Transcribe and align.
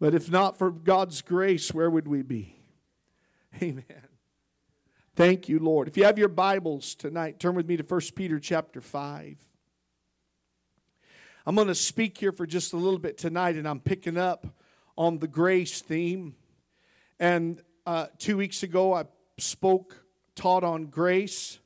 But 0.00 0.14
if 0.14 0.30
not 0.30 0.56
for 0.56 0.70
God's 0.70 1.20
grace, 1.20 1.74
where 1.74 1.90
would 1.90 2.08
we 2.08 2.22
be? 2.22 2.56
Amen. 3.62 3.84
Thank 5.14 5.46
you, 5.46 5.58
Lord. 5.58 5.88
If 5.88 5.98
you 5.98 6.04
have 6.04 6.18
your 6.18 6.28
Bibles 6.28 6.94
tonight, 6.94 7.38
turn 7.38 7.54
with 7.54 7.68
me 7.68 7.76
to 7.76 7.84
1 7.84 8.00
Peter 8.16 8.40
chapter 8.40 8.80
5. 8.80 9.36
I'm 11.44 11.54
going 11.54 11.68
to 11.68 11.74
speak 11.74 12.16
here 12.16 12.32
for 12.32 12.46
just 12.46 12.72
a 12.72 12.78
little 12.78 12.98
bit 12.98 13.18
tonight, 13.18 13.56
and 13.56 13.68
I'm 13.68 13.80
picking 13.80 14.16
up 14.16 14.46
on 14.96 15.18
the 15.18 15.28
grace 15.28 15.82
theme. 15.82 16.34
And 17.18 17.60
uh, 17.84 18.06
two 18.16 18.38
weeks 18.38 18.62
ago, 18.62 18.94
I 18.94 19.04
spoke, 19.36 20.02
taught 20.34 20.64
on 20.64 20.86
grace. 20.86 21.58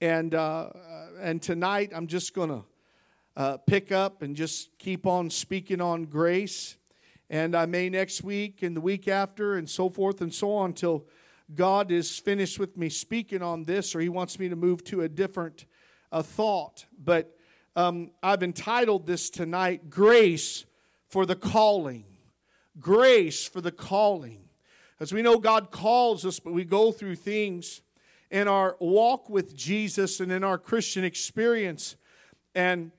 And, 0.00 0.32
uh, 0.32 0.68
and 1.20 1.42
tonight, 1.42 1.90
I'm 1.92 2.06
just 2.06 2.34
going 2.34 2.50
to 2.50 2.64
uh, 3.36 3.56
pick 3.56 3.90
up 3.90 4.22
and 4.22 4.36
just 4.36 4.78
keep 4.78 5.06
on 5.06 5.30
speaking 5.30 5.80
on 5.80 6.04
grace. 6.04 6.76
And 7.30 7.54
I 7.54 7.66
may 7.66 7.90
next 7.90 8.22
week 8.22 8.62
and 8.62 8.74
the 8.74 8.80
week 8.80 9.06
after 9.06 9.56
and 9.56 9.68
so 9.68 9.90
forth 9.90 10.20
and 10.20 10.32
so 10.32 10.54
on 10.54 10.70
until 10.70 11.04
God 11.54 11.90
is 11.90 12.18
finished 12.18 12.58
with 12.58 12.76
me 12.76 12.88
speaking 12.88 13.42
on 13.42 13.64
this 13.64 13.94
or 13.94 14.00
He 14.00 14.08
wants 14.08 14.38
me 14.38 14.48
to 14.48 14.56
move 14.56 14.84
to 14.84 15.02
a 15.02 15.08
different 15.08 15.66
uh, 16.10 16.22
thought. 16.22 16.86
But 17.02 17.36
um, 17.76 18.10
I've 18.22 18.42
entitled 18.42 19.06
this 19.06 19.30
tonight 19.30 19.90
Grace 19.90 20.64
for 21.08 21.26
the 21.26 21.36
Calling. 21.36 22.04
Grace 22.80 23.46
for 23.46 23.60
the 23.60 23.72
Calling. 23.72 24.40
As 25.00 25.12
we 25.12 25.22
know, 25.22 25.38
God 25.38 25.70
calls 25.70 26.24
us, 26.26 26.40
but 26.40 26.52
we 26.52 26.64
go 26.64 26.92
through 26.92 27.16
things 27.16 27.82
in 28.30 28.48
our 28.48 28.76
walk 28.80 29.30
with 29.30 29.56
Jesus 29.56 30.20
and 30.20 30.32
in 30.32 30.44
our 30.44 30.58
Christian 30.58 31.04
experience. 31.04 31.96
And 32.54 32.90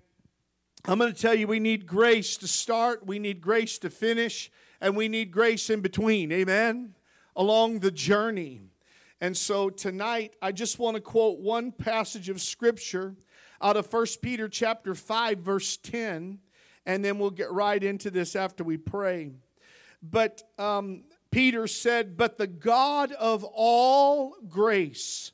I'm 0.85 0.97
going 0.97 1.13
to 1.13 1.21
tell 1.21 1.35
you, 1.35 1.45
we 1.47 1.59
need 1.59 1.85
grace 1.85 2.37
to 2.37 2.47
start, 2.47 3.05
we 3.05 3.19
need 3.19 3.41
grace 3.41 3.77
to 3.79 3.89
finish, 3.89 4.49
and 4.79 4.95
we 4.95 5.09
need 5.09 5.31
grace 5.31 5.69
in 5.69 5.81
between. 5.81 6.31
Amen? 6.31 6.95
Along 7.35 7.79
the 7.79 7.91
journey. 7.91 8.61
And 9.19 9.35
so 9.35 9.69
tonight, 9.69 10.35
I 10.41 10.53
just 10.53 10.79
want 10.79 10.95
to 10.95 11.01
quote 11.01 11.39
one 11.39 11.73
passage 11.73 12.29
of 12.29 12.41
Scripture 12.41 13.15
out 13.61 13.75
of 13.75 13.91
1 13.91 14.05
Peter 14.21 14.47
chapter 14.47 14.95
5, 14.95 15.39
verse 15.39 15.75
10, 15.77 16.39
and 16.85 17.03
then 17.03 17.19
we'll 17.19 17.29
get 17.29 17.51
right 17.51 17.83
into 17.83 18.09
this 18.09 18.35
after 18.35 18.63
we 18.63 18.77
pray. 18.77 19.31
But 20.01 20.43
um, 20.57 21.03
Peter 21.29 21.67
said, 21.67 22.15
But 22.15 22.37
the 22.37 22.47
God 22.47 23.11
of 23.11 23.43
all 23.43 24.35
grace, 24.47 25.33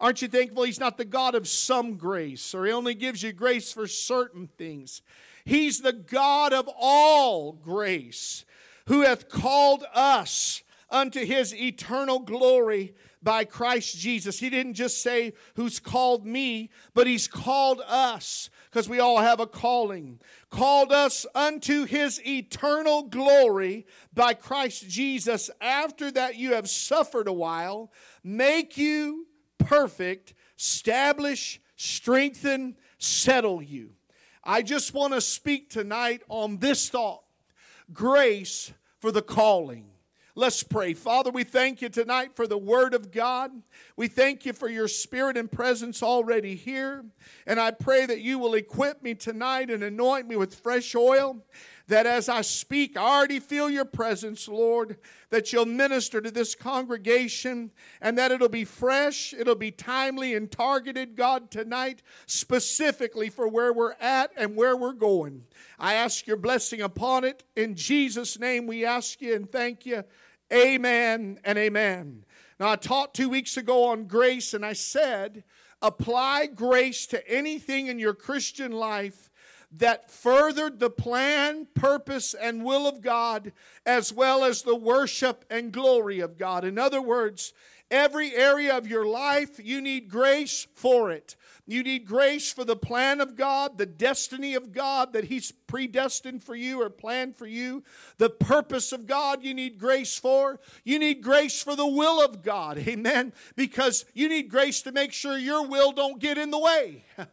Aren't 0.00 0.22
you 0.22 0.28
thankful 0.28 0.64
He's 0.64 0.80
not 0.80 0.98
the 0.98 1.04
God 1.04 1.34
of 1.34 1.48
some 1.48 1.96
grace 1.96 2.54
or 2.54 2.66
He 2.66 2.72
only 2.72 2.94
gives 2.94 3.22
you 3.22 3.32
grace 3.32 3.72
for 3.72 3.86
certain 3.86 4.48
things? 4.58 5.02
He's 5.44 5.80
the 5.80 5.92
God 5.92 6.52
of 6.52 6.68
all 6.76 7.52
grace 7.52 8.44
who 8.86 9.02
hath 9.02 9.28
called 9.28 9.84
us 9.94 10.62
unto 10.90 11.24
His 11.24 11.54
eternal 11.54 12.20
glory 12.20 12.94
by 13.22 13.44
Christ 13.44 13.98
Jesus. 13.98 14.38
He 14.38 14.50
didn't 14.50 14.74
just 14.74 15.02
say, 15.02 15.32
Who's 15.54 15.80
called 15.80 16.26
me, 16.26 16.70
but 16.94 17.06
He's 17.06 17.26
called 17.26 17.80
us 17.86 18.50
because 18.70 18.88
we 18.88 19.00
all 19.00 19.18
have 19.18 19.40
a 19.40 19.46
calling. 19.46 20.20
Called 20.50 20.92
us 20.92 21.26
unto 21.34 21.84
His 21.84 22.24
eternal 22.26 23.02
glory 23.02 23.86
by 24.14 24.34
Christ 24.34 24.88
Jesus. 24.88 25.50
After 25.60 26.10
that, 26.12 26.36
you 26.36 26.54
have 26.54 26.68
suffered 26.68 27.26
a 27.26 27.32
while, 27.32 27.90
make 28.22 28.76
you 28.76 29.25
perfect, 29.58 30.34
establish, 30.58 31.60
strengthen, 31.76 32.76
settle 32.98 33.62
you. 33.62 33.90
I 34.42 34.62
just 34.62 34.94
want 34.94 35.12
to 35.12 35.20
speak 35.20 35.70
tonight 35.70 36.22
on 36.28 36.58
this 36.58 36.88
thought 36.88 37.22
grace 37.92 38.72
for 39.00 39.12
the 39.12 39.22
calling. 39.22 39.86
Let's 40.38 40.62
pray. 40.62 40.92
Father, 40.92 41.30
we 41.30 41.44
thank 41.44 41.80
you 41.80 41.88
tonight 41.88 42.36
for 42.36 42.46
the 42.46 42.58
Word 42.58 42.92
of 42.92 43.10
God. 43.10 43.50
We 43.96 44.06
thank 44.06 44.44
you 44.44 44.52
for 44.52 44.68
your 44.68 44.86
Spirit 44.86 45.38
and 45.38 45.50
presence 45.50 46.02
already 46.02 46.54
here. 46.54 47.06
And 47.46 47.58
I 47.58 47.70
pray 47.70 48.04
that 48.04 48.20
you 48.20 48.38
will 48.38 48.52
equip 48.52 49.02
me 49.02 49.14
tonight 49.14 49.70
and 49.70 49.82
anoint 49.82 50.28
me 50.28 50.36
with 50.36 50.54
fresh 50.54 50.94
oil 50.94 51.42
that 51.88 52.06
as 52.06 52.28
I 52.28 52.40
speak, 52.40 52.96
I 52.96 53.02
already 53.02 53.38
feel 53.38 53.70
your 53.70 53.84
presence, 53.84 54.48
Lord, 54.48 54.98
that 55.30 55.52
you'll 55.52 55.66
minister 55.66 56.20
to 56.20 56.30
this 56.30 56.54
congregation 56.54 57.70
and 58.00 58.18
that 58.18 58.32
it'll 58.32 58.48
be 58.48 58.64
fresh, 58.64 59.32
it'll 59.32 59.54
be 59.54 59.70
timely 59.70 60.34
and 60.34 60.50
targeted, 60.50 61.14
God, 61.14 61.50
tonight, 61.50 62.02
specifically 62.26 63.28
for 63.28 63.46
where 63.46 63.72
we're 63.72 63.94
at 64.00 64.32
and 64.36 64.56
where 64.56 64.76
we're 64.76 64.92
going. 64.92 65.44
I 65.78 65.94
ask 65.94 66.26
your 66.26 66.36
blessing 66.36 66.80
upon 66.80 67.24
it. 67.24 67.44
In 67.54 67.74
Jesus' 67.76 68.38
name, 68.38 68.66
we 68.66 68.84
ask 68.84 69.20
you 69.20 69.34
and 69.34 69.50
thank 69.50 69.86
you. 69.86 70.02
Amen 70.52 71.38
and 71.44 71.58
amen. 71.58 72.24
Now, 72.58 72.70
I 72.70 72.76
taught 72.76 73.14
two 73.14 73.28
weeks 73.28 73.56
ago 73.56 73.84
on 73.84 74.06
grace, 74.06 74.54
and 74.54 74.64
I 74.64 74.72
said, 74.72 75.44
apply 75.82 76.46
grace 76.46 77.06
to 77.08 77.28
anything 77.28 77.88
in 77.88 77.98
your 77.98 78.14
Christian 78.14 78.72
life 78.72 79.30
that 79.72 80.10
furthered 80.10 80.78
the 80.78 80.90
plan, 80.90 81.66
purpose, 81.74 82.34
and 82.34 82.64
will 82.64 82.86
of 82.86 83.00
God, 83.00 83.52
as 83.84 84.12
well 84.12 84.44
as 84.44 84.62
the 84.62 84.76
worship 84.76 85.44
and 85.50 85.72
glory 85.72 86.20
of 86.20 86.38
God. 86.38 86.64
In 86.64 86.78
other 86.78 87.02
words, 87.02 87.52
every 87.90 88.34
area 88.34 88.76
of 88.76 88.86
your 88.86 89.06
life, 89.06 89.60
you 89.62 89.80
need 89.80 90.08
grace 90.08 90.66
for 90.74 91.10
it. 91.10 91.36
You 91.68 91.82
need 91.82 92.06
grace 92.06 92.52
for 92.52 92.64
the 92.64 92.76
plan 92.76 93.20
of 93.20 93.34
God, 93.34 93.76
the 93.76 93.86
destiny 93.86 94.54
of 94.54 94.72
God 94.72 95.12
that 95.12 95.24
He's 95.24 95.50
predestined 95.50 96.44
for 96.44 96.54
you 96.54 96.80
or 96.80 96.88
planned 96.88 97.36
for 97.36 97.46
you, 97.46 97.82
the 98.18 98.30
purpose 98.30 98.92
of 98.92 99.06
God 99.06 99.42
you 99.42 99.52
need 99.52 99.76
grace 99.76 100.16
for. 100.16 100.60
You 100.84 101.00
need 101.00 101.22
grace 101.22 101.60
for 101.60 101.74
the 101.74 101.86
will 101.86 102.24
of 102.24 102.42
God. 102.42 102.78
Amen. 102.88 103.32
Because 103.56 104.04
you 104.14 104.28
need 104.28 104.48
grace 104.48 104.82
to 104.82 104.92
make 104.92 105.12
sure 105.12 105.36
your 105.36 105.66
will 105.66 105.90
don't 105.90 106.20
get 106.20 106.38
in 106.38 106.52
the 106.52 106.58
way. 106.58 107.04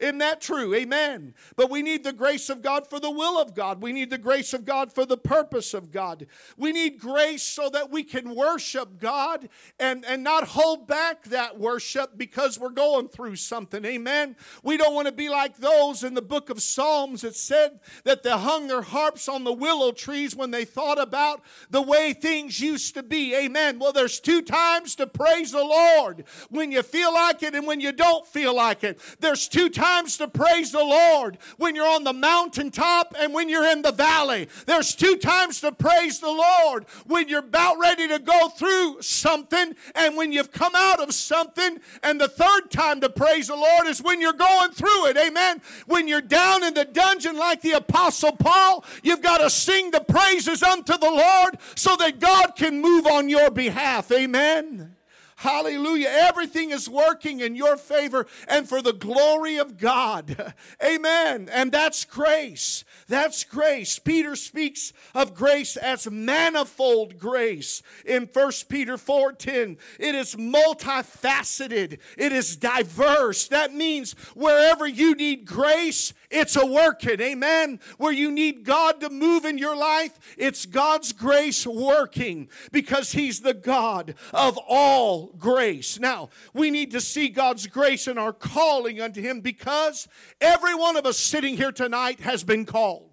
Isn't 0.00 0.18
that 0.18 0.40
true? 0.40 0.74
Amen. 0.74 1.34
But 1.56 1.68
we 1.70 1.82
need 1.82 2.04
the 2.04 2.14
grace 2.14 2.48
of 2.48 2.62
God 2.62 2.88
for 2.88 2.98
the 2.98 3.10
will 3.10 3.38
of 3.38 3.54
God. 3.54 3.82
We 3.82 3.92
need 3.92 4.08
the 4.08 4.16
grace 4.16 4.54
of 4.54 4.64
God 4.64 4.90
for 4.94 5.04
the 5.04 5.18
purpose 5.18 5.74
of 5.74 5.92
God. 5.92 6.26
We 6.56 6.72
need 6.72 6.98
grace 6.98 7.42
so 7.42 7.68
that 7.68 7.90
we 7.90 8.02
can 8.02 8.34
worship 8.34 8.98
God 8.98 9.50
and, 9.78 10.06
and 10.06 10.24
not 10.24 10.48
hold 10.48 10.88
back 10.88 11.24
that 11.24 11.58
worship 11.58 12.16
because 12.16 12.58
we're 12.58 12.70
going 12.70 13.08
through 13.08 13.36
something. 13.36 13.84
Amen. 13.84 14.36
We 14.62 14.78
don't 14.78 14.94
want 14.94 15.06
to 15.06 15.12
be 15.12 15.28
like 15.28 15.58
those 15.58 16.02
in 16.02 16.14
the 16.14 16.22
book 16.22 16.48
of 16.48 16.62
Psalms 16.62 17.20
that 17.20 17.36
said 17.36 17.80
that 18.04 18.22
they 18.22 18.30
hung 18.30 18.68
their 18.68 18.82
harps 18.82 19.28
on 19.28 19.44
the 19.44 19.52
willow 19.52 19.92
trees 19.92 20.34
when 20.34 20.50
they 20.50 20.64
thought 20.64 20.98
about 20.98 21.42
the 21.68 21.82
way 21.82 22.14
things 22.14 22.58
used 22.58 22.94
to 22.94 23.02
be. 23.02 23.34
Amen. 23.34 23.78
Well, 23.78 23.92
there's 23.92 24.18
two 24.18 24.40
times 24.40 24.94
to 24.94 25.06
praise 25.06 25.52
the 25.52 25.62
Lord 25.62 26.24
when 26.48 26.72
you 26.72 26.82
feel 26.82 27.12
like 27.12 27.42
it 27.42 27.54
and 27.54 27.66
when 27.66 27.80
you 27.80 27.92
don't 27.92 28.26
feel 28.26 28.56
like 28.56 28.82
it. 28.82 28.98
There's 29.20 29.46
two 29.46 29.68
times 29.68 29.89
times 29.90 30.16
to 30.18 30.28
praise 30.28 30.70
the 30.70 30.84
Lord 30.84 31.38
when 31.56 31.74
you're 31.74 31.88
on 31.88 32.04
the 32.04 32.12
mountaintop 32.12 33.14
and 33.18 33.34
when 33.34 33.48
you're 33.48 33.66
in 33.66 33.82
the 33.82 33.92
valley. 33.92 34.48
There's 34.66 34.94
two 34.94 35.16
times 35.16 35.60
to 35.60 35.72
praise 35.72 36.20
the 36.20 36.30
Lord 36.30 36.84
when 37.06 37.28
you're 37.28 37.40
about 37.40 37.78
ready 37.78 38.06
to 38.08 38.18
go 38.18 38.48
through 38.50 39.02
something 39.02 39.74
and 39.94 40.16
when 40.16 40.30
you've 40.30 40.52
come 40.52 40.74
out 40.76 41.00
of 41.00 41.12
something. 41.12 41.78
And 42.02 42.20
the 42.20 42.28
third 42.28 42.70
time 42.70 43.00
to 43.00 43.08
praise 43.08 43.48
the 43.48 43.56
Lord 43.56 43.86
is 43.88 44.00
when 44.02 44.20
you're 44.20 44.32
going 44.32 44.70
through 44.70 45.06
it. 45.06 45.16
Amen. 45.16 45.60
When 45.86 46.06
you're 46.06 46.20
down 46.20 46.62
in 46.62 46.74
the 46.74 46.84
dungeon 46.84 47.36
like 47.36 47.60
the 47.60 47.72
Apostle 47.72 48.32
Paul, 48.32 48.84
you've 49.02 49.22
got 49.22 49.38
to 49.38 49.50
sing 49.50 49.90
the 49.90 50.00
praises 50.00 50.62
unto 50.62 50.96
the 50.96 51.10
Lord 51.10 51.58
so 51.74 51.96
that 51.96 52.20
God 52.20 52.52
can 52.54 52.80
move 52.80 53.06
on 53.06 53.28
your 53.28 53.50
behalf. 53.50 54.12
Amen. 54.12 54.94
Hallelujah. 55.40 56.08
Everything 56.10 56.70
is 56.70 56.86
working 56.86 57.40
in 57.40 57.54
your 57.54 57.78
favor 57.78 58.26
and 58.46 58.68
for 58.68 58.82
the 58.82 58.92
glory 58.92 59.56
of 59.56 59.78
God. 59.78 60.52
Amen. 60.84 61.48
And 61.50 61.72
that's 61.72 62.04
grace. 62.04 62.84
That's 63.08 63.42
grace. 63.44 63.98
Peter 63.98 64.36
speaks 64.36 64.92
of 65.14 65.32
grace 65.32 65.78
as 65.78 66.10
manifold 66.10 67.18
grace 67.18 67.82
in 68.04 68.28
1 68.30 68.52
Peter 68.68 68.98
4:10. 68.98 69.78
It 69.98 70.14
is 70.14 70.34
multifaceted. 70.34 72.00
It 72.18 72.32
is 72.32 72.56
diverse. 72.56 73.48
That 73.48 73.72
means 73.72 74.12
wherever 74.34 74.86
you 74.86 75.14
need 75.14 75.46
grace, 75.46 76.12
it's 76.30 76.54
a 76.54 76.64
working. 76.64 77.20
Amen. 77.20 77.80
Where 77.98 78.12
you 78.12 78.30
need 78.30 78.64
God 78.64 79.00
to 79.00 79.10
move 79.10 79.44
in 79.44 79.58
your 79.58 79.76
life, 79.76 80.18
it's 80.38 80.64
God's 80.64 81.12
grace 81.12 81.66
working 81.66 82.48
because 82.70 83.12
he's 83.12 83.40
the 83.40 83.54
God 83.54 84.14
of 84.32 84.56
all 84.68 85.32
grace. 85.38 85.98
Now, 85.98 86.30
we 86.54 86.70
need 86.70 86.92
to 86.92 87.00
see 87.00 87.28
God's 87.28 87.66
grace 87.66 88.06
in 88.06 88.16
our 88.16 88.32
calling 88.32 89.00
unto 89.00 89.20
him 89.20 89.40
because 89.40 90.06
every 90.40 90.74
one 90.74 90.96
of 90.96 91.04
us 91.04 91.18
sitting 91.18 91.56
here 91.56 91.72
tonight 91.72 92.20
has 92.20 92.44
been 92.44 92.64
called. 92.64 93.10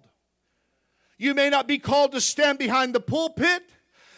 You 1.18 1.34
may 1.34 1.50
not 1.50 1.66
be 1.66 1.78
called 1.78 2.12
to 2.12 2.20
stand 2.20 2.58
behind 2.58 2.94
the 2.94 3.00
pulpit, 3.00 3.62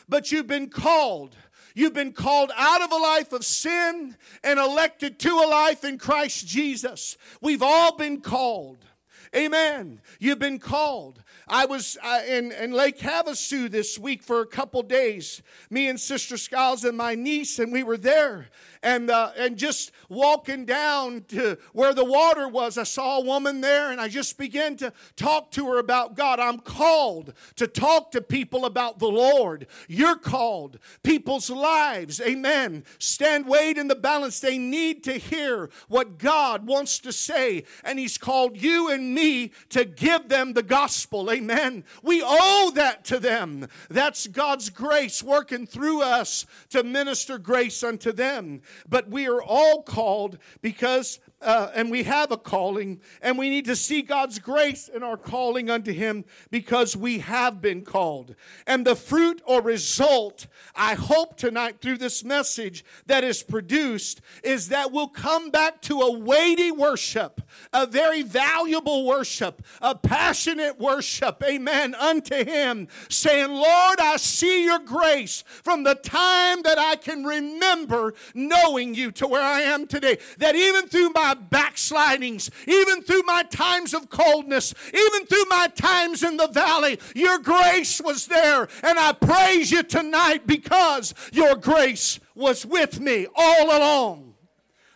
but 0.06 0.31
you've 0.31 0.47
been 0.47 0.69
called. 0.69 1.35
You've 1.75 1.94
been 1.94 2.12
called 2.12 2.52
out 2.56 2.82
of 2.82 2.93
a 2.93 2.97
life 2.97 3.32
of 3.32 3.44
sin 3.44 4.17
and 4.44 4.58
elected 4.58 5.19
to 5.20 5.31
a 5.31 5.49
life 5.49 5.85
in 5.85 5.99
Christ 5.99 6.47
Jesus. 6.47 7.17
We've 7.41 7.62
all 7.62 7.97
been 7.97 8.20
called. 8.20 8.85
Amen. 9.34 10.00
You've 10.18 10.40
been 10.40 10.58
called. 10.58 11.22
I 11.46 11.66
was 11.66 11.96
uh, 12.02 12.22
in, 12.26 12.50
in 12.50 12.72
Lake 12.72 12.98
Havasu 12.98 13.70
this 13.70 13.96
week 13.96 14.24
for 14.24 14.40
a 14.40 14.46
couple 14.46 14.82
days. 14.82 15.40
Me 15.70 15.88
and 15.88 16.00
Sister 16.00 16.36
Skiles 16.36 16.84
and 16.84 16.96
my 16.96 17.14
niece, 17.14 17.60
and 17.60 17.72
we 17.72 17.84
were 17.84 17.96
there 17.96 18.48
and, 18.82 19.10
uh, 19.10 19.32
and 19.36 19.56
just 19.56 19.92
walking 20.08 20.64
down 20.64 21.24
to 21.28 21.58
where 21.72 21.92
the 21.92 22.04
water 22.04 22.48
was, 22.48 22.78
I 22.78 22.84
saw 22.84 23.18
a 23.18 23.24
woman 23.24 23.60
there 23.60 23.90
and 23.90 24.00
I 24.00 24.08
just 24.08 24.38
began 24.38 24.76
to 24.76 24.92
talk 25.16 25.50
to 25.52 25.66
her 25.66 25.78
about 25.78 26.16
God. 26.16 26.40
I'm 26.40 26.58
called 26.58 27.34
to 27.56 27.66
talk 27.66 28.10
to 28.12 28.20
people 28.20 28.64
about 28.64 28.98
the 28.98 29.08
Lord. 29.08 29.66
You're 29.88 30.16
called. 30.16 30.78
People's 31.02 31.50
lives, 31.50 32.20
amen, 32.20 32.84
stand 32.98 33.46
weighed 33.46 33.78
in 33.78 33.88
the 33.88 33.94
balance. 33.94 34.40
They 34.40 34.58
need 34.58 35.04
to 35.04 35.14
hear 35.14 35.70
what 35.88 36.18
God 36.18 36.66
wants 36.66 36.98
to 37.00 37.12
say. 37.12 37.64
And 37.84 37.98
He's 37.98 38.18
called 38.18 38.60
you 38.60 38.90
and 38.90 39.14
me 39.14 39.52
to 39.70 39.84
give 39.84 40.28
them 40.28 40.54
the 40.54 40.62
gospel, 40.62 41.30
amen. 41.30 41.84
We 42.02 42.22
owe 42.24 42.72
that 42.74 43.04
to 43.06 43.18
them. 43.18 43.68
That's 43.88 44.26
God's 44.26 44.70
grace 44.70 45.22
working 45.22 45.66
through 45.66 46.02
us 46.02 46.46
to 46.70 46.82
minister 46.82 47.38
grace 47.38 47.82
unto 47.82 48.12
them. 48.12 48.62
But 48.88 49.08
we 49.08 49.26
are 49.28 49.43
all 49.43 49.82
called 49.82 50.38
because 50.61 51.20
uh, 51.42 51.70
and 51.75 51.90
we 51.90 52.02
have 52.02 52.31
a 52.31 52.37
calling, 52.37 53.00
and 53.22 53.38
we 53.38 53.48
need 53.48 53.64
to 53.64 53.76
see 53.76 54.02
God's 54.02 54.38
grace 54.38 54.88
in 54.88 55.02
our 55.02 55.16
calling 55.16 55.70
unto 55.70 55.92
Him 55.92 56.25
because 56.50 56.96
we 56.96 57.20
have 57.20 57.62
been 57.62 57.82
called. 57.82 58.34
And 58.66 58.87
the 58.87 58.96
fruit 58.96 59.40
or 59.46 59.62
result, 59.62 60.46
I 60.75 60.94
hope 60.94 61.37
tonight 61.37 61.81
through 61.81 61.98
this 61.98 62.22
message 62.22 62.84
that 63.06 63.25
is 63.25 63.42
produced, 63.42 64.20
is 64.44 64.69
that 64.69 64.92
we'll 64.92 65.08
come 65.08 65.50
back 65.50 65.81
to 65.82 66.00
a 66.00 66.19
weighty 66.19 66.70
worship, 66.70 67.40
a 67.72 67.87
very 67.87 68.22
valuable 68.22 69.06
worship, 69.06 69.62
a 69.81 69.94
passionate 69.94 70.78
worship, 70.78 71.42
amen, 71.42 71.94
unto 71.94 72.44
Him, 72.44 72.88
saying, 73.08 73.50
Lord, 73.50 73.98
I 73.98 74.16
see 74.19 74.64
your 74.64 74.78
grace 74.78 75.42
from 75.62 75.84
the 75.84 75.94
time 75.94 76.62
that 76.62 76.78
I 76.78 76.96
can 76.96 77.25
remember 77.25 78.14
knowing 78.34 78.94
you 78.94 79.10
to 79.12 79.26
where 79.26 79.42
I 79.42 79.62
am 79.62 79.87
today. 79.87 80.19
That 80.38 80.54
even 80.54 80.87
through 80.87 81.10
my 81.10 81.29
my 81.30 81.34
backslidings, 81.34 82.50
even 82.66 83.02
through 83.02 83.22
my 83.22 83.42
times 83.44 83.94
of 83.94 84.08
coldness, 84.08 84.74
even 84.92 85.26
through 85.26 85.44
my 85.48 85.68
times 85.68 86.22
in 86.22 86.36
the 86.36 86.48
valley, 86.48 86.98
your 87.14 87.38
grace 87.38 88.00
was 88.00 88.26
there. 88.26 88.68
And 88.82 88.98
I 88.98 89.12
praise 89.12 89.70
you 89.70 89.82
tonight 89.82 90.46
because 90.46 91.14
your 91.32 91.54
grace 91.56 92.18
was 92.34 92.66
with 92.66 93.00
me 93.00 93.26
all 93.34 93.66
along 93.66 94.34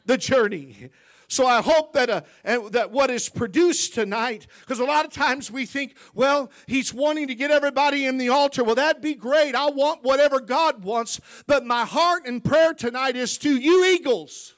the 0.06 0.18
journey. 0.18 0.90
So 1.28 1.46
I 1.46 1.62
hope 1.62 1.94
that 1.94 2.10
uh, 2.10 2.68
that 2.70 2.90
what 2.90 3.10
is 3.10 3.28
produced 3.28 3.94
tonight, 3.94 4.46
because 4.60 4.78
a 4.78 4.84
lot 4.84 5.04
of 5.04 5.10
times 5.10 5.50
we 5.50 5.66
think, 5.66 5.96
well, 6.14 6.50
he's 6.66 6.92
wanting 6.92 7.28
to 7.28 7.34
get 7.34 7.50
everybody 7.50 8.06
in 8.06 8.18
the 8.18 8.28
altar. 8.28 8.62
Well, 8.62 8.74
that'd 8.74 9.02
be 9.02 9.14
great. 9.14 9.54
I 9.54 9.70
want 9.70 10.04
whatever 10.04 10.38
God 10.38 10.84
wants. 10.84 11.20
But 11.46 11.64
my 11.64 11.84
heart 11.86 12.26
and 12.26 12.44
prayer 12.44 12.74
tonight 12.74 13.16
is 13.16 13.38
to 13.38 13.56
you, 13.56 13.84
eagles. 13.84 14.54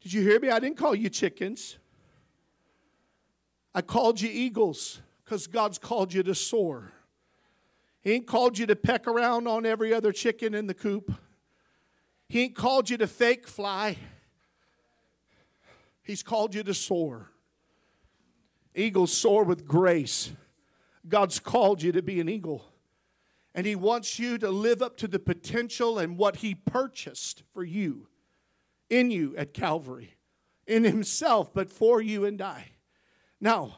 Did 0.00 0.14
you 0.14 0.22
hear 0.22 0.40
me? 0.40 0.50
I 0.50 0.58
didn't 0.58 0.78
call 0.78 0.94
you 0.94 1.10
chickens. 1.10 1.76
I 3.74 3.82
called 3.82 4.20
you 4.20 4.30
eagles 4.32 5.00
because 5.24 5.46
God's 5.46 5.78
called 5.78 6.12
you 6.12 6.22
to 6.22 6.34
soar. 6.34 6.92
He 8.00 8.12
ain't 8.12 8.26
called 8.26 8.58
you 8.58 8.66
to 8.66 8.76
peck 8.76 9.06
around 9.06 9.46
on 9.46 9.66
every 9.66 9.92
other 9.92 10.10
chicken 10.12 10.54
in 10.54 10.66
the 10.66 10.74
coop. 10.74 11.12
He 12.28 12.42
ain't 12.42 12.54
called 12.54 12.88
you 12.88 12.96
to 12.96 13.06
fake 13.06 13.46
fly. 13.46 13.96
He's 16.02 16.22
called 16.22 16.54
you 16.54 16.62
to 16.62 16.74
soar. 16.74 17.30
Eagles 18.74 19.12
soar 19.12 19.44
with 19.44 19.66
grace. 19.66 20.32
God's 21.06 21.38
called 21.38 21.82
you 21.82 21.92
to 21.92 22.02
be 22.02 22.20
an 22.20 22.28
eagle. 22.28 22.64
And 23.54 23.66
He 23.66 23.76
wants 23.76 24.18
you 24.18 24.38
to 24.38 24.50
live 24.50 24.80
up 24.80 24.96
to 24.98 25.08
the 25.08 25.18
potential 25.18 25.98
and 25.98 26.16
what 26.16 26.36
He 26.36 26.54
purchased 26.54 27.42
for 27.52 27.62
you 27.62 28.08
in 28.90 29.10
you 29.10 29.34
at 29.36 29.54
Calvary, 29.54 30.16
in 30.66 30.84
Himself, 30.84 31.54
but 31.54 31.70
for 31.70 32.02
you 32.02 32.24
and 32.24 32.42
I. 32.42 32.72
Now, 33.40 33.76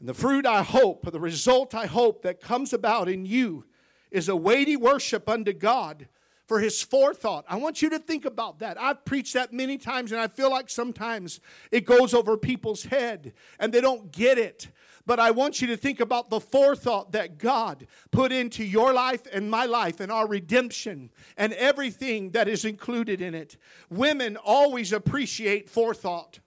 the 0.00 0.14
fruit 0.14 0.46
I 0.46 0.62
hope, 0.62 1.10
the 1.10 1.20
result 1.20 1.74
I 1.74 1.86
hope 1.86 2.22
that 2.22 2.40
comes 2.40 2.72
about 2.72 3.08
in 3.08 3.24
you 3.24 3.64
is 4.10 4.28
a 4.28 4.36
weighty 4.36 4.76
worship 4.76 5.28
unto 5.28 5.52
God 5.52 6.08
for 6.46 6.60
his 6.60 6.82
forethought. 6.82 7.44
I 7.48 7.56
want 7.56 7.80
you 7.82 7.88
to 7.90 7.98
think 7.98 8.24
about 8.24 8.58
that. 8.58 8.78
I've 8.80 9.04
preached 9.04 9.34
that 9.34 9.52
many 9.52 9.78
times, 9.78 10.12
and 10.12 10.20
I 10.20 10.28
feel 10.28 10.50
like 10.50 10.68
sometimes 10.68 11.40
it 11.70 11.86
goes 11.86 12.12
over 12.12 12.36
people's 12.36 12.84
head 12.84 13.32
and 13.58 13.72
they 13.72 13.80
don't 13.80 14.12
get 14.12 14.38
it. 14.38 14.68
But 15.04 15.18
I 15.18 15.32
want 15.32 15.60
you 15.60 15.66
to 15.68 15.76
think 15.76 16.00
about 16.00 16.30
the 16.30 16.40
forethought 16.40 17.12
that 17.12 17.38
God 17.38 17.86
put 18.10 18.30
into 18.30 18.64
your 18.64 18.92
life 18.92 19.22
and 19.32 19.50
my 19.50 19.64
life 19.66 20.00
and 20.00 20.12
our 20.12 20.28
redemption 20.28 21.10
and 21.36 21.52
everything 21.54 22.30
that 22.30 22.48
is 22.48 22.64
included 22.64 23.20
in 23.20 23.34
it. 23.34 23.56
Women 23.90 24.36
always 24.36 24.92
appreciate 24.92 25.68
forethought. 25.68 26.40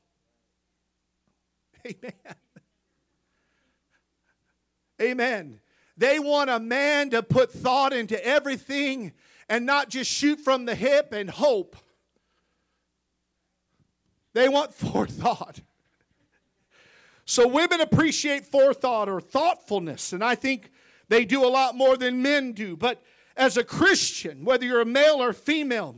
Amen. 1.85 2.13
Amen. 5.01 5.59
They 5.97 6.19
want 6.19 6.49
a 6.49 6.59
man 6.59 7.09
to 7.11 7.23
put 7.23 7.51
thought 7.51 7.93
into 7.93 8.23
everything 8.25 9.13
and 9.49 9.65
not 9.65 9.89
just 9.89 10.09
shoot 10.09 10.39
from 10.39 10.65
the 10.65 10.75
hip 10.75 11.13
and 11.13 11.29
hope. 11.29 11.75
They 14.33 14.49
want 14.49 14.73
forethought. 14.75 15.61
So 17.25 17.47
women 17.47 17.81
appreciate 17.81 18.45
forethought 18.45 19.09
or 19.09 19.19
thoughtfulness, 19.19 20.13
and 20.13 20.23
I 20.23 20.35
think 20.35 20.71
they 21.09 21.25
do 21.25 21.43
a 21.43 21.49
lot 21.49 21.75
more 21.75 21.97
than 21.97 22.21
men 22.21 22.53
do. 22.53 22.77
But 22.77 23.03
as 23.35 23.57
a 23.57 23.63
Christian, 23.63 24.45
whether 24.45 24.65
you're 24.65 24.81
a 24.81 24.85
male 24.85 25.21
or 25.21 25.33
female, 25.33 25.95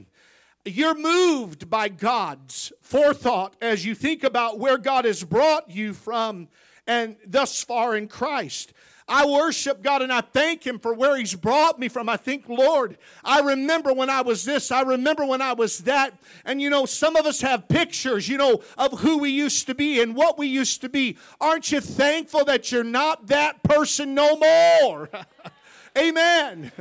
you're 0.65 0.97
moved 0.97 1.69
by 1.69 1.89
God's 1.89 2.71
forethought 2.81 3.55
as 3.61 3.85
you 3.85 3.93
think 3.95 4.23
about 4.23 4.59
where 4.59 4.77
God 4.77 5.05
has 5.05 5.23
brought 5.23 5.69
you 5.69 5.93
from 5.93 6.47
and 6.85 7.17
thus 7.25 7.63
far 7.63 7.95
in 7.95 8.07
Christ. 8.07 8.73
I 9.07 9.25
worship 9.25 9.81
God 9.81 10.01
and 10.01 10.11
I 10.11 10.21
thank 10.21 10.65
Him 10.65 10.79
for 10.79 10.93
where 10.93 11.15
He's 11.15 11.33
brought 11.33 11.79
me 11.79 11.87
from. 11.87 12.09
I 12.09 12.17
think, 12.17 12.49
Lord, 12.49 12.97
I 13.23 13.39
remember 13.39 13.93
when 13.93 14.09
I 14.09 14.21
was 14.21 14.43
this, 14.43 14.71
I 14.71 14.81
remember 14.81 15.25
when 15.25 15.41
I 15.41 15.53
was 15.53 15.79
that. 15.79 16.13
And 16.43 16.61
you 16.61 16.69
know, 16.69 16.85
some 16.85 17.15
of 17.15 17.25
us 17.25 17.41
have 17.41 17.67
pictures, 17.69 18.27
you 18.27 18.37
know, 18.37 18.61
of 18.77 18.99
who 18.99 19.17
we 19.17 19.29
used 19.29 19.67
to 19.67 19.75
be 19.75 20.01
and 20.01 20.15
what 20.15 20.37
we 20.37 20.47
used 20.47 20.81
to 20.81 20.89
be. 20.89 21.17
Aren't 21.39 21.71
you 21.71 21.79
thankful 21.79 22.43
that 22.45 22.71
you're 22.71 22.83
not 22.83 23.27
that 23.27 23.63
person 23.63 24.13
no 24.13 24.35
more? 24.35 25.09
Amen. 25.97 26.71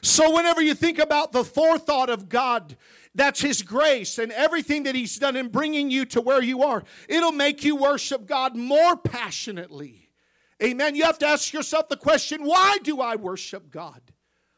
So, 0.00 0.34
whenever 0.34 0.62
you 0.62 0.74
think 0.74 0.98
about 0.98 1.32
the 1.32 1.44
forethought 1.44 2.08
of 2.08 2.28
God, 2.28 2.76
that's 3.18 3.40
His 3.40 3.62
grace 3.62 4.16
and 4.18 4.30
everything 4.30 4.84
that 4.84 4.94
He's 4.94 5.18
done 5.18 5.36
in 5.36 5.48
bringing 5.48 5.90
you 5.90 6.04
to 6.06 6.20
where 6.20 6.42
you 6.42 6.62
are. 6.62 6.84
It'll 7.08 7.32
make 7.32 7.64
you 7.64 7.74
worship 7.74 8.26
God 8.26 8.56
more 8.56 8.96
passionately. 8.96 10.08
Amen. 10.62 10.94
You 10.94 11.02
have 11.04 11.18
to 11.18 11.26
ask 11.26 11.52
yourself 11.52 11.88
the 11.88 11.96
question 11.96 12.44
why 12.44 12.78
do 12.82 13.00
I 13.00 13.16
worship 13.16 13.70
God? 13.70 14.00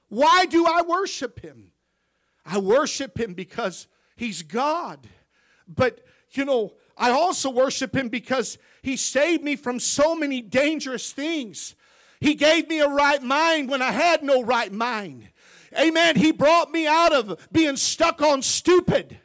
Why 0.09 0.45
do 0.45 0.67
I 0.67 0.83
worship 0.83 1.41
Him? 1.41 1.73
I 2.45 2.59
worship 2.59 3.19
Him 3.19 3.33
because 3.33 3.89
He's 4.15 4.43
God. 4.43 5.09
But, 5.67 6.03
you 6.33 6.45
know, 6.45 6.75
I 6.99 7.11
also 7.11 7.49
worship 7.51 7.97
Him 7.97 8.11
because 8.11 8.59
He 8.83 8.99
saved 8.99 9.43
me 9.43 9.57
from 9.57 9.81
so 9.81 10.15
many 10.15 10.43
dangerous 10.43 11.13
things. 11.13 11.75
He 12.21 12.35
gave 12.35 12.69
me 12.69 12.81
a 12.81 12.89
right 12.89 13.23
mind 13.23 13.71
when 13.71 13.81
I 13.81 13.93
had 13.93 14.23
no 14.23 14.43
right 14.43 14.71
mind. 14.71 15.30
Amen. 15.79 16.17
He 16.17 16.33
brought 16.33 16.71
me 16.71 16.87
out 16.87 17.13
of 17.13 17.49
being 17.53 17.77
stuck 17.77 18.21
on 18.23 18.43
stupid. 18.43 19.19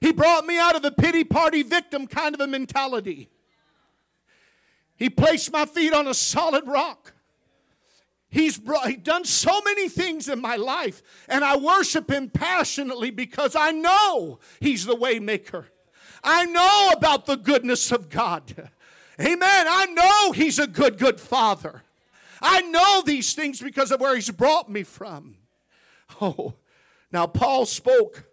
He 0.00 0.12
brought 0.12 0.46
me 0.46 0.58
out 0.58 0.76
of 0.76 0.82
the 0.82 0.92
pity 0.92 1.24
party 1.24 1.62
victim 1.62 2.06
kind 2.06 2.34
of 2.34 2.40
a 2.40 2.46
mentality. 2.46 3.28
He 4.96 5.10
placed 5.10 5.52
my 5.52 5.66
feet 5.66 5.92
on 5.92 6.06
a 6.06 6.14
solid 6.14 6.66
rock. 6.66 7.12
He's, 8.28 8.58
brought, 8.58 8.88
he's 8.88 8.98
done 8.98 9.24
so 9.24 9.60
many 9.64 9.88
things 9.88 10.28
in 10.28 10.40
my 10.40 10.56
life, 10.56 11.02
and 11.28 11.44
I 11.44 11.56
worship 11.56 12.10
him 12.10 12.28
passionately 12.28 13.10
because 13.10 13.54
I 13.56 13.70
know 13.70 14.40
he's 14.60 14.84
the 14.84 14.96
waymaker. 14.96 15.66
I 16.22 16.44
know 16.44 16.92
about 16.94 17.26
the 17.26 17.36
goodness 17.36 17.92
of 17.92 18.08
God. 18.08 18.70
Amen. 19.20 19.66
I 19.68 19.86
know 19.86 20.32
He's 20.32 20.58
a 20.58 20.66
good, 20.66 20.98
good 20.98 21.20
Father. 21.20 21.82
I 22.42 22.60
know 22.62 23.02
these 23.04 23.34
things 23.34 23.60
because 23.60 23.90
of 23.90 24.00
where 24.00 24.14
He's 24.14 24.30
brought 24.30 24.70
me 24.70 24.82
from. 24.82 25.36
Oh, 26.20 26.54
now 27.10 27.26
Paul 27.26 27.66
spoke 27.66 28.24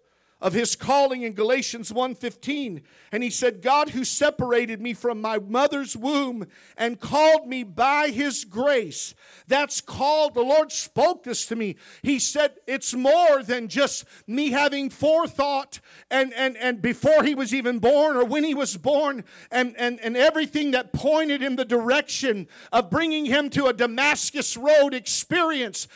of 0.43 0.51
his 0.51 0.75
calling 0.75 1.23
in 1.23 1.33
Galatians 1.33 1.89
1:15 1.89 2.81
and 3.13 3.23
he 3.23 3.29
said 3.29 3.61
God 3.61 3.91
who 3.91 4.03
separated 4.03 4.81
me 4.81 4.93
from 4.93 5.21
my 5.21 5.39
mother's 5.39 5.95
womb 5.95 6.45
and 6.77 6.99
called 6.99 7.47
me 7.47 7.63
by 7.63 8.09
his 8.09 8.43
grace 8.43 9.15
that's 9.47 9.79
called 9.79 10.33
the 10.33 10.41
Lord 10.41 10.71
spoke 10.71 11.23
this 11.23 11.45
to 11.45 11.55
me. 11.55 11.77
He 12.01 12.19
said 12.19 12.55
it's 12.67 12.93
more 12.93 13.41
than 13.41 13.69
just 13.69 14.03
me 14.27 14.51
having 14.51 14.89
forethought 14.89 15.79
and 16.11 16.33
and 16.33 16.57
and 16.57 16.81
before 16.81 17.23
he 17.23 17.35
was 17.35 17.53
even 17.53 17.79
born 17.79 18.17
or 18.17 18.25
when 18.25 18.43
he 18.43 18.53
was 18.53 18.75
born 18.75 19.23
and 19.49 19.73
and 19.77 19.97
and 20.01 20.17
everything 20.17 20.71
that 20.71 20.91
pointed 20.91 21.41
in 21.41 21.55
the 21.55 21.63
direction 21.63 22.49
of 22.73 22.89
bringing 22.89 23.25
him 23.25 23.49
to 23.51 23.67
a 23.67 23.73
Damascus 23.73 24.57
road 24.57 24.93
experience 24.93 25.87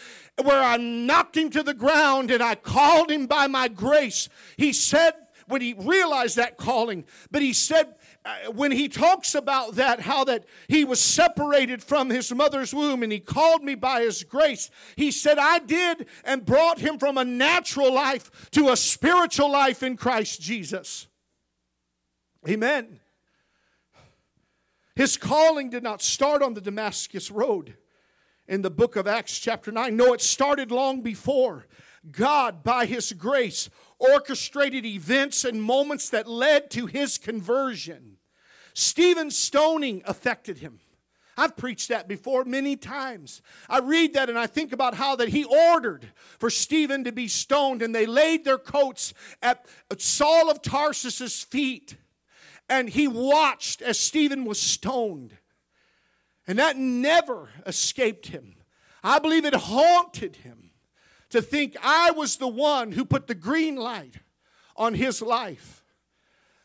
where 0.43 0.61
I 0.61 0.77
knocked 0.77 1.35
him 1.35 1.49
to 1.51 1.63
the 1.63 1.73
ground 1.73 2.31
and 2.31 2.43
I 2.43 2.55
called 2.55 3.11
him 3.11 3.25
by 3.25 3.47
my 3.47 3.67
grace. 3.67 4.29
He 4.55 4.73
said, 4.73 5.13
when 5.47 5.61
he 5.61 5.73
realized 5.73 6.35
that 6.35 6.57
calling, 6.57 7.05
but 7.31 7.41
he 7.41 7.53
said, 7.53 7.95
uh, 8.25 8.51
when 8.51 8.71
he 8.71 8.89
talks 8.89 9.33
about 9.33 9.75
that, 9.75 10.01
how 10.01 10.25
that 10.25 10.45
he 10.67 10.83
was 10.83 10.99
separated 10.99 11.81
from 11.81 12.09
his 12.09 12.33
mother's 12.33 12.73
womb 12.73 13.01
and 13.01 13.11
he 13.11 13.19
called 13.19 13.63
me 13.63 13.73
by 13.73 14.01
his 14.01 14.23
grace, 14.23 14.69
he 14.97 15.09
said, 15.09 15.37
I 15.39 15.59
did 15.59 16.07
and 16.25 16.45
brought 16.45 16.79
him 16.79 16.99
from 16.99 17.17
a 17.17 17.23
natural 17.23 17.93
life 17.93 18.49
to 18.51 18.69
a 18.69 18.77
spiritual 18.77 19.49
life 19.49 19.81
in 19.81 19.95
Christ 19.95 20.41
Jesus. 20.41 21.07
Amen. 22.47 22.99
His 24.95 25.15
calling 25.15 25.69
did 25.69 25.83
not 25.83 26.01
start 26.01 26.41
on 26.41 26.53
the 26.53 26.61
Damascus 26.61 27.31
Road 27.31 27.75
in 28.47 28.61
the 28.61 28.69
book 28.69 28.95
of 28.95 29.07
Acts, 29.07 29.39
chapter 29.39 29.71
9. 29.71 29.95
No, 29.95 30.13
it 30.13 30.21
started 30.21 30.71
long 30.71 31.01
before. 31.01 31.67
God, 32.11 32.63
by 32.63 32.85
His 32.85 33.11
grace, 33.13 33.69
orchestrated 33.99 34.85
events 34.85 35.43
and 35.43 35.61
moments 35.61 36.09
that 36.09 36.27
led 36.27 36.69
to 36.71 36.85
his 36.85 37.17
conversion. 37.17 38.17
Stephen's 38.73 39.37
stoning 39.37 40.01
affected 40.05 40.59
him. 40.59 40.79
I've 41.39 41.55
preached 41.55 41.89
that 41.89 42.07
before 42.07 42.45
many 42.45 42.75
times. 42.75 43.41
I 43.69 43.79
read 43.79 44.13
that 44.13 44.29
and 44.29 44.39
I 44.39 44.47
think 44.47 44.73
about 44.73 44.95
how 44.95 45.15
that 45.17 45.29
he 45.29 45.43
ordered 45.43 46.11
for 46.39 46.49
Stephen 46.49 47.03
to 47.03 47.11
be 47.11 47.27
stoned 47.27 47.81
and 47.81 47.93
they 47.93 48.07
laid 48.07 48.43
their 48.43 48.57
coats 48.57 49.13
at 49.41 49.65
Saul 49.99 50.49
of 50.49 50.63
Tarsus's 50.63 51.43
feet 51.43 51.95
and 52.69 52.89
he 52.89 53.07
watched 53.07 53.81
as 53.81 53.99
Stephen 53.99 54.45
was 54.45 54.59
stoned. 54.59 55.37
And 56.47 56.59
that 56.59 56.77
never 56.77 57.49
escaped 57.65 58.27
him. 58.27 58.55
I 59.03 59.19
believe 59.19 59.45
it 59.45 59.53
haunted 59.53 60.37
him 60.37 60.71
to 61.29 61.41
think 61.41 61.75
I 61.83 62.11
was 62.11 62.37
the 62.37 62.47
one 62.47 62.93
who 62.93 63.05
put 63.05 63.27
the 63.27 63.35
green 63.35 63.75
light 63.75 64.15
on 64.75 64.93
his 64.93 65.21
life. 65.21 65.83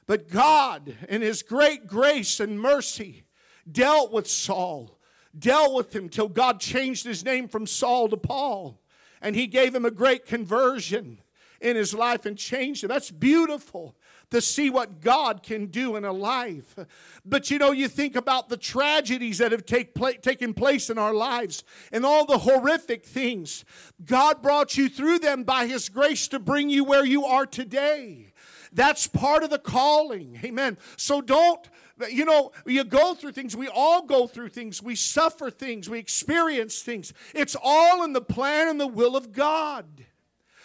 But 0.07 0.31
God, 0.31 0.97
in 1.09 1.23
his 1.23 1.43
great 1.43 1.87
grace 1.87 2.39
and 2.39 2.61
mercy, 2.61 3.25
dealt 3.71 4.13
with 4.13 4.29
Saul, 4.29 4.99
dealt 5.37 5.75
with 5.75 5.95
him 5.95 6.09
till 6.09 6.29
God 6.29 6.61
changed 6.61 7.05
his 7.05 7.25
name 7.25 7.49
from 7.49 7.67
Saul 7.67 8.09
to 8.09 8.17
Paul. 8.17 8.81
And 9.21 9.35
he 9.37 9.47
gave 9.47 9.75
him 9.75 9.85
a 9.85 9.91
great 9.91 10.27
conversion 10.27 11.19
in 11.61 11.77
his 11.77 11.95
life 11.95 12.27
and 12.27 12.37
changed 12.37 12.83
him. 12.83 12.89
That's 12.89 13.11
beautiful 13.11 13.97
to 14.33 14.41
see 14.41 14.71
what 14.71 15.03
God 15.03 15.43
can 15.43 15.67
do 15.67 15.95
in 15.95 16.07
a 16.07 16.13
life. 16.13 16.75
But 17.23 17.51
you 17.51 17.59
know, 17.59 17.71
you 17.71 17.87
think 17.87 18.17
about 18.17 18.49
the 18.49 18.57
tragedies 18.57 19.39
that 19.39 19.53
have 19.53 19.67
take 19.67 19.95
pla- 19.95 20.13
taken 20.13 20.55
place 20.55 20.89
in 20.89 20.97
our 20.97 21.13
lives 21.13 21.65
and 21.93 22.07
all 22.07 22.25
the 22.25 22.39
horrific 22.39 23.05
things. 23.05 23.67
God 24.03 24.41
brought 24.41 24.79
you 24.79 24.89
through 24.89 25.19
them 25.19 25.45
by 25.45 25.67
His 25.67 25.91
grace 25.91 26.29
to 26.29 26.39
bring 26.39 26.71
you 26.71 26.83
where 26.83 27.05
you 27.05 27.27
are 27.27 27.45
today. 27.45 28.33
That's 28.73 29.07
part 29.07 29.45
of 29.45 29.51
the 29.51 29.59
calling. 29.59 30.41
Amen. 30.43 30.79
So 30.97 31.21
don't 31.21 31.69
you 32.11 32.25
know, 32.25 32.53
you 32.67 32.83
go 32.85 33.15
through 33.15 33.33
things. 33.33 33.55
We 33.55 33.69
all 33.69 34.07
go 34.07 34.27
through 34.27 34.49
things. 34.49 34.83
We 34.83 34.97
suffer 34.97 35.51
things. 35.51 35.91
We 35.91 35.99
experience 35.99 36.81
things. 36.81 37.13
It's 37.35 37.55
all 37.63 38.03
in 38.03 38.15
the 38.15 38.23
plan 38.23 38.67
and 38.67 38.81
the 38.81 38.89
will 38.89 39.15
of 39.15 39.33
God 39.33 40.07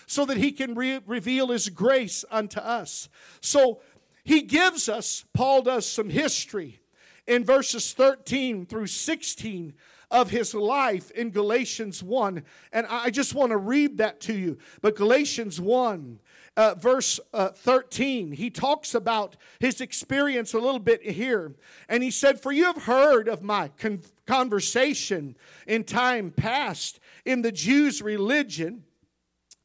so 0.07 0.25
that 0.25 0.37
he 0.37 0.51
can 0.51 0.73
re- 0.73 1.01
reveal 1.05 1.49
his 1.49 1.69
grace 1.69 2.25
unto 2.31 2.59
us. 2.59 3.09
So 3.41 3.81
he 4.23 4.41
gives 4.41 4.89
us, 4.89 5.25
Paul 5.33 5.61
does 5.61 5.85
some 5.85 6.09
history 6.09 6.79
in 7.27 7.43
verses 7.43 7.93
13 7.93 8.65
through 8.65 8.87
16 8.87 9.73
of 10.09 10.29
his 10.29 10.53
life 10.53 11.11
in 11.11 11.29
Galatians 11.31 12.01
1. 12.01 12.43
And 12.71 12.87
I 12.89 13.09
just 13.09 13.35
want 13.35 13.51
to 13.51 13.57
read 13.57 13.97
that 13.97 14.21
to 14.21 14.33
you. 14.33 14.57
But 14.81 14.95
Galatians 14.95 15.59
1, 15.59 16.19
uh, 16.55 16.75
verse 16.75 17.19
uh, 17.33 17.49
13, 17.49 18.31
he 18.31 18.49
talks 18.49 18.95
about 18.95 19.35
his 19.59 19.81
experience 19.81 20.53
a 20.53 20.59
little 20.59 20.79
bit 20.79 21.03
here. 21.03 21.53
And 21.89 22.01
he 22.01 22.11
said, 22.11 22.41
For 22.41 22.53
you 22.53 22.63
have 22.63 22.83
heard 22.83 23.27
of 23.27 23.43
my 23.43 23.69
con- 23.77 24.01
conversation 24.25 25.35
in 25.67 25.83
time 25.83 26.31
past 26.31 27.01
in 27.25 27.41
the 27.41 27.51
Jews' 27.51 28.01
religion 28.01 28.83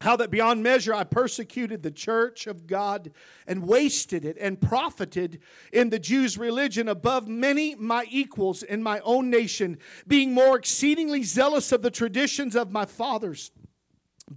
how 0.02 0.16
that 0.16 0.30
beyond 0.30 0.62
measure 0.62 0.94
I 0.94 1.04
persecuted 1.04 1.82
the 1.82 1.90
church 1.90 2.46
of 2.46 2.66
God 2.66 3.10
and 3.46 3.66
wasted 3.66 4.24
it 4.24 4.36
and 4.40 4.60
profited 4.60 5.40
in 5.72 5.90
the 5.90 5.98
Jews' 5.98 6.36
religion 6.36 6.88
above 6.88 7.26
many 7.28 7.74
my 7.74 8.06
equals 8.10 8.62
in 8.62 8.82
my 8.82 9.00
own 9.00 9.30
nation, 9.30 9.78
being 10.06 10.32
more 10.32 10.56
exceedingly 10.56 11.22
zealous 11.22 11.72
of 11.72 11.82
the 11.82 11.90
traditions 11.90 12.54
of 12.54 12.70
my 12.70 12.84
fathers. 12.84 13.50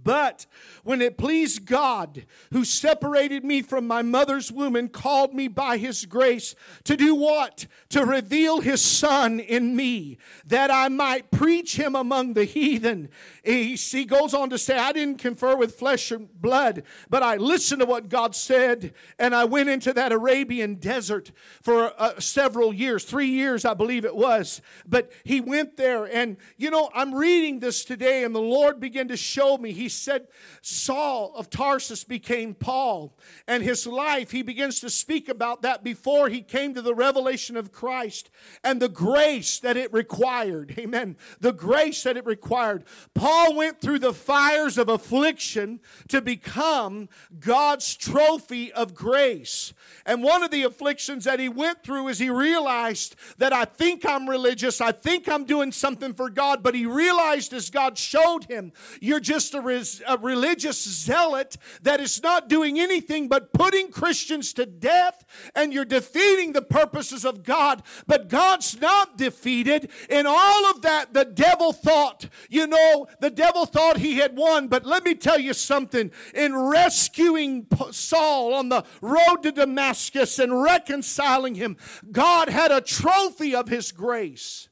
But 0.02 0.46
when 0.84 1.00
it 1.00 1.18
pleased 1.18 1.66
God, 1.66 2.24
who 2.52 2.64
separated 2.64 3.44
me 3.44 3.62
from 3.62 3.86
my 3.86 4.02
mother's 4.02 4.52
womb 4.52 4.76
and 4.76 4.92
called 4.92 5.34
me 5.34 5.48
by 5.48 5.76
his 5.78 6.06
grace, 6.06 6.54
to 6.84 6.96
do 6.96 7.14
what? 7.14 7.66
To 7.90 8.04
reveal 8.04 8.60
his 8.60 8.80
Son 8.80 9.40
in 9.40 9.76
me, 9.76 10.18
that 10.46 10.70
I 10.70 10.88
might 10.88 11.30
preach 11.30 11.76
him 11.76 11.94
among 11.94 12.34
the 12.34 12.44
heathen. 12.44 13.08
He, 13.42 13.76
goes 14.06 14.34
on 14.34 14.50
to 14.50 14.58
say, 14.58 14.76
I 14.76 14.92
didn't 14.92 15.18
confer 15.18 15.56
with 15.56 15.76
flesh 15.78 16.10
and 16.10 16.28
blood, 16.40 16.82
but 17.10 17.22
I 17.22 17.36
listened 17.36 17.80
to 17.80 17.86
what 17.86 18.08
God 18.08 18.34
said, 18.34 18.92
and 19.18 19.34
I 19.34 19.44
went 19.44 19.68
into 19.68 19.92
that 19.92 20.12
Arabian 20.12 20.76
desert 20.76 21.32
for 21.62 21.92
uh, 21.98 22.20
several 22.20 22.72
years, 22.72 23.04
three 23.04 23.28
years, 23.28 23.64
I 23.64 23.74
believe 23.74 24.04
it 24.04 24.14
was. 24.14 24.60
But 24.86 25.12
he 25.24 25.40
went 25.40 25.76
there, 25.76 26.04
and 26.04 26.36
you 26.56 26.70
know, 26.70 26.90
I'm 26.94 27.14
reading 27.14 27.60
this 27.60 27.84
today, 27.84 28.24
and 28.24 28.34
the 28.34 28.40
Lord 28.40 28.80
began 28.80 29.08
to 29.08 29.16
show 29.16 29.58
me. 29.58 29.72
He 29.72 29.85
he 29.86 29.90
said 29.90 30.26
Saul 30.62 31.32
of 31.36 31.48
Tarsus 31.48 32.02
became 32.02 32.54
Paul. 32.54 33.16
And 33.46 33.62
his 33.62 33.86
life, 33.86 34.32
he 34.32 34.42
begins 34.42 34.80
to 34.80 34.90
speak 34.90 35.28
about 35.28 35.62
that 35.62 35.84
before 35.84 36.28
he 36.28 36.42
came 36.42 36.74
to 36.74 36.82
the 36.82 36.94
revelation 36.94 37.56
of 37.56 37.70
Christ 37.70 38.28
and 38.64 38.82
the 38.82 38.88
grace 38.88 39.60
that 39.60 39.76
it 39.76 39.92
required. 39.92 40.74
Amen. 40.76 41.16
The 41.38 41.52
grace 41.52 42.02
that 42.02 42.16
it 42.16 42.26
required. 42.26 42.82
Paul 43.14 43.54
went 43.54 43.80
through 43.80 44.00
the 44.00 44.12
fires 44.12 44.76
of 44.76 44.88
affliction 44.88 45.78
to 46.08 46.20
become 46.20 47.08
God's 47.38 47.94
trophy 47.94 48.72
of 48.72 48.92
grace. 48.92 49.72
And 50.04 50.20
one 50.20 50.42
of 50.42 50.50
the 50.50 50.64
afflictions 50.64 51.22
that 51.26 51.38
he 51.38 51.48
went 51.48 51.84
through 51.84 52.08
is 52.08 52.18
he 52.18 52.28
realized 52.28 53.14
that 53.38 53.52
I 53.52 53.66
think 53.66 54.04
I'm 54.04 54.28
religious, 54.28 54.80
I 54.80 54.90
think 54.90 55.28
I'm 55.28 55.44
doing 55.44 55.70
something 55.70 56.12
for 56.12 56.28
God, 56.28 56.64
but 56.64 56.74
he 56.74 56.86
realized 56.86 57.52
as 57.52 57.70
God 57.70 57.96
showed 57.96 58.46
him, 58.46 58.72
you're 59.00 59.20
just 59.20 59.54
a 59.54 59.60
a 59.70 60.16
religious 60.18 60.82
zealot 60.82 61.56
that 61.82 62.00
is 62.00 62.22
not 62.22 62.48
doing 62.48 62.78
anything 62.78 63.28
but 63.28 63.52
putting 63.52 63.90
Christians 63.90 64.52
to 64.54 64.66
death, 64.66 65.24
and 65.54 65.72
you're 65.72 65.84
defeating 65.84 66.52
the 66.52 66.62
purposes 66.62 67.24
of 67.24 67.42
God. 67.42 67.82
But 68.06 68.28
God's 68.28 68.80
not 68.80 69.16
defeated. 69.16 69.90
In 70.08 70.26
all 70.26 70.66
of 70.66 70.82
that, 70.82 71.12
the 71.12 71.24
devil 71.24 71.72
thought, 71.72 72.28
you 72.48 72.66
know, 72.66 73.06
the 73.20 73.30
devil 73.30 73.66
thought 73.66 73.98
he 73.98 74.16
had 74.16 74.36
won. 74.36 74.68
But 74.68 74.86
let 74.86 75.04
me 75.04 75.14
tell 75.14 75.38
you 75.38 75.54
something 75.54 76.10
in 76.34 76.56
rescuing 76.56 77.66
Saul 77.90 78.54
on 78.54 78.68
the 78.68 78.84
road 79.00 79.42
to 79.42 79.52
Damascus 79.52 80.38
and 80.38 80.62
reconciling 80.62 81.54
him, 81.54 81.76
God 82.10 82.48
had 82.48 82.70
a 82.70 82.80
trophy 82.80 83.54
of 83.54 83.68
his 83.68 83.92
grace 83.92 84.68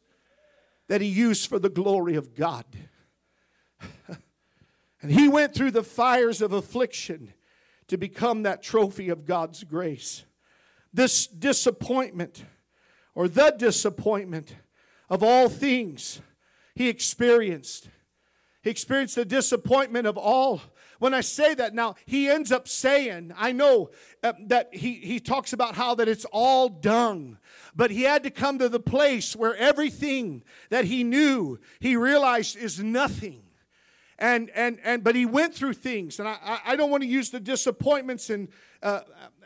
that 0.88 1.00
he 1.00 1.08
used 1.08 1.48
for 1.48 1.58
the 1.58 1.70
glory 1.70 2.14
of 2.16 2.34
God. 2.34 2.64
And 5.04 5.12
he 5.12 5.28
went 5.28 5.52
through 5.52 5.72
the 5.72 5.82
fires 5.82 6.40
of 6.40 6.54
affliction 6.54 7.34
to 7.88 7.98
become 7.98 8.44
that 8.44 8.62
trophy 8.62 9.10
of 9.10 9.26
God's 9.26 9.62
grace. 9.62 10.24
This 10.94 11.26
disappointment, 11.26 12.42
or 13.14 13.28
the 13.28 13.50
disappointment 13.50 14.56
of 15.10 15.22
all 15.22 15.50
things, 15.50 16.22
he 16.74 16.88
experienced. 16.88 17.90
He 18.62 18.70
experienced 18.70 19.16
the 19.16 19.26
disappointment 19.26 20.06
of 20.06 20.16
all. 20.16 20.62
When 21.00 21.12
I 21.12 21.20
say 21.20 21.52
that 21.52 21.74
now, 21.74 21.96
he 22.06 22.30
ends 22.30 22.50
up 22.50 22.66
saying, 22.66 23.34
I 23.36 23.52
know 23.52 23.90
uh, 24.22 24.32
that 24.46 24.74
he, 24.74 24.94
he 24.94 25.20
talks 25.20 25.52
about 25.52 25.74
how 25.74 25.94
that 25.96 26.08
it's 26.08 26.24
all 26.32 26.70
dung, 26.70 27.36
but 27.76 27.90
he 27.90 28.04
had 28.04 28.22
to 28.22 28.30
come 28.30 28.58
to 28.58 28.70
the 28.70 28.80
place 28.80 29.36
where 29.36 29.54
everything 29.54 30.42
that 30.70 30.86
he 30.86 31.04
knew, 31.04 31.58
he 31.78 31.94
realized 31.94 32.56
is 32.56 32.82
nothing 32.82 33.43
And, 34.18 34.50
and, 34.50 34.78
and, 34.84 35.02
but 35.02 35.14
he 35.14 35.26
went 35.26 35.54
through 35.54 35.74
things. 35.74 36.18
And 36.18 36.28
I, 36.28 36.60
I 36.64 36.76
don't 36.76 36.90
want 36.90 37.02
to 37.02 37.08
use 37.08 37.30
the 37.30 37.40
disappointments 37.40 38.30
and, 38.30 38.48
uh, 38.82 39.00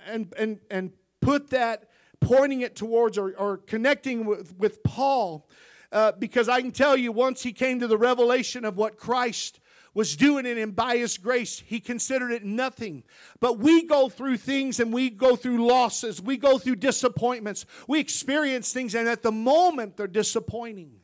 and, 0.06 0.32
and, 0.38 0.58
and 0.70 0.92
put 1.20 1.50
that, 1.50 1.88
pointing 2.20 2.60
it 2.60 2.76
towards 2.76 3.16
or, 3.16 3.32
or 3.36 3.58
connecting 3.58 4.26
with, 4.26 4.56
with 4.58 4.82
Paul, 4.82 5.48
uh, 5.92 6.12
because 6.18 6.48
I 6.48 6.60
can 6.60 6.72
tell 6.72 6.96
you 6.96 7.12
once 7.12 7.42
he 7.42 7.52
came 7.52 7.80
to 7.80 7.86
the 7.86 7.96
revelation 7.96 8.64
of 8.64 8.76
what 8.76 8.98
Christ 8.98 9.60
was 9.94 10.16
doing 10.16 10.46
it, 10.46 10.58
and 10.58 10.76
by 10.76 10.96
His 10.96 11.18
grace, 11.18 11.58
He 11.58 11.80
considered 11.80 12.30
it 12.30 12.44
nothing. 12.44 13.02
But 13.40 13.58
we 13.58 13.84
go 13.84 14.08
through 14.08 14.36
things 14.36 14.80
and 14.80 14.92
we 14.92 15.10
go 15.10 15.34
through 15.34 15.66
losses, 15.66 16.20
we 16.22 16.36
go 16.36 16.58
through 16.58 16.76
disappointments, 16.76 17.66
we 17.88 17.98
experience 17.98 18.72
things, 18.72 18.94
and 18.94 19.08
at 19.08 19.22
the 19.22 19.32
moment 19.32 19.96
they're 19.96 20.06
disappointing. 20.06 21.00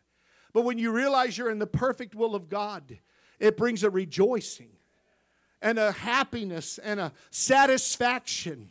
But 0.52 0.62
when 0.62 0.78
you 0.78 0.92
realize 0.92 1.36
you're 1.36 1.50
in 1.50 1.58
the 1.58 1.66
perfect 1.66 2.14
will 2.14 2.36
of 2.36 2.48
God, 2.48 2.98
it 3.44 3.58
brings 3.58 3.84
a 3.84 3.90
rejoicing 3.90 4.70
and 5.60 5.78
a 5.78 5.92
happiness 5.92 6.78
and 6.78 6.98
a 6.98 7.12
satisfaction. 7.30 8.70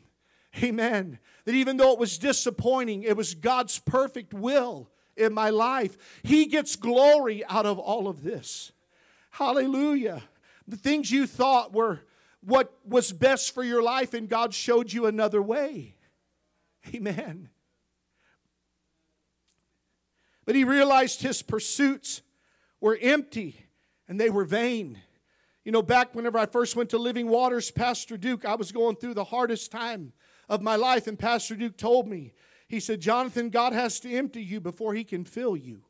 Amen. 0.63 1.19
That 1.45 1.53
even 1.53 1.77
though 1.77 1.93
it 1.93 1.99
was 1.99 2.17
disappointing, 2.17 3.03
it 3.03 3.15
was 3.15 3.35
God's 3.35 3.77
perfect 3.77 4.33
will 4.33 4.89
in 5.15 5.33
my 5.33 5.51
life. 5.51 5.95
He 6.23 6.45
gets 6.45 6.75
glory 6.75 7.45
out 7.45 7.67
of 7.67 7.77
all 7.77 8.07
of 8.07 8.23
this. 8.23 8.71
Hallelujah. 9.29 10.23
The 10.67 10.77
things 10.77 11.11
you 11.11 11.27
thought 11.27 11.73
were 11.73 12.01
what 12.41 12.73
was 12.85 13.11
best 13.11 13.53
for 13.53 13.63
your 13.63 13.81
life, 13.81 14.13
and 14.13 14.27
God 14.27 14.53
showed 14.53 14.91
you 14.91 15.05
another 15.05 15.41
way. 15.41 15.95
Amen. 16.93 17.49
But 20.45 20.55
he 20.55 20.63
realized 20.63 21.21
his 21.21 21.41
pursuits 21.41 22.21
were 22.81 22.97
empty 23.01 23.62
and 24.07 24.19
they 24.19 24.29
were 24.29 24.45
vain. 24.45 24.99
You 25.63 25.71
know, 25.71 25.81
back 25.81 26.13
whenever 26.13 26.37
I 26.37 26.45
first 26.45 26.75
went 26.75 26.89
to 26.89 26.97
Living 26.97 27.29
Waters, 27.29 27.71
Pastor 27.71 28.17
Duke, 28.17 28.45
I 28.45 28.55
was 28.55 28.71
going 28.71 28.97
through 28.97 29.13
the 29.13 29.23
hardest 29.23 29.71
time 29.71 30.13
of 30.49 30.61
my 30.61 30.75
life, 30.75 31.07
and 31.07 31.17
Pastor 31.17 31.55
Duke 31.55 31.77
told 31.77 32.07
me, 32.07 32.33
he 32.67 32.79
said, 32.79 32.99
Jonathan, 32.99 33.49
God 33.49 33.73
has 33.73 33.99
to 34.01 34.11
empty 34.13 34.41
you 34.41 34.59
before 34.59 34.93
he 34.93 35.03
can 35.03 35.23
fill 35.23 35.55
you. 35.55 35.83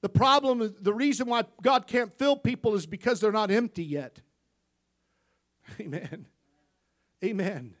The 0.00 0.08
problem 0.08 0.74
the 0.80 0.94
reason 0.94 1.28
why 1.28 1.44
God 1.60 1.86
can't 1.86 2.16
fill 2.16 2.36
people 2.36 2.74
is 2.74 2.86
because 2.86 3.20
they're 3.20 3.32
not 3.32 3.50
empty 3.50 3.84
yet. 3.84 4.20
Amen. 5.80 6.26
Amen. 7.24 7.74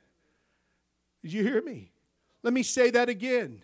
Did 1.22 1.32
you 1.32 1.42
hear 1.42 1.62
me? 1.62 1.92
Let 2.42 2.52
me 2.52 2.62
say 2.62 2.90
that 2.90 3.08
again. 3.08 3.62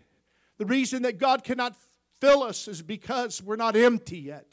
The 0.59 0.67
reason 0.67 1.03
that 1.03 1.19
God 1.19 1.43
cannot 1.43 1.77
fill 2.21 2.43
us 2.43 2.69
is 2.69 2.81
because 2.81 3.43
we're 3.43 3.57
not 3.57 3.77
empty 3.77 4.19
yet. 4.19 4.47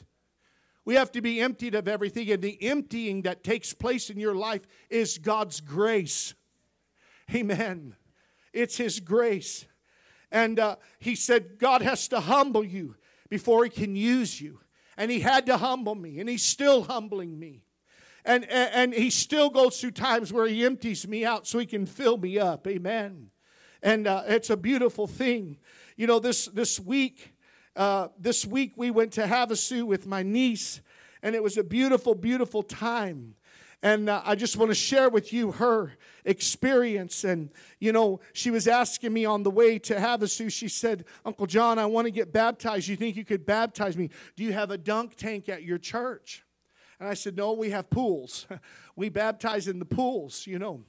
We 0.84 0.94
have 0.96 1.12
to 1.12 1.20
be 1.20 1.40
emptied 1.40 1.74
of 1.74 1.86
everything, 1.86 2.30
and 2.30 2.42
the 2.42 2.60
emptying 2.62 3.22
that 3.22 3.44
takes 3.44 3.72
place 3.72 4.10
in 4.10 4.18
your 4.18 4.34
life 4.34 4.62
is 4.90 5.18
God's 5.18 5.60
grace. 5.60 6.34
Amen. 7.32 7.94
It's 8.52 8.76
His 8.76 8.98
grace. 8.98 9.64
And 10.30 10.58
uh, 10.58 10.76
He 10.98 11.14
said, 11.14 11.58
God 11.58 11.82
has 11.82 12.08
to 12.08 12.20
humble 12.20 12.64
you 12.64 12.96
before 13.28 13.64
He 13.64 13.70
can 13.70 13.94
use 13.94 14.40
you. 14.40 14.58
And 14.96 15.10
He 15.10 15.20
had 15.20 15.46
to 15.46 15.56
humble 15.56 15.94
me, 15.94 16.18
and 16.18 16.28
He's 16.28 16.42
still 16.42 16.82
humbling 16.82 17.38
me. 17.38 17.62
And, 18.24 18.44
and, 18.44 18.70
and 18.74 18.94
He 18.94 19.10
still 19.10 19.50
goes 19.50 19.80
through 19.80 19.92
times 19.92 20.32
where 20.32 20.46
He 20.46 20.64
empties 20.64 21.06
me 21.06 21.24
out 21.24 21.46
so 21.46 21.58
He 21.58 21.66
can 21.66 21.86
fill 21.86 22.18
me 22.18 22.38
up. 22.38 22.66
Amen. 22.66 23.30
And 23.82 24.06
uh, 24.06 24.24
it's 24.26 24.50
a 24.50 24.56
beautiful 24.56 25.06
thing. 25.06 25.58
You 25.96 26.06
know, 26.06 26.18
this, 26.18 26.46
this 26.46 26.80
week, 26.80 27.31
uh, 27.76 28.08
this 28.18 28.46
week 28.46 28.72
we 28.76 28.90
went 28.90 29.12
to 29.12 29.22
Havasu 29.22 29.84
with 29.84 30.06
my 30.06 30.22
niece, 30.22 30.80
and 31.22 31.34
it 31.34 31.42
was 31.42 31.56
a 31.56 31.64
beautiful, 31.64 32.14
beautiful 32.14 32.62
time. 32.62 33.34
And 33.82 34.08
uh, 34.08 34.22
I 34.24 34.36
just 34.36 34.56
want 34.56 34.70
to 34.70 34.76
share 34.76 35.08
with 35.08 35.32
you 35.32 35.52
her 35.52 35.92
experience. 36.24 37.24
And, 37.24 37.50
you 37.80 37.92
know, 37.92 38.20
she 38.32 38.50
was 38.50 38.68
asking 38.68 39.12
me 39.12 39.24
on 39.24 39.42
the 39.42 39.50
way 39.50 39.78
to 39.80 39.94
Havasu, 39.94 40.52
she 40.52 40.68
said, 40.68 41.04
Uncle 41.24 41.46
John, 41.46 41.78
I 41.80 41.86
want 41.86 42.06
to 42.06 42.12
get 42.12 42.32
baptized. 42.32 42.86
You 42.86 42.94
think 42.94 43.16
you 43.16 43.24
could 43.24 43.44
baptize 43.44 43.96
me? 43.96 44.10
Do 44.36 44.44
you 44.44 44.52
have 44.52 44.70
a 44.70 44.78
dunk 44.78 45.16
tank 45.16 45.48
at 45.48 45.64
your 45.64 45.78
church? 45.78 46.44
And 47.00 47.08
I 47.08 47.14
said, 47.14 47.36
No, 47.36 47.54
we 47.54 47.70
have 47.70 47.90
pools. 47.90 48.46
we 48.96 49.08
baptize 49.08 49.66
in 49.66 49.80
the 49.80 49.84
pools, 49.84 50.46
you 50.46 50.60
know. 50.60 50.84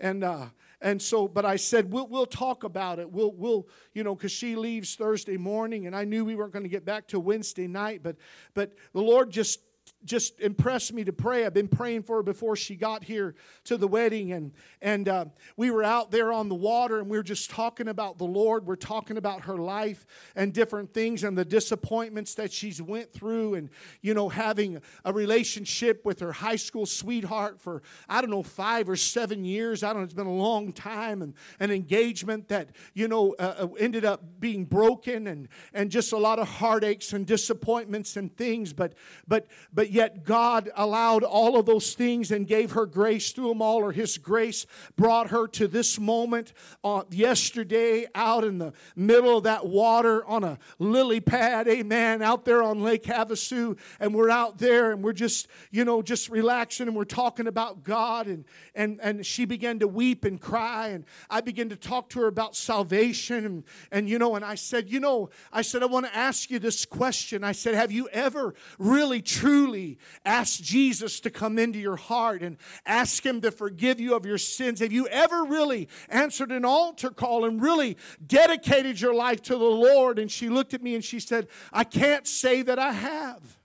And, 0.00 0.24
uh, 0.24 0.46
and 0.80 1.02
so, 1.02 1.26
but 1.26 1.44
I 1.44 1.56
said, 1.56 1.92
we'll, 1.92 2.06
we'll 2.06 2.26
talk 2.26 2.62
about 2.62 2.98
it. 2.98 3.10
We'll, 3.10 3.32
we'll 3.32 3.68
you 3.94 4.04
know, 4.04 4.14
because 4.14 4.30
she 4.30 4.54
leaves 4.54 4.94
Thursday 4.94 5.36
morning, 5.36 5.86
and 5.86 5.96
I 5.96 6.04
knew 6.04 6.24
we 6.24 6.36
weren't 6.36 6.52
going 6.52 6.64
to 6.64 6.68
get 6.68 6.84
back 6.84 7.08
to 7.08 7.18
Wednesday 7.18 7.66
night. 7.66 8.02
But, 8.02 8.16
but 8.54 8.74
the 8.92 9.00
Lord 9.00 9.30
just 9.30 9.60
just 10.04 10.40
impressed 10.40 10.92
me 10.92 11.04
to 11.04 11.12
pray. 11.12 11.44
I've 11.44 11.54
been 11.54 11.68
praying 11.68 12.04
for 12.04 12.16
her 12.16 12.22
before 12.22 12.56
she 12.56 12.76
got 12.76 13.02
here 13.02 13.34
to 13.64 13.76
the 13.76 13.88
wedding, 13.88 14.32
and 14.32 14.52
and 14.80 15.08
uh, 15.08 15.24
we 15.56 15.70
were 15.70 15.82
out 15.82 16.10
there 16.10 16.32
on 16.32 16.48
the 16.48 16.54
water, 16.54 16.98
and 16.98 17.08
we 17.08 17.16
were 17.16 17.24
just 17.24 17.50
talking 17.50 17.88
about 17.88 18.18
the 18.18 18.24
Lord. 18.24 18.66
We're 18.66 18.76
talking 18.76 19.16
about 19.16 19.42
her 19.42 19.56
life 19.56 20.06
and 20.36 20.52
different 20.52 20.94
things, 20.94 21.24
and 21.24 21.36
the 21.36 21.44
disappointments 21.44 22.34
that 22.36 22.52
she's 22.52 22.80
went 22.80 23.12
through, 23.12 23.54
and 23.54 23.70
you 24.00 24.14
know, 24.14 24.28
having 24.28 24.80
a 25.04 25.12
relationship 25.12 26.04
with 26.04 26.20
her 26.20 26.32
high 26.32 26.56
school 26.56 26.86
sweetheart 26.86 27.60
for 27.60 27.82
I 28.08 28.20
don't 28.20 28.30
know 28.30 28.42
five 28.42 28.88
or 28.88 28.96
seven 28.96 29.44
years. 29.44 29.82
I 29.82 29.88
don't 29.88 29.98
know. 29.98 30.04
It's 30.04 30.14
been 30.14 30.26
a 30.26 30.32
long 30.32 30.72
time, 30.72 31.22
and 31.22 31.34
an 31.58 31.70
engagement 31.70 32.48
that 32.48 32.70
you 32.94 33.08
know 33.08 33.34
uh, 33.38 33.54
uh 33.58 33.68
ended 33.78 34.04
up 34.04 34.22
being 34.38 34.64
broken, 34.64 35.26
and 35.26 35.48
and 35.74 35.90
just 35.90 36.12
a 36.12 36.18
lot 36.18 36.38
of 36.38 36.48
heartaches 36.48 37.12
and 37.12 37.26
disappointments 37.26 38.16
and 38.16 38.34
things. 38.36 38.72
But 38.72 38.94
but 39.26 39.48
but 39.72 39.87
but 39.88 39.94
yet 39.94 40.22
God 40.22 40.68
allowed 40.76 41.22
all 41.22 41.58
of 41.58 41.64
those 41.64 41.94
things 41.94 42.30
and 42.30 42.46
gave 42.46 42.72
her 42.72 42.84
grace 42.84 43.32
through 43.32 43.48
them 43.48 43.62
all, 43.62 43.78
or 43.78 43.90
His 43.90 44.18
grace 44.18 44.66
brought 44.96 45.28
her 45.28 45.48
to 45.48 45.66
this 45.66 45.98
moment 45.98 46.52
uh, 46.84 47.04
yesterday 47.10 48.04
out 48.14 48.44
in 48.44 48.58
the 48.58 48.74
middle 48.94 49.38
of 49.38 49.44
that 49.44 49.66
water 49.66 50.26
on 50.26 50.44
a 50.44 50.58
lily 50.78 51.20
pad, 51.20 51.68
amen, 51.68 52.20
out 52.20 52.44
there 52.44 52.62
on 52.62 52.82
Lake 52.82 53.04
Havasu. 53.04 53.78
And 53.98 54.14
we're 54.14 54.28
out 54.28 54.58
there 54.58 54.92
and 54.92 55.02
we're 55.02 55.14
just, 55.14 55.48
you 55.70 55.86
know, 55.86 56.02
just 56.02 56.28
relaxing 56.28 56.86
and 56.86 56.94
we're 56.94 57.04
talking 57.04 57.46
about 57.46 57.82
God. 57.82 58.26
And, 58.26 58.44
and, 58.74 59.00
and 59.02 59.24
she 59.24 59.46
began 59.46 59.78
to 59.78 59.88
weep 59.88 60.26
and 60.26 60.38
cry. 60.38 60.88
And 60.88 61.06
I 61.30 61.40
began 61.40 61.70
to 61.70 61.76
talk 61.76 62.10
to 62.10 62.20
her 62.20 62.26
about 62.26 62.54
salvation. 62.54 63.46
And, 63.46 63.64
and, 63.90 64.06
you 64.06 64.18
know, 64.18 64.36
and 64.36 64.44
I 64.44 64.56
said, 64.56 64.90
you 64.90 65.00
know, 65.00 65.30
I 65.50 65.62
said, 65.62 65.82
I 65.82 65.86
want 65.86 66.04
to 66.04 66.14
ask 66.14 66.50
you 66.50 66.58
this 66.58 66.84
question. 66.84 67.42
I 67.42 67.52
said, 67.52 67.74
have 67.74 67.90
you 67.90 68.06
ever 68.10 68.54
really, 68.78 69.22
truly, 69.22 69.77
truly 69.78 69.98
ask 70.24 70.60
Jesus 70.62 71.20
to 71.20 71.30
come 71.30 71.58
into 71.58 71.78
your 71.78 71.96
heart 71.96 72.42
and 72.42 72.56
ask 72.84 73.24
Him 73.24 73.40
to 73.42 73.50
forgive 73.50 74.00
you 74.00 74.14
of 74.14 74.26
your 74.26 74.38
sins? 74.38 74.80
Have 74.80 74.92
you 74.92 75.06
ever 75.08 75.44
really 75.44 75.88
answered 76.08 76.52
an 76.52 76.64
altar 76.64 77.10
call 77.10 77.44
and 77.44 77.60
really 77.60 77.96
dedicated 78.24 79.00
your 79.00 79.14
life 79.14 79.42
to 79.42 79.56
the 79.56 79.64
Lord? 79.64 80.18
And 80.18 80.30
she 80.30 80.48
looked 80.48 80.74
at 80.74 80.82
me 80.82 80.94
and 80.94 81.04
she 81.04 81.20
said, 81.20 81.48
I 81.72 81.84
can't 81.84 82.26
say 82.26 82.62
that 82.62 82.78
I 82.78 82.92
have. 82.92 83.58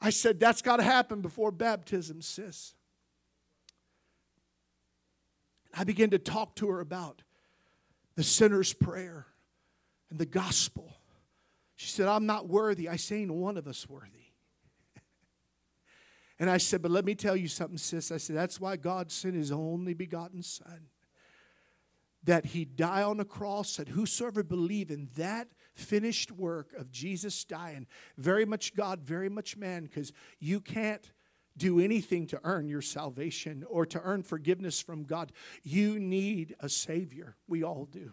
I 0.00 0.10
said, 0.10 0.40
That's 0.40 0.62
got 0.62 0.76
to 0.76 0.82
happen 0.82 1.20
before 1.20 1.50
baptism, 1.50 2.22
sis. 2.22 2.74
I 5.72 5.84
began 5.84 6.10
to 6.10 6.18
talk 6.18 6.56
to 6.56 6.68
her 6.68 6.80
about 6.80 7.22
the 8.16 8.24
sinner's 8.24 8.72
prayer 8.72 9.26
and 10.10 10.18
the 10.18 10.26
gospel. 10.26 10.96
She 11.76 11.88
said, 11.88 12.08
I'm 12.08 12.26
not 12.26 12.48
worthy. 12.48 12.88
I 12.88 12.96
say, 12.96 13.22
ain't 13.22 13.32
one 13.32 13.56
of 13.56 13.68
us 13.68 13.88
worthy. 13.88 14.19
And 16.40 16.48
I 16.48 16.56
said, 16.56 16.80
But 16.80 16.90
let 16.90 17.04
me 17.04 17.14
tell 17.14 17.36
you 17.36 17.48
something, 17.48 17.76
sis. 17.76 18.10
I 18.10 18.16
said, 18.16 18.34
That's 18.34 18.58
why 18.58 18.76
God 18.76 19.12
sent 19.12 19.34
his 19.34 19.52
only 19.52 19.92
begotten 19.92 20.42
Son. 20.42 20.86
That 22.24 22.46
he 22.46 22.64
die 22.64 23.02
on 23.02 23.18
the 23.18 23.24
cross, 23.24 23.76
that 23.76 23.88
whosoever 23.88 24.42
believe 24.42 24.90
in 24.90 25.10
that 25.16 25.48
finished 25.74 26.32
work 26.32 26.72
of 26.72 26.90
Jesus 26.90 27.44
dying, 27.44 27.86
very 28.16 28.46
much 28.46 28.74
God, 28.74 29.02
very 29.02 29.28
much 29.28 29.56
man, 29.56 29.84
because 29.84 30.12
you 30.38 30.60
can't 30.60 31.12
do 31.56 31.78
anything 31.78 32.26
to 32.28 32.40
earn 32.42 32.68
your 32.68 32.82
salvation 32.82 33.64
or 33.68 33.84
to 33.84 34.00
earn 34.02 34.22
forgiveness 34.22 34.80
from 34.80 35.04
God. 35.04 35.32
You 35.62 35.98
need 35.98 36.56
a 36.60 36.70
Savior. 36.70 37.36
We 37.48 37.62
all 37.62 37.84
do. 37.84 38.12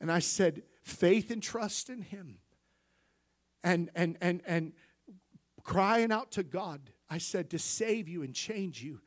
And 0.00 0.10
I 0.10 0.18
said, 0.18 0.62
faith 0.82 1.30
and 1.30 1.42
trust 1.42 1.90
in 1.90 2.02
Him. 2.02 2.38
And 3.62 3.88
and 3.94 4.18
and 4.20 4.42
and 4.46 4.72
crying 5.62 6.12
out 6.12 6.32
to 6.32 6.42
God 6.42 6.90
I 7.08 7.18
said, 7.18 7.50
to 7.50 7.58
save 7.58 8.08
you 8.08 8.22
and 8.22 8.34
change 8.34 8.82
you. 8.82 9.00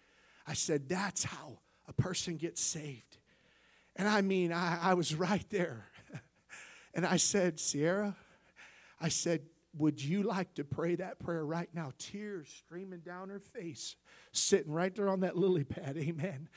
I 0.46 0.54
said, 0.54 0.88
that's 0.88 1.24
how 1.24 1.60
a 1.88 1.94
person 1.94 2.38
gets 2.38 2.62
saved. 2.62 3.18
And 3.96 4.08
I 4.08 4.22
mean, 4.22 4.54
I, 4.54 4.80
I 4.82 4.94
was 4.94 5.16
right 5.16 5.46
there. 5.50 5.86
and 6.94 7.06
I 7.06 7.18
said, 7.18 7.60
Sierra, 7.60 8.16
I 9.02 9.10
said, 9.10 9.42
would 9.78 10.04
you 10.04 10.24
like 10.24 10.54
to 10.56 10.64
pray 10.64 10.96
that 10.96 11.20
prayer 11.20 11.46
right 11.46 11.70
now? 11.74 11.92
Tears 11.98 12.48
streaming 12.66 13.00
down 13.00 13.30
her 13.30 13.40
face, 13.40 13.96
sitting 14.32 14.72
right 14.72 14.94
there 14.94 15.10
on 15.10 15.22
that 15.22 15.38
lily 15.38 15.64
pad. 15.64 15.98
Amen. 15.98 16.50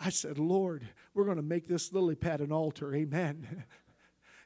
I 0.00 0.10
said, 0.10 0.38
Lord, 0.38 0.86
we're 1.14 1.24
going 1.24 1.36
to 1.36 1.42
make 1.42 1.66
this 1.66 1.92
lily 1.92 2.14
pad 2.14 2.40
an 2.40 2.52
altar. 2.52 2.94
Amen. 2.94 3.64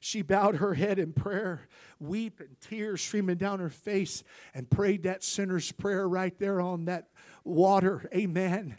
she 0.04 0.20
bowed 0.22 0.56
her 0.56 0.74
head 0.74 0.98
in 0.98 1.12
prayer, 1.12 1.68
weeping, 2.00 2.56
tears 2.60 3.00
streaming 3.00 3.36
down 3.36 3.60
her 3.60 3.70
face, 3.70 4.24
and 4.52 4.68
prayed 4.68 5.04
that 5.04 5.22
sinner's 5.22 5.70
prayer 5.70 6.08
right 6.08 6.36
there 6.40 6.60
on 6.60 6.86
that 6.86 7.08
water. 7.44 8.08
Amen. 8.12 8.76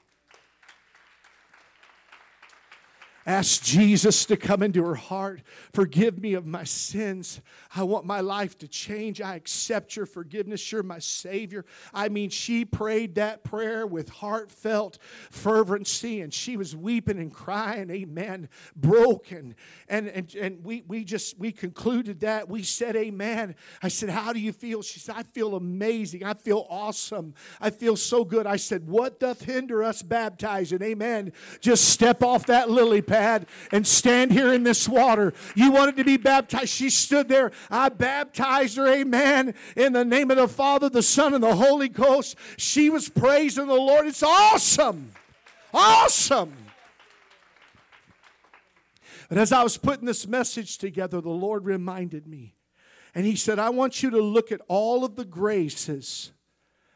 Ask 3.25 3.63
Jesus 3.63 4.25
to 4.25 4.35
come 4.35 4.61
into 4.61 4.83
her 4.83 4.95
heart. 4.95 5.43
Forgive 5.73 6.19
me 6.19 6.33
of 6.33 6.45
my 6.45 6.65
sins. 6.65 7.39
I 7.73 7.83
want 7.83 8.05
my 8.05 8.19
life 8.19 8.57
to 8.57 8.67
change. 8.67 9.21
I 9.21 9.35
accept 9.35 9.95
your 9.95 10.05
forgiveness. 10.05 10.69
You're 10.69 10.83
my 10.83 10.99
Savior. 10.99 11.63
I 11.93 12.09
mean, 12.09 12.29
she 12.29 12.65
prayed 12.65 13.15
that 13.15 13.45
prayer 13.45 13.87
with 13.87 14.09
heartfelt 14.09 14.97
fervency 15.31 16.19
and 16.19 16.33
she 16.33 16.57
was 16.57 16.75
weeping 16.75 17.17
and 17.17 17.33
crying, 17.33 17.89
amen, 17.89 18.49
broken. 18.75 19.55
And, 19.87 20.09
and, 20.09 20.35
and 20.35 20.65
we, 20.65 20.83
we 20.85 21.05
just, 21.05 21.39
we 21.39 21.53
concluded 21.53 22.19
that. 22.21 22.49
We 22.49 22.63
said, 22.63 22.97
amen. 22.97 23.55
I 23.81 23.87
said, 23.87 24.09
how 24.09 24.33
do 24.33 24.39
you 24.39 24.51
feel? 24.51 24.81
She 24.81 24.99
said, 24.99 25.15
I 25.15 25.23
feel 25.23 25.55
amazing. 25.55 26.25
I 26.25 26.33
feel 26.33 26.67
awesome. 26.69 27.35
I 27.61 27.69
feel 27.69 27.95
so 27.95 28.25
good. 28.25 28.45
I 28.45 28.57
said, 28.57 28.85
what 28.85 29.21
doth 29.21 29.43
hinder 29.43 29.81
us 29.81 30.01
baptizing? 30.01 30.83
Amen. 30.83 31.31
Just 31.61 31.85
step 31.87 32.21
off 32.21 32.47
that 32.47 32.69
lily 32.69 33.01
pad 33.01 33.12
pad 33.13 33.45
and 33.71 33.85
stand 33.85 34.31
here 34.31 34.51
in 34.51 34.63
this 34.63 34.89
water. 34.89 35.33
You 35.55 35.71
wanted 35.71 35.97
to 35.97 36.03
be 36.03 36.17
baptized. 36.17 36.69
She 36.69 36.89
stood 36.89 37.29
there. 37.29 37.51
I 37.69 37.89
baptized 37.89 38.77
her, 38.77 38.87
amen, 38.87 39.53
in 39.77 39.93
the 39.93 40.03
name 40.03 40.31
of 40.31 40.37
the 40.37 40.47
Father, 40.47 40.89
the 40.89 41.03
Son, 41.03 41.35
and 41.35 41.43
the 41.43 41.55
Holy 41.55 41.89
Ghost. 41.89 42.35
She 42.57 42.89
was 42.89 43.09
praising 43.09 43.67
the 43.67 43.75
Lord. 43.75 44.07
It's 44.07 44.23
awesome. 44.23 45.11
Awesome. 45.71 46.53
But 49.29 49.37
as 49.37 49.51
I 49.51 49.63
was 49.63 49.77
putting 49.77 50.05
this 50.05 50.27
message 50.27 50.79
together, 50.79 51.21
the 51.21 51.29
Lord 51.29 51.65
reminded 51.65 52.27
me. 52.27 52.55
And 53.13 53.27
He 53.27 53.35
said, 53.35 53.59
I 53.59 53.69
want 53.69 54.01
you 54.01 54.09
to 54.09 54.21
look 54.21 54.51
at 54.51 54.61
all 54.67 55.05
of 55.05 55.15
the 55.15 55.25
graces 55.25 56.31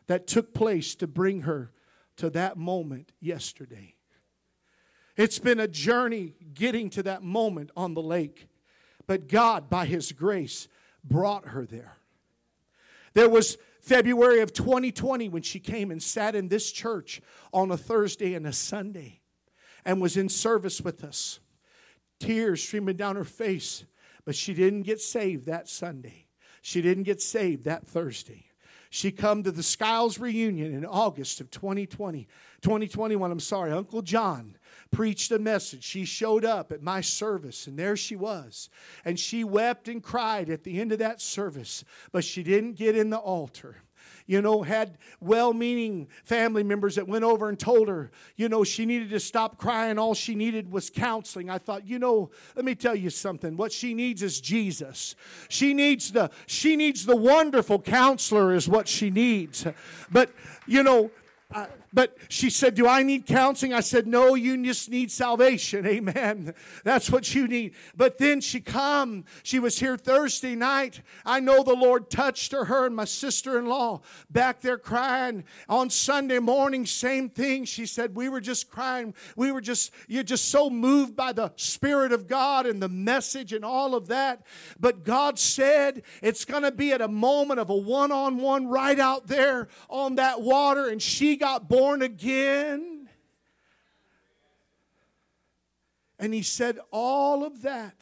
that 0.08 0.26
took 0.26 0.56
place 0.56 0.96
to 0.96 1.06
bring 1.06 1.42
her 1.42 1.72
to 2.18 2.32
that 2.32 2.58
moment 2.58 3.12
yesterday. 3.20 3.97
It's 5.18 5.40
been 5.40 5.60
a 5.60 5.68
journey 5.68 6.36
getting 6.54 6.90
to 6.92 7.04
that 7.04 7.24
moment 7.24 7.72
on 7.76 7.96
the 7.96 8.02
lake. 8.02 8.48
But 9.08 9.28
God, 9.28 9.70
by 9.70 9.86
His 9.86 10.12
grace, 10.12 10.68
brought 11.04 11.48
her 11.50 11.66
there. 11.66 11.98
There 13.14 13.30
was 13.30 13.58
February 13.82 14.42
of 14.42 14.54
2020 14.54 15.30
when 15.30 15.42
she 15.42 15.60
came 15.60 15.90
and 15.90 16.04
sat 16.04 16.36
in 16.36 16.50
this 16.50 16.72
church 16.72 17.22
on 17.52 17.72
a 17.72 17.78
Thursday 17.78 18.36
and 18.36 18.46
a 18.46 18.54
Sunday 18.54 19.22
and 19.86 20.02
was 20.02 20.18
in 20.18 20.30
service 20.30 20.82
with 20.82 21.04
us. 21.04 21.40
Tears 22.20 22.62
streaming 22.62 22.98
down 22.98 23.16
her 23.16 23.24
face, 23.24 23.86
but 24.26 24.36
she 24.36 24.54
didn't 24.54 24.84
get 24.84 25.00
saved 25.00 25.46
that 25.46 25.70
Sunday. 25.70 26.28
She 26.62 26.82
didn't 26.82 27.04
get 27.04 27.22
saved 27.22 27.64
that 27.64 27.88
Thursday. 27.88 28.47
She 28.90 29.12
come 29.12 29.44
to 29.44 29.52
the 29.52 29.64
Skiles 29.64 30.20
reunion 30.20 30.74
in 30.74 30.86
August 30.86 31.42
of 31.42 31.52
2020, 31.52 32.28
2021, 32.62 33.32
I'm 33.32 33.40
sorry, 33.40 33.72
Uncle 33.72 34.02
John 34.02 34.58
preached 34.92 35.32
a 35.32 35.40
message. 35.40 35.84
She 35.84 36.06
showed 36.06 36.46
up 36.46 36.72
at 36.72 36.82
my 36.82 37.02
service, 37.02 37.68
and 37.68 37.78
there 37.78 37.98
she 37.98 38.16
was. 38.16 38.70
And 39.04 39.20
she 39.20 39.44
wept 39.44 39.88
and 39.88 40.02
cried 40.02 40.50
at 40.50 40.64
the 40.64 40.80
end 40.80 40.92
of 40.92 41.00
that 41.00 41.22
service, 41.22 41.84
but 42.12 42.24
she 42.24 42.44
didn't 42.44 42.74
get 42.74 42.96
in 42.96 43.10
the 43.10 43.18
altar 43.18 43.78
you 44.28 44.42
know, 44.42 44.62
had 44.62 44.98
well 45.20 45.54
meaning 45.54 46.08
family 46.24 46.62
members 46.62 46.96
that 46.96 47.08
went 47.08 47.24
over 47.24 47.50
and 47.50 47.58
told 47.58 47.88
her, 47.88 48.12
you 48.36 48.50
know, 48.50 48.64
she 48.64 48.86
needed 48.86 49.10
to 49.10 49.20
stop 49.20 49.58
crying. 49.58 49.98
All 49.98 50.14
she 50.14 50.36
needed 50.36 50.72
was 50.72 50.90
counseling. 50.90 51.50
I 51.50 51.58
thought, 51.58 51.88
you 51.88 51.98
know, 51.98 52.30
let 52.56 52.66
me 52.66 52.76
tell 52.76 52.96
you 52.96 53.10
something. 53.10 53.58
What 53.58 53.72
she 53.72 53.94
needs 53.94 54.22
is 54.22 54.40
Jesus. 54.40 55.16
She 55.50 55.74
needs 55.74 56.12
the, 56.12 56.30
she 56.46 56.76
needs 56.76 57.06
the 57.06 57.16
wonderful 57.16 57.80
counselor, 57.80 58.54
is 58.54 58.68
what 58.68 58.88
she 58.88 59.10
needs. 59.10 59.66
But, 60.12 60.32
you 60.68 60.84
know, 60.84 61.10
uh, 61.54 61.68
but 61.94 62.18
she 62.28 62.50
said, 62.50 62.76
Do 62.76 62.88
I 62.88 63.04
need 63.04 63.26
counseling? 63.26 63.74
I 63.74 63.80
said, 63.80 64.08
No, 64.08 64.36
you 64.36 64.62
just 64.64 64.90
need 64.90 65.12
salvation. 65.12 65.86
Amen. 65.88 66.54
That's 66.84 67.10
what 67.10 67.34
you 67.34 67.48
need. 67.48 67.74
But 67.96 68.18
then 68.18 68.42
she 68.42 68.60
come. 68.60 69.26
She 69.44 69.60
was 69.60 69.80
here 69.80 69.98
Thursday 69.98 70.56
night. 70.56 71.02
I 71.26 71.40
know 71.40 71.64
the 71.64 71.74
Lord 71.74 72.10
touched 72.10 72.52
her, 72.52 72.66
her 72.66 72.86
and 72.86 72.96
my 72.96 73.06
sister-in-law 73.06 74.02
back 74.30 74.62
there 74.62 74.78
crying. 74.78 75.46
On 75.70 75.90
Sunday 75.90 76.40
morning, 76.40 76.86
same 76.86 77.30
thing. 77.30 77.66
She 77.66 77.86
said, 77.86 78.16
We 78.16 78.28
were 78.30 78.42
just 78.42 78.70
crying. 78.70 79.14
We 79.36 79.52
were 79.52 79.62
just, 79.62 79.92
you're 80.08 80.24
just 80.24 80.50
so 80.50 80.70
moved 80.70 81.16
by 81.16 81.32
the 81.32 81.54
Spirit 81.56 82.12
of 82.12 82.28
God 82.28 82.66
and 82.66 82.82
the 82.82 82.90
message 82.90 83.54
and 83.54 83.64
all 83.64 83.96
of 83.96 84.08
that. 84.08 84.46
But 84.80 85.04
God 85.04 85.40
said 85.40 86.04
it's 86.22 86.44
gonna 86.44 86.72
be 86.72 86.92
at 86.92 87.02
a 87.02 87.08
moment 87.08 87.60
of 87.60 87.70
a 87.70 87.76
one-on-one 87.76 88.68
right 88.68 89.00
out 89.00 89.28
there 89.28 89.70
on 89.90 90.16
that 90.16 90.42
water, 90.42 90.90
and 90.90 91.02
she 91.02 91.38
got 91.38 91.70
born 91.70 91.77
again. 91.86 93.10
And 96.20 96.34
he 96.34 96.42
said, 96.42 96.80
All 96.92 97.44
of 97.44 97.62
that. 97.62 97.96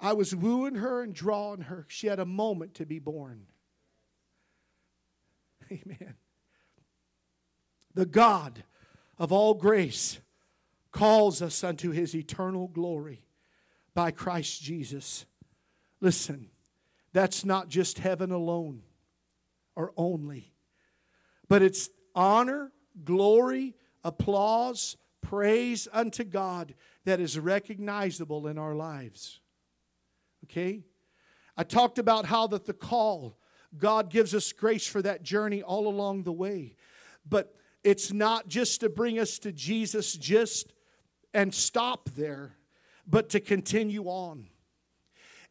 I 0.00 0.14
was 0.14 0.34
wooing 0.34 0.76
her 0.76 1.02
and 1.02 1.12
drawing 1.12 1.62
her. 1.62 1.84
She 1.88 2.06
had 2.06 2.20
a 2.20 2.24
moment 2.24 2.74
to 2.74 2.86
be 2.86 2.98
born. 2.98 3.46
Amen. 5.70 6.14
The 7.94 8.06
God 8.06 8.64
of 9.18 9.30
all 9.30 9.54
grace 9.54 10.18
calls 10.90 11.42
us 11.42 11.62
unto 11.62 11.90
his 11.90 12.14
eternal 12.14 12.68
glory 12.68 13.26
by 13.94 14.10
Christ 14.10 14.62
Jesus. 14.62 15.26
Listen, 16.00 16.48
that's 17.12 17.44
not 17.44 17.68
just 17.68 17.98
heaven 17.98 18.30
alone 18.30 18.82
or 19.76 19.92
only 19.98 20.54
but 21.50 21.62
it's 21.62 21.90
honor, 22.14 22.72
glory, 23.04 23.74
applause, 24.04 24.96
praise 25.22 25.88
unto 25.92 26.24
God 26.24 26.74
that 27.04 27.20
is 27.20 27.38
recognizable 27.38 28.46
in 28.46 28.58
our 28.58 28.74
lives. 28.74 29.40
Okay? 30.44 30.84
I 31.56 31.62
talked 31.62 31.98
about 31.98 32.26
how 32.26 32.46
that 32.48 32.66
the 32.66 32.72
call, 32.72 33.36
God 33.76 34.10
gives 34.10 34.34
us 34.34 34.52
grace 34.52 34.86
for 34.86 35.02
that 35.02 35.22
journey 35.22 35.62
all 35.62 35.88
along 35.88 36.22
the 36.22 36.32
way. 36.32 36.76
But 37.28 37.54
it's 37.84 38.12
not 38.12 38.48
just 38.48 38.80
to 38.80 38.88
bring 38.88 39.18
us 39.18 39.38
to 39.40 39.52
Jesus 39.52 40.16
just 40.16 40.72
and 41.32 41.54
stop 41.54 42.10
there, 42.10 42.56
but 43.06 43.28
to 43.30 43.40
continue 43.40 44.04
on. 44.04 44.48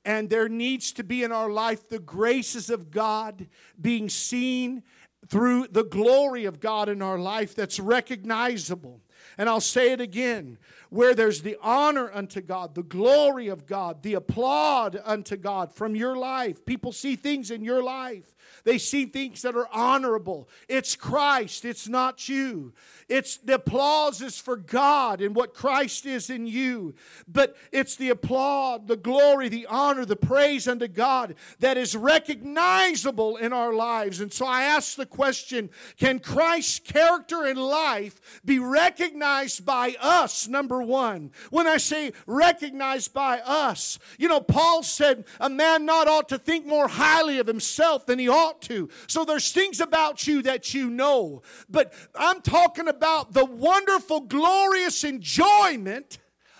And 0.05 0.29
there 0.29 0.49
needs 0.49 0.93
to 0.93 1.03
be 1.03 1.23
in 1.23 1.31
our 1.31 1.49
life 1.49 1.89
the 1.89 1.99
graces 1.99 2.69
of 2.69 2.89
God 2.89 3.47
being 3.79 4.09
seen 4.09 4.83
through 5.29 5.67
the 5.67 5.83
glory 5.83 6.45
of 6.45 6.59
God 6.59 6.89
in 6.89 7.01
our 7.01 7.19
life 7.19 7.53
that's 7.55 7.79
recognizable. 7.79 9.01
And 9.37 9.49
I'll 9.49 9.61
say 9.61 9.91
it 9.91 10.01
again 10.01 10.57
where 10.89 11.13
there's 11.13 11.41
the 11.41 11.57
honor 11.61 12.11
unto 12.11 12.41
God, 12.41 12.73
the 12.73 12.83
glory 12.83 13.47
of 13.47 13.65
God, 13.65 14.01
the 14.01 14.15
applaud 14.15 14.99
unto 15.05 15.35
God 15.37 15.73
from 15.73 15.95
your 15.95 16.15
life. 16.15 16.65
People 16.65 16.91
see 16.91 17.15
things 17.15 17.51
in 17.51 17.63
your 17.63 17.83
life 17.83 18.35
they 18.63 18.77
see 18.77 19.05
things 19.05 19.41
that 19.41 19.55
are 19.55 19.67
honorable. 19.71 20.49
It's 20.67 20.95
Christ, 20.95 21.65
it's 21.65 21.87
not 21.87 22.29
you. 22.29 22.73
It's 23.07 23.37
the 23.37 23.55
applause 23.55 24.21
is 24.21 24.37
for 24.37 24.55
God 24.55 25.21
and 25.21 25.35
what 25.35 25.53
Christ 25.53 26.05
is 26.05 26.29
in 26.29 26.45
you. 26.45 26.93
But 27.27 27.55
it's 27.71 27.95
the 27.95 28.09
applaud, 28.09 28.87
the 28.87 28.97
glory, 28.97 29.49
the 29.49 29.65
honor, 29.65 30.05
the 30.05 30.15
praise 30.15 30.67
unto 30.67 30.87
God 30.87 31.35
that 31.59 31.77
is 31.77 31.95
recognizable 31.95 33.37
in 33.37 33.53
our 33.53 33.73
lives. 33.73 34.19
And 34.19 34.31
so 34.31 34.45
I 34.45 34.63
ask 34.63 34.95
the 34.95 35.05
question 35.05 35.69
can 35.97 36.19
Christ's 36.19 36.79
character 36.79 37.45
and 37.45 37.57
life 37.57 38.41
be 38.45 38.59
recognized 38.59 39.18
by 39.65 39.95
us? 39.99 40.47
Number 40.47 40.81
one. 40.81 41.31
When 41.49 41.67
I 41.67 41.77
say 41.77 42.13
recognized 42.25 43.13
by 43.13 43.39
us, 43.39 43.99
you 44.17 44.27
know, 44.27 44.41
Paul 44.41 44.83
said, 44.83 45.25
a 45.39 45.49
man 45.49 45.85
not 45.85 46.07
ought 46.07 46.29
to 46.29 46.37
think 46.37 46.65
more 46.65 46.87
highly 46.87 47.39
of 47.39 47.47
himself 47.47 48.05
than 48.05 48.19
he 48.19 48.29
ought 48.29 48.61
to. 48.63 48.89
So 49.07 49.25
there's 49.25 49.51
things 49.51 49.79
about 49.79 50.27
you 50.27 50.41
that 50.43 50.73
you 50.73 50.89
know. 50.89 51.41
But 51.69 51.93
I'm 52.15 52.41
talking 52.41 52.87
about 52.87 53.33
the 53.33 53.45
wonderful, 53.45 54.21
glorious 54.21 55.03
enjoyment 55.03 56.17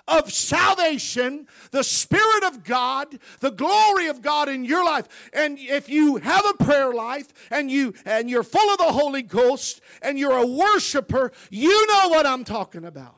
of 0.09 0.31
salvation, 0.31 1.47
the 1.71 1.83
Spirit 1.83 2.43
of 2.43 2.63
God, 2.63 3.19
the 3.39 3.51
glory 3.51 4.07
of 4.07 4.21
God 4.21 4.49
in 4.49 4.65
your 4.65 4.83
life. 4.83 5.29
And 5.33 5.57
if 5.59 5.87
you 5.87 6.17
have 6.17 6.45
a 6.45 6.63
prayer 6.63 6.93
life 6.93 7.31
and 7.51 7.69
you 7.69 7.93
and 8.05 8.29
you're 8.29 8.43
full 8.43 8.69
of 8.71 8.77
the 8.77 8.91
Holy 8.91 9.21
Ghost 9.21 9.81
and 10.01 10.17
you're 10.17 10.37
a 10.37 10.45
worshiper, 10.45 11.31
you 11.49 11.87
know 11.87 12.09
what 12.09 12.25
I'm 12.25 12.43
talking 12.43 12.85
about. 12.85 13.15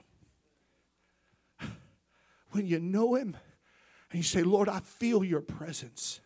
When 2.52 2.68
you 2.68 2.80
know 2.80 3.16
him 3.16 3.38
and 4.12 4.18
you 4.18 4.24
say, 4.24 4.44
Lord, 4.44 4.68
I 4.68 4.80
feel 4.80 5.24
your 5.24 5.42
presence. 5.42 6.20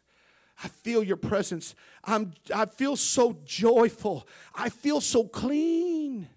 I 0.64 0.70
feel 0.70 1.04
your 1.04 1.18
presence. 1.18 1.76
I'm, 2.04 2.34
I 2.54 2.66
feel 2.66 2.96
so 2.96 3.38
joyful. 3.46 4.28
I 4.56 4.70
feel 4.70 5.02
so 5.02 5.26
clean. 5.26 6.30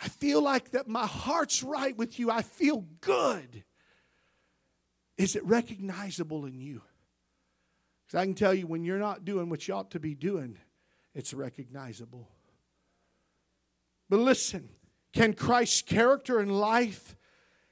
I 0.00 0.08
feel 0.08 0.42
like 0.42 0.72
that 0.72 0.88
my 0.88 1.06
heart's 1.06 1.62
right 1.62 1.96
with 1.96 2.18
you. 2.18 2.30
I 2.30 2.42
feel 2.42 2.84
good. 3.00 3.64
Is 5.16 5.36
it 5.36 5.44
recognizable 5.44 6.44
in 6.44 6.60
you? 6.60 6.82
Because 8.06 8.20
I 8.20 8.24
can 8.24 8.34
tell 8.34 8.54
you 8.54 8.66
when 8.66 8.84
you're 8.84 8.98
not 8.98 9.24
doing 9.24 9.48
what 9.48 9.66
you 9.66 9.74
ought 9.74 9.90
to 9.92 10.00
be 10.00 10.14
doing, 10.14 10.58
it's 11.14 11.32
recognizable. 11.32 12.28
But 14.08 14.20
listen, 14.20 14.68
can 15.12 15.32
Christ's 15.32 15.82
character 15.82 16.38
and 16.38 16.60
life 16.60 17.16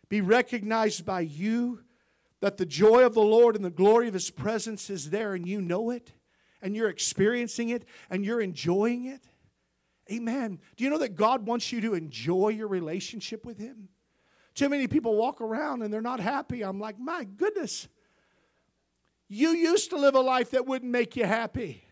be 0.08 0.20
recognized 0.20 1.04
by 1.04 1.20
you? 1.20 1.80
That 2.40 2.56
the 2.58 2.66
joy 2.66 3.06
of 3.06 3.14
the 3.14 3.22
Lord 3.22 3.56
and 3.56 3.64
the 3.64 3.70
glory 3.70 4.08
of 4.08 4.14
His 4.14 4.30
presence 4.30 4.90
is 4.90 5.10
there 5.10 5.34
and 5.34 5.46
you 5.46 5.62
know 5.62 5.90
it 5.90 6.12
and 6.60 6.74
you're 6.76 6.90
experiencing 6.90 7.70
it 7.70 7.86
and 8.10 8.24
you're 8.24 8.40
enjoying 8.40 9.06
it? 9.06 9.24
Amen. 10.10 10.58
Do 10.76 10.84
you 10.84 10.90
know 10.90 10.98
that 10.98 11.14
God 11.14 11.46
wants 11.46 11.72
you 11.72 11.80
to 11.82 11.94
enjoy 11.94 12.50
your 12.50 12.68
relationship 12.68 13.44
with 13.44 13.58
Him? 13.58 13.88
Too 14.54 14.68
many 14.68 14.86
people 14.86 15.16
walk 15.16 15.40
around 15.40 15.82
and 15.82 15.92
they're 15.92 16.00
not 16.00 16.20
happy. 16.20 16.62
I'm 16.62 16.78
like, 16.78 16.98
my 16.98 17.24
goodness. 17.24 17.88
You 19.28 19.50
used 19.50 19.90
to 19.90 19.96
live 19.96 20.14
a 20.14 20.20
life 20.20 20.50
that 20.50 20.66
wouldn't 20.66 20.92
make 20.92 21.16
you 21.16 21.24
happy. 21.24 21.84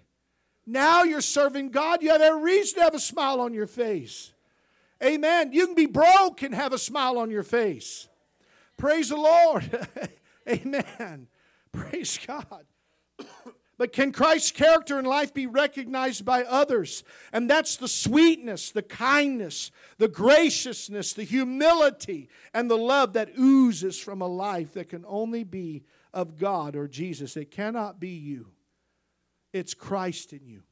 Now 0.66 1.02
you're 1.02 1.20
serving 1.20 1.70
God. 1.70 2.02
You 2.02 2.10
have 2.10 2.20
every 2.20 2.42
reason 2.42 2.78
to 2.78 2.84
have 2.84 2.94
a 2.94 3.00
smile 3.00 3.40
on 3.40 3.52
your 3.52 3.66
face. 3.66 4.32
Amen. 5.02 5.52
You 5.52 5.66
can 5.66 5.74
be 5.74 5.86
broke 5.86 6.42
and 6.42 6.54
have 6.54 6.72
a 6.72 6.78
smile 6.78 7.18
on 7.18 7.30
your 7.30 7.42
face. 7.42 8.08
Praise 8.76 9.08
the 9.08 9.16
Lord. 9.16 9.88
Amen. 10.48 11.26
Praise 11.72 12.18
God. 12.24 12.66
But 13.82 13.92
can 13.92 14.12
Christ's 14.12 14.52
character 14.52 14.96
and 14.96 15.08
life 15.08 15.34
be 15.34 15.48
recognized 15.48 16.24
by 16.24 16.44
others? 16.44 17.02
And 17.32 17.50
that's 17.50 17.74
the 17.74 17.88
sweetness, 17.88 18.70
the 18.70 18.80
kindness, 18.80 19.72
the 19.98 20.06
graciousness, 20.06 21.14
the 21.14 21.24
humility, 21.24 22.28
and 22.54 22.70
the 22.70 22.78
love 22.78 23.14
that 23.14 23.36
oozes 23.36 23.98
from 23.98 24.22
a 24.22 24.28
life 24.28 24.74
that 24.74 24.88
can 24.88 25.04
only 25.08 25.42
be 25.42 25.82
of 26.14 26.38
God 26.38 26.76
or 26.76 26.86
Jesus. 26.86 27.36
It 27.36 27.50
cannot 27.50 27.98
be 27.98 28.10
you, 28.10 28.52
it's 29.52 29.74
Christ 29.74 30.32
in 30.32 30.46
you. 30.46 30.62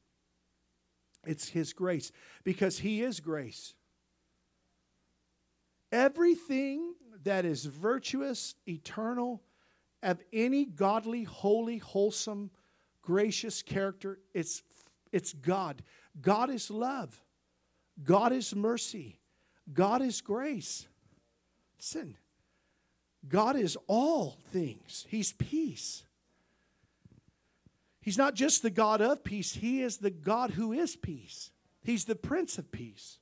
It's 1.25 1.49
His 1.49 1.73
grace 1.73 2.13
because 2.45 2.79
He 2.79 3.01
is 3.01 3.19
grace. 3.19 3.73
Everything 5.91 6.93
that 7.25 7.43
is 7.43 7.65
virtuous, 7.65 8.55
eternal, 8.65 9.41
of 10.01 10.23
any 10.31 10.63
godly, 10.63 11.25
holy, 11.25 11.77
wholesome, 11.77 12.51
gracious 13.01 13.61
character, 13.61 14.19
it's, 14.33 14.63
it's 15.11 15.33
God. 15.33 15.83
God 16.21 16.49
is 16.49 16.69
love. 16.69 17.21
God 18.03 18.31
is 18.31 18.55
mercy. 18.55 19.19
God 19.71 20.01
is 20.01 20.21
grace. 20.21 20.87
Listen, 21.77 22.15
God 23.27 23.55
is 23.55 23.77
all 23.87 24.37
things. 24.51 25.05
He's 25.09 25.33
peace. 25.33 26.03
He's 28.01 28.17
not 28.17 28.33
just 28.33 28.63
the 28.63 28.69
God 28.71 29.01
of 29.01 29.23
peace, 29.23 29.53
He 29.53 29.81
is 29.81 29.97
the 29.97 30.09
God 30.09 30.51
who 30.51 30.73
is 30.73 30.95
peace. 30.95 31.51
He's 31.83 32.05
the 32.05 32.15
Prince 32.15 32.57
of 32.57 32.71
Peace. 32.71 33.17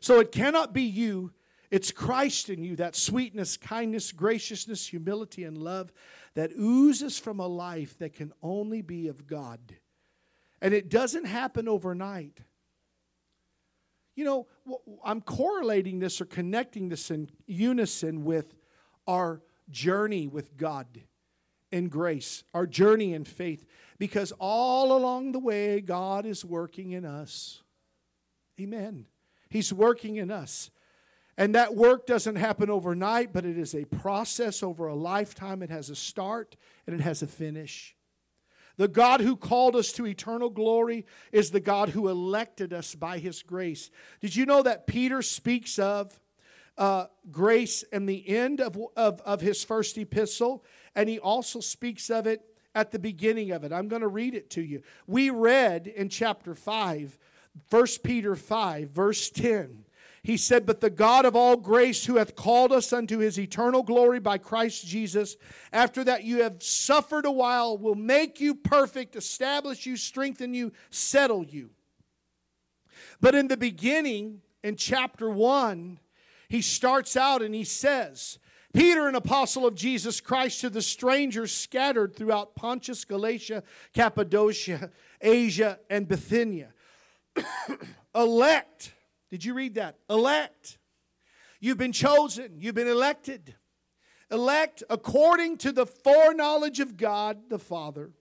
So 0.00 0.20
it 0.20 0.32
cannot 0.32 0.72
be 0.72 0.82
you, 0.82 1.32
it's 1.74 1.90
Christ 1.90 2.50
in 2.50 2.62
you, 2.62 2.76
that 2.76 2.94
sweetness, 2.94 3.56
kindness, 3.56 4.12
graciousness, 4.12 4.86
humility, 4.86 5.42
and 5.42 5.58
love 5.58 5.92
that 6.34 6.52
oozes 6.56 7.18
from 7.18 7.40
a 7.40 7.48
life 7.48 7.98
that 7.98 8.12
can 8.12 8.32
only 8.44 8.80
be 8.80 9.08
of 9.08 9.26
God. 9.26 9.58
And 10.62 10.72
it 10.72 10.88
doesn't 10.88 11.24
happen 11.24 11.66
overnight. 11.66 12.38
You 14.14 14.24
know, 14.24 14.46
I'm 15.04 15.20
correlating 15.20 15.98
this 15.98 16.20
or 16.20 16.26
connecting 16.26 16.90
this 16.90 17.10
in 17.10 17.28
unison 17.44 18.22
with 18.22 18.54
our 19.08 19.42
journey 19.68 20.28
with 20.28 20.56
God 20.56 20.86
in 21.72 21.88
grace, 21.88 22.44
our 22.54 22.68
journey 22.68 23.14
in 23.14 23.24
faith, 23.24 23.66
because 23.98 24.32
all 24.38 24.96
along 24.96 25.32
the 25.32 25.40
way, 25.40 25.80
God 25.80 26.24
is 26.24 26.44
working 26.44 26.92
in 26.92 27.04
us. 27.04 27.64
Amen. 28.60 29.06
He's 29.50 29.72
working 29.72 30.18
in 30.18 30.30
us. 30.30 30.70
And 31.36 31.54
that 31.54 31.74
work 31.74 32.06
doesn't 32.06 32.36
happen 32.36 32.70
overnight, 32.70 33.32
but 33.32 33.44
it 33.44 33.58
is 33.58 33.74
a 33.74 33.84
process 33.84 34.62
over 34.62 34.86
a 34.86 34.94
lifetime. 34.94 35.62
It 35.62 35.70
has 35.70 35.90
a 35.90 35.96
start 35.96 36.56
and 36.86 36.94
it 36.94 37.02
has 37.02 37.22
a 37.22 37.26
finish. 37.26 37.96
The 38.76 38.88
God 38.88 39.20
who 39.20 39.36
called 39.36 39.76
us 39.76 39.92
to 39.92 40.06
eternal 40.06 40.50
glory 40.50 41.06
is 41.32 41.50
the 41.50 41.60
God 41.60 41.90
who 41.90 42.08
elected 42.08 42.72
us 42.72 42.94
by 42.94 43.18
his 43.18 43.42
grace. 43.42 43.90
Did 44.20 44.34
you 44.34 44.46
know 44.46 44.62
that 44.62 44.86
Peter 44.86 45.22
speaks 45.22 45.78
of 45.78 46.18
uh, 46.76 47.06
grace 47.30 47.84
in 47.84 48.06
the 48.06 48.28
end 48.28 48.60
of, 48.60 48.76
of, 48.96 49.20
of 49.20 49.40
his 49.40 49.62
first 49.62 49.96
epistle? 49.96 50.64
And 50.96 51.08
he 51.08 51.18
also 51.18 51.60
speaks 51.60 52.10
of 52.10 52.26
it 52.26 52.44
at 52.74 52.90
the 52.90 52.98
beginning 52.98 53.52
of 53.52 53.62
it. 53.62 53.72
I'm 53.72 53.88
going 53.88 54.02
to 54.02 54.08
read 54.08 54.34
it 54.34 54.50
to 54.50 54.62
you. 54.62 54.82
We 55.06 55.30
read 55.30 55.86
in 55.86 56.08
chapter 56.08 56.54
5, 56.54 57.18
1 57.70 57.86
Peter 58.02 58.34
5, 58.34 58.90
verse 58.90 59.30
10. 59.30 59.83
He 60.24 60.38
said, 60.38 60.64
But 60.64 60.80
the 60.80 60.88
God 60.88 61.26
of 61.26 61.36
all 61.36 61.58
grace, 61.58 62.06
who 62.06 62.16
hath 62.16 62.34
called 62.34 62.72
us 62.72 62.94
unto 62.94 63.18
his 63.18 63.38
eternal 63.38 63.82
glory 63.82 64.18
by 64.18 64.38
Christ 64.38 64.86
Jesus, 64.86 65.36
after 65.70 66.02
that 66.02 66.24
you 66.24 66.42
have 66.42 66.62
suffered 66.62 67.26
a 67.26 67.30
while, 67.30 67.76
will 67.76 67.94
make 67.94 68.40
you 68.40 68.54
perfect, 68.54 69.16
establish 69.16 69.84
you, 69.84 69.98
strengthen 69.98 70.54
you, 70.54 70.72
settle 70.88 71.44
you. 71.44 71.68
But 73.20 73.34
in 73.34 73.48
the 73.48 73.58
beginning, 73.58 74.40
in 74.62 74.76
chapter 74.76 75.28
1, 75.28 76.00
he 76.48 76.62
starts 76.62 77.18
out 77.18 77.42
and 77.42 77.54
he 77.54 77.64
says, 77.64 78.38
Peter, 78.72 79.06
an 79.06 79.16
apostle 79.16 79.66
of 79.66 79.74
Jesus 79.74 80.22
Christ, 80.22 80.62
to 80.62 80.70
the 80.70 80.80
strangers 80.80 81.52
scattered 81.52 82.16
throughout 82.16 82.54
Pontus, 82.54 83.04
Galatia, 83.04 83.62
Cappadocia, 83.92 84.90
Asia, 85.20 85.78
and 85.90 86.08
Bithynia. 86.08 86.72
Elect 88.14 88.94
did 89.34 89.44
you 89.44 89.54
read 89.54 89.74
that? 89.74 89.98
Elect. 90.08 90.78
You've 91.58 91.76
been 91.76 91.90
chosen, 91.90 92.52
you've 92.56 92.76
been 92.76 92.86
elected. 92.86 93.56
Elect 94.30 94.84
according 94.88 95.56
to 95.56 95.72
the 95.72 95.86
foreknowledge 95.86 96.78
of 96.78 96.96
God 96.96 97.50
the 97.50 97.58
Father 97.58 98.12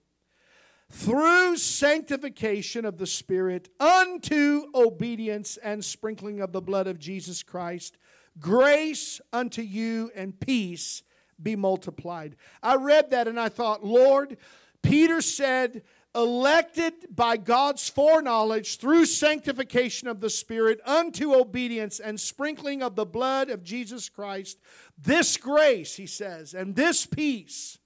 through 0.90 1.58
sanctification 1.58 2.84
of 2.84 2.98
the 2.98 3.06
Spirit 3.06 3.70
unto 3.80 4.64
obedience 4.74 5.58
and 5.58 5.86
sprinkling 5.86 6.42
of 6.42 6.52
the 6.52 6.64
blood 6.64 6.88
of 6.88 6.98
Jesus 6.98 7.44
Christ. 7.44 8.00
Grace 8.40 9.22
unto 9.32 9.62
you 9.62 10.10
and 10.16 10.40
peace 10.40 11.04
be 11.40 11.56
multiplied. 11.56 12.38
I 12.64 12.78
read 12.78 13.12
that 13.12 13.28
and 13.28 13.40
I 13.40 13.50
thought, 13.50 13.86
Lord, 13.86 14.38
Peter 14.82 15.22
said 15.22 15.84
elected 16.16 16.94
by 17.10 17.38
God's 17.38 17.90
foreknowledge 17.90 18.78
through 18.78 19.06
sanctification 19.06 20.08
of 20.08 20.20
the 20.20 20.30
Spirit 20.30 20.80
unto 20.86 21.34
obedience 21.34 22.00
and 22.00 22.20
sprinkling 22.20 22.84
of 22.84 22.96
the 22.96 23.06
blood 23.06 23.50
of 23.50 23.64
Jesus 23.64 24.10
Christ, 24.10 24.60
this 24.98 25.38
grace, 25.38 25.96
he 25.96 26.06
says, 26.06 26.54
and 26.54 26.76
this 26.76 27.06
peace, 27.06 27.80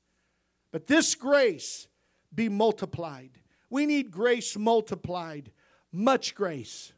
but 0.71 0.87
this 0.87 1.15
grace 1.15 1.87
be 2.33 2.49
multiplied. 2.49 3.31
We 3.69 3.85
need 3.85 4.11
grace 4.11 4.57
multiplied, 4.57 5.51
much 5.91 6.35
grace. 6.35 6.91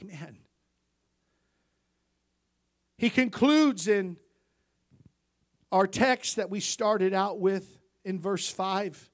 Amen. 0.00 0.38
He 2.98 3.10
concludes 3.10 3.88
in 3.88 4.16
our 5.72 5.88
text 5.88 6.36
that 6.36 6.50
we 6.50 6.60
started 6.60 7.12
out 7.12 7.40
with 7.40 7.80
in 8.04 8.20
verse 8.20 8.48
5 8.48 9.10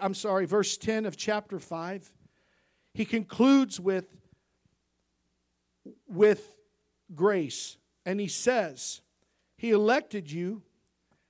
I'm 0.00 0.14
sorry, 0.14 0.46
verse 0.46 0.76
10 0.76 1.06
of 1.06 1.16
chapter 1.16 1.58
5, 1.58 2.12
he 2.94 3.04
concludes 3.04 3.78
with, 3.78 4.06
with 6.08 6.56
grace. 7.14 7.76
And 8.06 8.20
he 8.20 8.28
says, 8.28 9.00
He 9.56 9.70
elected 9.70 10.30
you, 10.30 10.62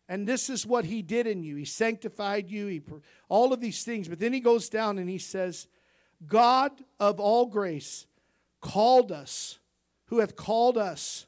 and 0.09 0.27
this 0.27 0.51
is 0.51 0.67
what 0.67 0.85
He 0.85 1.03
did 1.03 1.27
in 1.27 1.43
you. 1.43 1.57
He 1.57 1.65
sanctified 1.65 2.51
you, 2.51 2.67
he, 2.67 2.83
all 3.29 3.53
of 3.53 3.61
these 3.61 3.85
things. 3.85 4.09
But 4.09 4.21
then 4.21 4.33
he 4.33 4.41
goes 4.41 4.69
down 4.69 4.99
and 4.99 5.09
he 5.09 5.19
says, 5.19 5.67
God 6.27 6.73
of 7.01 7.21
all 7.21 7.47
grace 7.47 8.07
called 8.61 9.13
us, 9.13 9.59
who 10.07 10.19
hath 10.21 10.37
called 10.37 10.79
us 10.79 11.27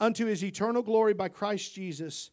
unto 0.00 0.26
His 0.26 0.44
eternal 0.44 0.82
glory 0.82 1.14
by 1.14 1.28
Christ 1.28 1.74
Jesus. 1.74 2.30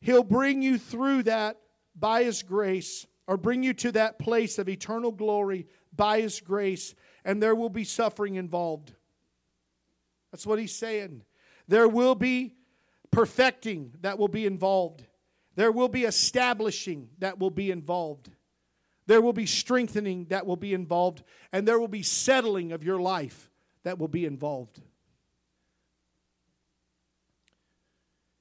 He'll 0.00 0.24
bring 0.24 0.60
you 0.60 0.78
through 0.78 1.24
that 1.24 1.58
by 1.94 2.24
His 2.24 2.42
grace 2.42 3.06
or 3.26 3.36
bring 3.36 3.62
you 3.62 3.72
to 3.74 3.92
that 3.92 4.18
place 4.18 4.58
of 4.58 4.68
eternal 4.68 5.12
glory 5.12 5.66
by 5.94 6.20
His 6.20 6.40
grace, 6.40 6.94
and 7.24 7.42
there 7.42 7.54
will 7.54 7.70
be 7.70 7.84
suffering 7.84 8.36
involved. 8.36 8.92
That's 10.30 10.46
what 10.46 10.58
He's 10.58 10.74
saying. 10.74 11.22
There 11.68 11.88
will 11.88 12.14
be 12.14 12.54
perfecting 13.10 13.94
that 14.00 14.18
will 14.18 14.28
be 14.28 14.46
involved, 14.46 15.06
there 15.54 15.72
will 15.72 15.88
be 15.88 16.04
establishing 16.04 17.08
that 17.18 17.38
will 17.38 17.50
be 17.50 17.70
involved. 17.70 18.30
There 19.06 19.20
will 19.20 19.34
be 19.34 19.44
strengthening 19.44 20.24
that 20.30 20.46
will 20.46 20.56
be 20.56 20.72
involved, 20.72 21.22
and 21.52 21.68
there 21.68 21.78
will 21.78 21.88
be 21.88 22.02
settling 22.02 22.72
of 22.72 22.82
your 22.82 22.98
life 22.98 23.50
that 23.82 23.98
will 23.98 24.08
be 24.08 24.24
involved. 24.24 24.80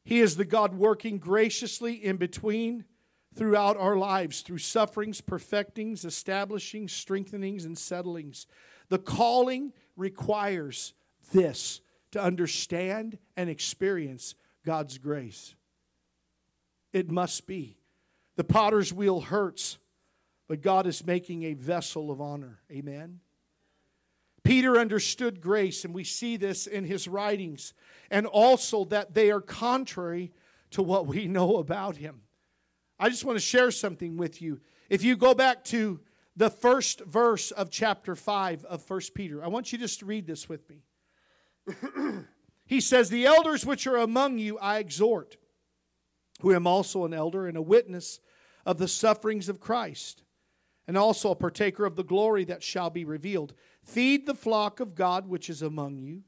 He 0.06 0.20
is 0.20 0.36
the 0.36 0.46
God 0.46 0.74
working 0.74 1.18
graciously 1.18 1.94
in 1.94 2.18
between 2.18 2.86
throughout 3.34 3.78
our 3.78 3.96
lives 3.98 4.42
through 4.42 4.60
sufferings, 4.60 5.22
perfectings, 5.22 6.06
establishings, 6.06 6.92
strengthenings, 6.92 7.66
and 7.66 7.78
settlings. 7.78 8.48
The 8.90 9.00
calling 9.00 9.74
requires 9.96 10.94
this 11.32 11.82
to 12.12 12.22
understand 12.22 13.18
and 13.36 13.50
experience 13.50 14.36
God's 14.66 14.98
grace. 14.98 15.56
It 16.92 17.10
must 17.10 17.48
be. 17.48 17.78
The 18.36 18.44
potter's 18.44 18.94
wheel 18.94 19.22
hurts, 19.22 19.78
but 20.48 20.62
God 20.62 20.88
is 20.88 21.06
making 21.06 21.44
a 21.44 21.54
vessel 21.54 22.12
of 22.12 22.22
honor. 22.22 22.60
Amen. 22.72 23.20
Peter 24.44 24.78
understood 24.78 25.40
grace, 25.40 25.86
and 25.86 25.94
we 25.94 26.04
see 26.04 26.36
this 26.36 26.68
in 26.68 26.84
his 26.84 27.08
writings, 27.08 27.74
and 28.12 28.28
also 28.28 28.84
that 28.86 29.14
they 29.14 29.32
are 29.32 29.42
contrary 29.42 30.32
to 30.72 30.84
what 30.84 31.08
we 31.08 31.28
know 31.28 31.58
about 31.58 31.98
him. 31.98 32.23
I 33.00 33.10
just 33.10 33.26
want 33.26 33.38
to 33.38 33.44
share 33.44 33.72
something 33.72 34.18
with 34.18 34.42
you. 34.42 34.62
If 34.90 35.04
you 35.04 35.16
go 35.16 35.34
back 35.34 35.64
to 35.66 36.00
the 36.36 36.50
first 36.50 37.02
verse 37.02 37.52
of 37.52 37.70
chapter 37.70 38.16
5 38.16 38.66
of 38.66 38.90
1 38.90 39.02
Peter, 39.14 39.44
I 39.44 39.48
want 39.48 39.72
you 39.72 39.78
just 39.78 40.00
to 40.00 40.06
read 40.06 40.28
this 40.28 40.48
with 40.48 40.70
me. 40.70 40.84
he 42.66 42.82
says, 42.82 43.10
The 43.10 43.26
elders 43.26 43.66
which 43.66 43.88
are 43.88 43.98
among 43.98 44.38
you 44.38 44.58
I 44.60 44.80
exhort, 44.80 45.38
who 46.42 46.54
am 46.54 46.68
also 46.68 47.06
an 47.06 47.14
elder 47.14 47.48
and 47.48 47.58
a 47.58 47.62
witness 47.62 48.20
of 48.66 48.78
the 48.78 48.88
sufferings 48.88 49.50
of 49.50 49.60
Christ, 49.60 50.24
and 50.88 50.98
also 50.98 51.32
a 51.32 51.36
partaker 51.36 51.86
of 51.86 51.96
the 51.96 52.04
glory 52.04 52.44
that 52.46 52.64
shall 52.64 52.90
be 52.90 53.06
revealed. 53.06 53.54
Feed 53.84 54.26
the 54.26 54.36
flock 54.36 54.80
of 54.80 54.96
God 54.96 55.28
which 55.28 55.50
is 55.50 55.62
among 55.62 56.00
you 56.00 56.24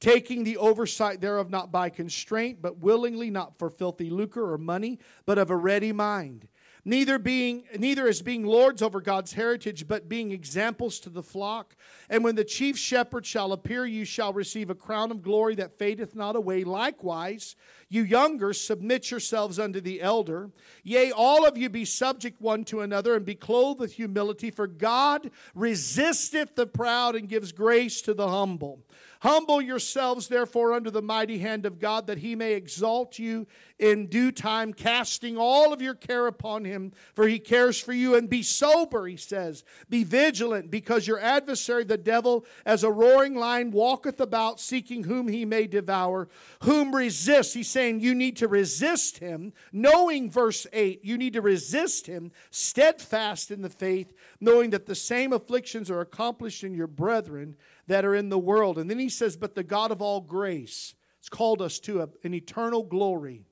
taking 0.00 0.44
the 0.44 0.56
oversight 0.56 1.20
thereof 1.20 1.50
not 1.50 1.70
by 1.70 1.90
constraint, 1.90 2.60
but 2.60 2.78
willingly, 2.78 3.30
not 3.30 3.58
for 3.58 3.70
filthy 3.70 4.10
lucre 4.10 4.52
or 4.52 4.58
money, 4.58 4.98
but 5.26 5.38
of 5.38 5.50
a 5.50 5.56
ready 5.56 5.92
mind. 5.92 6.48
Neither 6.84 7.18
being 7.18 7.64
neither 7.78 8.08
as 8.08 8.22
being 8.22 8.44
lords 8.46 8.80
over 8.80 9.02
God's 9.02 9.34
heritage, 9.34 9.86
but 9.86 10.08
being 10.08 10.32
examples 10.32 10.98
to 11.00 11.10
the 11.10 11.22
flock. 11.22 11.76
And 12.08 12.24
when 12.24 12.36
the 12.36 12.44
chief 12.44 12.78
shepherd 12.78 13.26
shall 13.26 13.52
appear, 13.52 13.84
you 13.84 14.06
shall 14.06 14.32
receive 14.32 14.70
a 14.70 14.74
crown 14.74 15.10
of 15.10 15.22
glory 15.22 15.54
that 15.56 15.78
fadeth 15.78 16.14
not 16.14 16.36
away. 16.36 16.64
Likewise, 16.64 17.54
you 17.90 18.02
younger, 18.02 18.54
submit 18.54 19.10
yourselves 19.10 19.58
unto 19.58 19.80
the 19.80 20.00
elder. 20.00 20.50
Yea, 20.82 21.12
all 21.12 21.46
of 21.46 21.58
you 21.58 21.68
be 21.68 21.84
subject 21.84 22.40
one 22.40 22.64
to 22.64 22.80
another, 22.80 23.14
and 23.14 23.26
be 23.26 23.34
clothed 23.34 23.80
with 23.80 23.92
humility, 23.92 24.50
for 24.50 24.66
God 24.66 25.30
resisteth 25.54 26.54
the 26.54 26.66
proud 26.66 27.14
and 27.14 27.28
gives 27.28 27.52
grace 27.52 28.00
to 28.02 28.14
the 28.14 28.28
humble. 28.28 28.80
Humble 29.20 29.60
yourselves, 29.60 30.28
therefore, 30.28 30.72
under 30.72 30.90
the 30.90 31.02
mighty 31.02 31.38
hand 31.38 31.66
of 31.66 31.78
God, 31.78 32.06
that 32.06 32.18
he 32.18 32.34
may 32.34 32.54
exalt 32.54 33.18
you 33.18 33.46
in 33.80 34.06
due 34.06 34.30
time, 34.30 34.74
casting 34.74 35.38
all 35.38 35.72
of 35.72 35.80
your 35.80 35.94
care 35.94 36.26
upon 36.26 36.64
him, 36.66 36.92
for 37.14 37.26
he 37.26 37.38
cares 37.38 37.80
for 37.80 37.94
you. 37.94 38.14
And 38.14 38.28
be 38.28 38.42
sober, 38.42 39.06
he 39.06 39.16
says. 39.16 39.64
Be 39.88 40.04
vigilant, 40.04 40.70
because 40.70 41.06
your 41.06 41.18
adversary, 41.18 41.84
the 41.84 41.96
devil, 41.96 42.44
as 42.66 42.84
a 42.84 42.90
roaring 42.90 43.34
lion, 43.34 43.70
walketh 43.70 44.20
about, 44.20 44.60
seeking 44.60 45.04
whom 45.04 45.28
he 45.28 45.46
may 45.46 45.66
devour. 45.66 46.28
Whom 46.64 46.94
resist? 46.94 47.54
He's 47.54 47.70
saying 47.70 48.00
you 48.00 48.14
need 48.14 48.36
to 48.36 48.48
resist 48.48 49.18
him, 49.18 49.54
knowing, 49.72 50.30
verse 50.30 50.66
8, 50.72 51.02
you 51.02 51.16
need 51.16 51.32
to 51.32 51.42
resist 51.42 52.06
him, 52.06 52.32
steadfast 52.50 53.50
in 53.50 53.62
the 53.62 53.70
faith, 53.70 54.12
knowing 54.40 54.70
that 54.70 54.84
the 54.84 54.94
same 54.94 55.32
afflictions 55.32 55.90
are 55.90 56.00
accomplished 56.00 56.64
in 56.64 56.74
your 56.74 56.86
brethren 56.86 57.56
that 57.86 58.04
are 58.04 58.14
in 58.14 58.28
the 58.28 58.38
world. 58.38 58.78
And 58.78 58.90
then 58.90 58.98
he 58.98 59.08
says, 59.08 59.38
But 59.38 59.54
the 59.54 59.64
God 59.64 59.90
of 59.90 60.02
all 60.02 60.20
grace 60.20 60.94
has 61.20 61.30
called 61.30 61.62
us 61.62 61.78
to 61.80 62.02
a, 62.02 62.08
an 62.24 62.34
eternal 62.34 62.82
glory. 62.82 63.46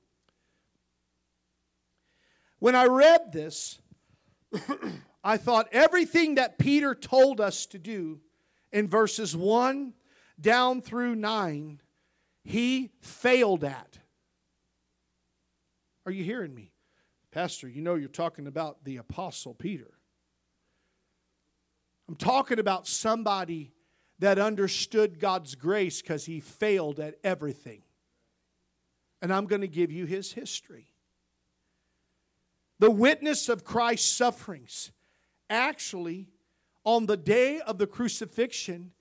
When 2.59 2.75
I 2.75 2.85
read 2.85 3.31
this, 3.31 3.79
I 5.23 5.37
thought 5.37 5.67
everything 5.71 6.35
that 6.35 6.57
Peter 6.57 6.93
told 6.93 7.41
us 7.41 7.65
to 7.67 7.79
do 7.79 8.19
in 8.71 8.87
verses 8.87 9.35
1 9.35 9.93
down 10.39 10.81
through 10.81 11.15
9, 11.15 11.81
he 12.43 12.91
failed 13.01 13.63
at. 13.63 13.99
Are 16.05 16.11
you 16.11 16.23
hearing 16.23 16.53
me? 16.53 16.71
Pastor, 17.31 17.67
you 17.67 17.81
know 17.81 17.95
you're 17.95 18.09
talking 18.09 18.47
about 18.47 18.83
the 18.83 18.97
Apostle 18.97 19.53
Peter. 19.53 19.91
I'm 22.07 22.15
talking 22.15 22.59
about 22.59 22.87
somebody 22.87 23.71
that 24.17 24.39
understood 24.39 25.19
God's 25.19 25.55
grace 25.55 26.01
because 26.01 26.25
he 26.25 26.39
failed 26.39 26.99
at 26.99 27.15
everything. 27.23 27.83
And 29.21 29.31
I'm 29.31 29.45
going 29.45 29.61
to 29.61 29.67
give 29.67 29.91
you 29.91 30.05
his 30.05 30.31
history. 30.33 30.87
The 32.79 32.91
witness 32.91 33.49
of 33.49 33.63
Christ's 33.63 34.09
sufferings. 34.09 34.91
Actually, 35.49 36.27
on 36.85 37.05
the 37.05 37.17
day 37.17 37.59
of 37.59 37.77
the 37.77 37.87
crucifixion, 37.87 38.91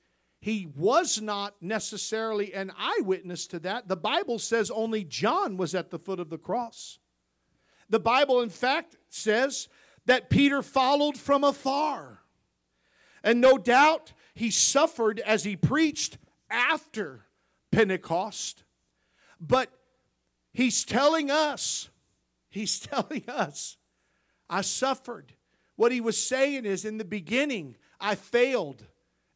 he 0.40 0.66
was 0.76 1.20
not 1.20 1.54
necessarily 1.60 2.54
an 2.54 2.72
eyewitness 2.78 3.46
to 3.48 3.58
that. 3.60 3.88
The 3.88 3.96
Bible 3.96 4.38
says 4.38 4.70
only 4.70 5.04
John 5.04 5.56
was 5.56 5.74
at 5.74 5.90
the 5.90 5.98
foot 5.98 6.20
of 6.20 6.30
the 6.30 6.38
cross. 6.38 6.98
The 7.90 8.00
Bible, 8.00 8.40
in 8.40 8.50
fact, 8.50 8.96
says 9.08 9.68
that 10.06 10.30
Peter 10.30 10.62
followed 10.62 11.16
from 11.16 11.44
afar. 11.44 12.20
And 13.22 13.40
no 13.40 13.58
doubt 13.58 14.12
he 14.34 14.50
suffered 14.50 15.20
as 15.20 15.44
he 15.44 15.56
preached 15.56 16.18
after 16.48 17.26
Pentecost. 17.72 18.64
But 19.40 19.70
he's 20.52 20.84
telling 20.84 21.30
us, 21.30 21.90
he's 22.50 22.78
telling 22.80 23.24
us, 23.28 23.76
I 24.48 24.62
suffered. 24.62 25.32
What 25.76 25.92
he 25.92 26.00
was 26.00 26.22
saying 26.22 26.64
is, 26.64 26.84
in 26.84 26.98
the 26.98 27.04
beginning, 27.04 27.76
I 28.00 28.14
failed 28.14 28.84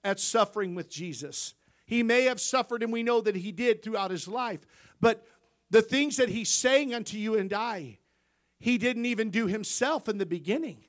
at 0.03 0.19
suffering 0.19 0.75
with 0.75 0.91
Jesus. 0.91 1.55
He 1.87 2.03
may 2.03 2.25
have 2.25 2.41
suffered, 2.41 2.83
and 2.83 2.93
we 2.93 3.03
know 3.03 3.21
that 3.21 3.37
he 3.37 3.53
did 3.53 3.83
throughout 3.83 4.11
his 4.11 4.27
life. 4.27 4.67
But 5.01 5.27
the 5.71 5.83
things 5.83 6.17
that 6.17 6.29
he's 6.29 6.49
saying 6.49 6.95
unto 6.95 7.17
you 7.17 7.37
and 7.37 7.53
I, 7.53 7.99
he 8.59 8.79
didn't 8.79 9.07
even 9.07 9.31
do 9.31 9.47
himself 9.47 10.09
in 10.09 10.19
the 10.19 10.27
beginning. 10.27 10.85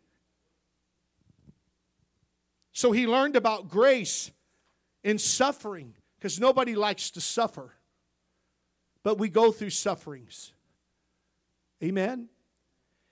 So 2.71 2.91
he 2.91 3.05
learned 3.05 3.35
about 3.35 3.69
grace 3.69 4.31
in 5.03 5.19
suffering 5.19 5.93
because 6.17 6.39
nobody 6.39 6.75
likes 6.75 7.11
to 7.11 7.21
suffer. 7.21 7.73
But 9.03 9.17
we 9.17 9.29
go 9.29 9.51
through 9.51 9.71
sufferings. 9.71 10.53
Amen. 11.81 12.29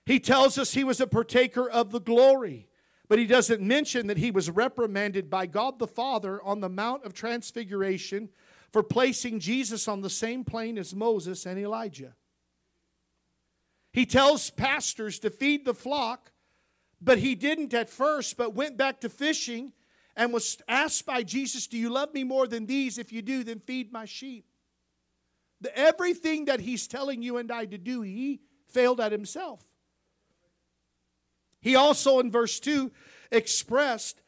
He 0.06 0.20
tells 0.20 0.58
us 0.58 0.74
he 0.74 0.84
was 0.84 1.00
a 1.00 1.08
partaker 1.08 1.70
of 1.70 1.92
the 1.92 2.02
glory, 2.02 2.68
but 3.08 3.20
he 3.20 3.26
doesn't 3.26 3.62
mention 3.62 4.08
that 4.08 4.18
he 4.18 4.32
was 4.32 4.50
reprimanded 4.50 5.30
by 5.30 5.46
God 5.46 5.80
the 5.80 5.88
Father 5.88 6.42
on 6.44 6.60
the 6.60 6.70
Mount 6.70 7.06
of 7.06 7.14
Transfiguration 7.14 8.30
for 8.72 8.84
placing 8.84 9.40
Jesus 9.40 9.88
on 9.88 10.02
the 10.02 10.10
same 10.10 10.44
plane 10.44 10.78
as 10.78 10.96
Moses 10.96 11.46
and 11.46 11.60
Elijah. 11.60 12.16
He 13.94 14.06
tells 14.06 14.50
pastors 14.50 15.20
to 15.20 15.30
feed 15.30 15.66
the 15.66 15.74
flock 15.74 16.32
but 17.02 17.18
he 17.18 17.34
didn't 17.34 17.74
at 17.74 17.90
first, 17.90 18.38
but 18.38 18.54
went 18.54 18.78
back 18.78 19.02
to 19.02 19.10
fishing 19.10 19.74
and 20.16 20.32
was 20.32 20.58
asked 20.68 21.06
by 21.06 21.24
Jesus, 21.24 21.66
Do 21.66 21.78
you 21.78 21.90
love 21.90 22.14
me 22.14 22.24
more 22.24 22.48
than 22.48 22.68
these? 22.68 22.98
If 22.98 23.12
you 23.12 23.22
do, 23.22 23.44
then 23.44 23.60
feed 23.60 23.92
my 23.92 24.06
sheep. 24.06 24.46
The, 25.62 25.76
everything 25.76 26.46
that 26.46 26.60
he's 26.60 26.88
telling 26.88 27.24
you 27.24 27.38
and 27.38 27.52
I 27.52 27.66
to 27.66 27.78
do, 27.78 28.02
he 28.02 28.42
failed 28.72 29.00
at 29.00 29.12
himself. 29.12 29.64
He 31.62 31.76
also, 31.76 32.20
in 32.20 32.32
verse 32.32 32.60
2, 32.60 32.92
expressed 33.32 34.22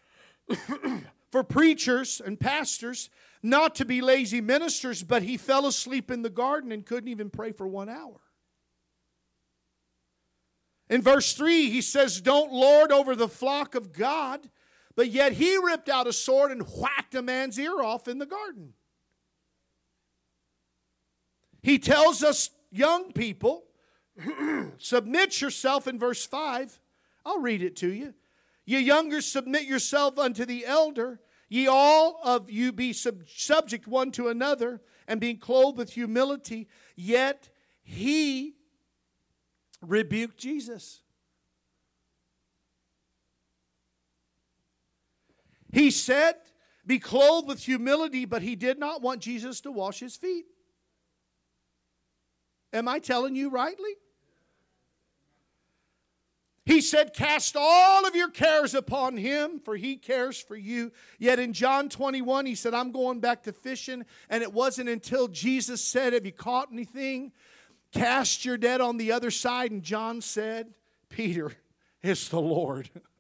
for 1.32 1.44
preachers 1.44 2.22
and 2.24 2.40
pastors 2.40 3.10
not 3.42 3.76
to 3.76 3.86
be 3.86 4.02
lazy 4.02 4.40
ministers, 4.40 5.04
but 5.04 5.24
he 5.24 5.36
fell 5.36 5.66
asleep 5.66 6.10
in 6.10 6.22
the 6.22 6.30
garden 6.30 6.72
and 6.72 6.86
couldn't 6.86 7.10
even 7.10 7.30
pray 7.30 7.52
for 7.52 7.68
one 7.68 7.90
hour. 7.90 8.22
In 10.90 11.02
verse 11.02 11.34
3, 11.34 11.70
he 11.70 11.82
says, 11.82 12.22
Don't 12.22 12.54
lord 12.54 12.92
over 12.92 13.16
the 13.16 13.28
flock 13.28 13.76
of 13.76 13.92
God, 13.92 14.50
but 14.96 15.10
yet 15.10 15.34
he 15.34 15.58
ripped 15.58 15.90
out 15.90 16.08
a 16.08 16.14
sword 16.14 16.52
and 16.52 16.62
whacked 16.62 17.16
a 17.16 17.22
man's 17.22 17.58
ear 17.58 17.82
off 17.82 18.08
in 18.08 18.20
the 18.20 18.26
garden. 18.26 18.74
He 21.62 21.80
tells 21.80 22.24
us, 22.24 22.50
young 22.72 23.12
people, 23.12 23.64
submit 24.78 25.42
yourself 25.42 25.88
in 25.88 26.00
verse 26.00 26.26
5. 26.26 26.80
I'll 27.26 27.40
read 27.40 27.62
it 27.62 27.76
to 27.78 27.92
you. 27.92 28.14
Ye 28.66 28.80
younger, 28.80 29.22
submit 29.22 29.64
yourself 29.64 30.18
unto 30.18 30.46
the 30.46 30.66
elder. 30.66 31.20
Ye 31.50 31.68
all 31.68 32.20
of 32.24 32.50
you 32.50 32.72
be 32.72 32.94
sub- 32.94 33.28
subject 33.28 33.88
one 33.88 34.12
to 34.12 34.30
another, 34.30 34.82
and 35.08 35.20
being 35.20 35.38
clothed 35.38 35.78
with 35.78 35.94
humility. 35.94 36.68
Yet 36.96 37.50
he 37.84 38.56
rebuked 39.82 40.38
Jesus. 40.38 41.02
He 45.74 45.92
said, 45.92 46.36
Be 46.86 47.00
clothed 47.00 47.48
with 47.48 47.60
humility, 47.60 48.26
but 48.26 48.44
he 48.44 48.56
did 48.56 48.80
not 48.80 49.02
want 49.02 49.22
Jesus 49.22 49.60
to 49.62 49.72
wash 49.72 50.00
his 50.00 50.16
feet. 50.16 50.46
Am 52.72 52.88
I 52.88 53.00
telling 53.00 53.36
you 53.36 53.50
rightly? 53.50 53.92
He 56.66 56.80
said, 56.80 57.14
Cast 57.14 57.56
all 57.58 58.06
of 58.06 58.16
your 58.16 58.30
cares 58.30 58.74
upon 58.74 59.18
him, 59.18 59.60
for 59.60 59.76
he 59.76 59.98
cares 59.98 60.40
for 60.40 60.56
you. 60.56 60.92
Yet 61.20 61.40
in 61.40 61.52
John 61.52 61.90
21, 61.90 62.46
he 62.46 62.56
said, 62.56 62.74
I'm 62.74 62.92
going 62.92 63.20
back 63.20 63.44
to 63.44 63.54
fishing. 63.54 64.06
And 64.30 64.42
it 64.42 64.54
wasn't 64.54 64.90
until 64.90 65.28
Jesus 65.28 65.84
said, 65.84 66.14
Have 66.14 66.26
you 66.26 66.32
caught 66.32 66.70
anything? 66.72 67.34
Cast 67.92 68.46
your 68.46 68.58
net 68.58 68.82
on 68.82 68.98
the 68.98 69.12
other 69.12 69.30
side. 69.30 69.72
And 69.72 69.84
John 69.84 70.22
said, 70.22 70.74
Peter, 71.10 71.52
it's 72.02 72.30
the 72.30 72.42
Lord. 72.42 72.90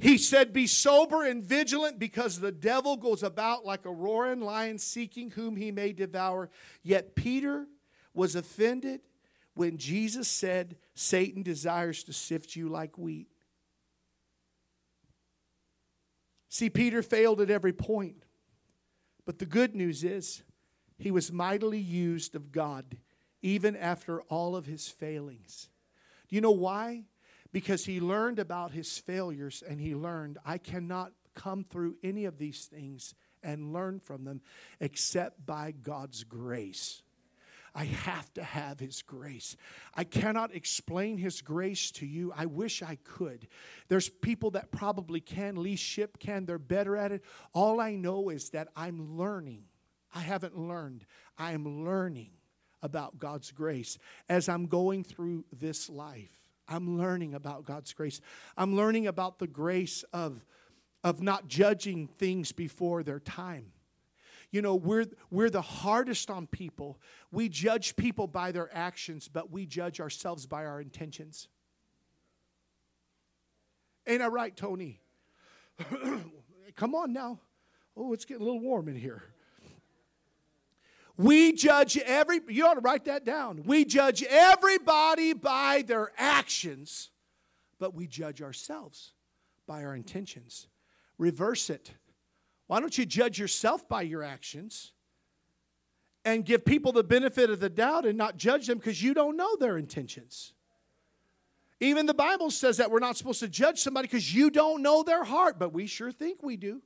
He 0.00 0.16
said, 0.16 0.54
Be 0.54 0.66
sober 0.66 1.24
and 1.24 1.44
vigilant 1.44 1.98
because 1.98 2.40
the 2.40 2.50
devil 2.50 2.96
goes 2.96 3.22
about 3.22 3.66
like 3.66 3.84
a 3.84 3.92
roaring 3.92 4.40
lion 4.40 4.78
seeking 4.78 5.30
whom 5.30 5.56
he 5.56 5.70
may 5.70 5.92
devour. 5.92 6.48
Yet 6.82 7.14
Peter 7.14 7.66
was 8.14 8.34
offended 8.34 9.02
when 9.54 9.76
Jesus 9.76 10.26
said, 10.26 10.76
Satan 10.94 11.42
desires 11.42 12.02
to 12.04 12.14
sift 12.14 12.56
you 12.56 12.70
like 12.70 12.96
wheat. 12.96 13.28
See, 16.48 16.70
Peter 16.70 17.02
failed 17.02 17.42
at 17.42 17.50
every 17.50 17.74
point. 17.74 18.24
But 19.26 19.38
the 19.38 19.46
good 19.46 19.76
news 19.76 20.02
is, 20.02 20.42
he 20.98 21.10
was 21.10 21.30
mightily 21.30 21.78
used 21.78 22.34
of 22.34 22.52
God 22.52 22.96
even 23.42 23.76
after 23.76 24.22
all 24.22 24.56
of 24.56 24.64
his 24.64 24.88
failings. 24.88 25.68
Do 26.28 26.36
you 26.36 26.40
know 26.40 26.50
why? 26.50 27.04
Because 27.52 27.84
he 27.84 28.00
learned 28.00 28.38
about 28.38 28.72
his 28.72 28.98
failures 28.98 29.62
and 29.66 29.80
he 29.80 29.94
learned, 29.94 30.38
I 30.44 30.58
cannot 30.58 31.12
come 31.34 31.64
through 31.64 31.96
any 32.02 32.24
of 32.24 32.38
these 32.38 32.66
things 32.66 33.14
and 33.42 33.72
learn 33.72 34.00
from 34.00 34.24
them 34.24 34.40
except 34.80 35.44
by 35.46 35.72
God's 35.82 36.24
grace. 36.24 37.02
I 37.74 37.84
have 37.84 38.32
to 38.34 38.42
have 38.42 38.80
His 38.80 39.02
grace. 39.02 39.56
I 39.94 40.04
cannot 40.04 40.54
explain 40.54 41.18
His 41.18 41.40
grace 41.40 41.90
to 41.92 42.06
you. 42.06 42.32
I 42.36 42.46
wish 42.46 42.82
I 42.82 42.98
could. 43.04 43.46
There's 43.88 44.08
people 44.08 44.50
that 44.52 44.72
probably 44.72 45.20
can, 45.20 45.62
Lee 45.62 45.76
Ship 45.76 46.18
can, 46.18 46.46
they're 46.46 46.58
better 46.58 46.96
at 46.96 47.12
it. 47.12 47.22
All 47.52 47.80
I 47.80 47.94
know 47.94 48.28
is 48.28 48.50
that 48.50 48.68
I'm 48.74 49.16
learning. 49.16 49.64
I 50.12 50.20
haven't 50.20 50.58
learned, 50.58 51.06
I 51.38 51.52
am 51.52 51.84
learning 51.84 52.30
about 52.82 53.18
God's 53.18 53.52
grace 53.52 53.98
as 54.28 54.48
I'm 54.48 54.66
going 54.66 55.04
through 55.04 55.44
this 55.52 55.88
life. 55.88 56.39
I'm 56.70 56.96
learning 56.96 57.34
about 57.34 57.64
God's 57.64 57.92
grace. 57.92 58.20
I'm 58.56 58.76
learning 58.76 59.08
about 59.08 59.38
the 59.40 59.48
grace 59.48 60.04
of, 60.12 60.44
of 61.02 61.20
not 61.20 61.48
judging 61.48 62.06
things 62.06 62.52
before 62.52 63.02
their 63.02 63.20
time. 63.20 63.72
You 64.52 64.62
know, 64.62 64.74
we're, 64.74 65.06
we're 65.30 65.50
the 65.50 65.62
hardest 65.62 66.30
on 66.30 66.46
people. 66.46 66.98
We 67.30 67.48
judge 67.48 67.96
people 67.96 68.26
by 68.26 68.52
their 68.52 68.68
actions, 68.74 69.28
but 69.28 69.50
we 69.50 69.66
judge 69.66 70.00
ourselves 70.00 70.46
by 70.46 70.64
our 70.64 70.80
intentions. 70.80 71.48
Ain't 74.06 74.22
I 74.22 74.28
right, 74.28 74.56
Tony? 74.56 75.00
Come 76.76 76.94
on 76.94 77.12
now. 77.12 77.40
Oh, 77.96 78.12
it's 78.12 78.24
getting 78.24 78.42
a 78.42 78.44
little 78.44 78.60
warm 78.60 78.88
in 78.88 78.96
here. 78.96 79.22
We 81.20 81.52
judge 81.52 81.98
every, 81.98 82.40
you 82.48 82.66
ought 82.66 82.74
to 82.74 82.80
write 82.80 83.04
that 83.04 83.26
down. 83.26 83.64
We 83.66 83.84
judge 83.84 84.22
everybody 84.22 85.34
by 85.34 85.84
their 85.86 86.12
actions, 86.16 87.10
but 87.78 87.94
we 87.94 88.06
judge 88.06 88.40
ourselves 88.40 89.12
by 89.66 89.84
our 89.84 89.94
intentions. 89.94 90.66
Reverse 91.18 91.68
it. 91.68 91.90
Why 92.68 92.80
don't 92.80 92.96
you 92.96 93.04
judge 93.04 93.38
yourself 93.38 93.86
by 93.86 94.00
your 94.00 94.22
actions 94.22 94.92
and 96.24 96.42
give 96.42 96.64
people 96.64 96.90
the 96.90 97.04
benefit 97.04 97.50
of 97.50 97.60
the 97.60 97.68
doubt 97.68 98.06
and 98.06 98.16
not 98.16 98.38
judge 98.38 98.66
them 98.66 98.78
because 98.78 99.02
you 99.02 99.12
don't 99.12 99.36
know 99.36 99.56
their 99.56 99.76
intentions? 99.76 100.54
Even 101.80 102.06
the 102.06 102.14
Bible 102.14 102.50
says 102.50 102.78
that 102.78 102.90
we're 102.90 102.98
not 102.98 103.18
supposed 103.18 103.40
to 103.40 103.48
judge 103.48 103.80
somebody 103.80 104.08
because 104.08 104.34
you 104.34 104.48
don't 104.48 104.80
know 104.80 105.02
their 105.02 105.24
heart, 105.24 105.58
but 105.58 105.74
we 105.74 105.86
sure 105.86 106.12
think 106.12 106.42
we 106.42 106.56
do. 106.56 106.80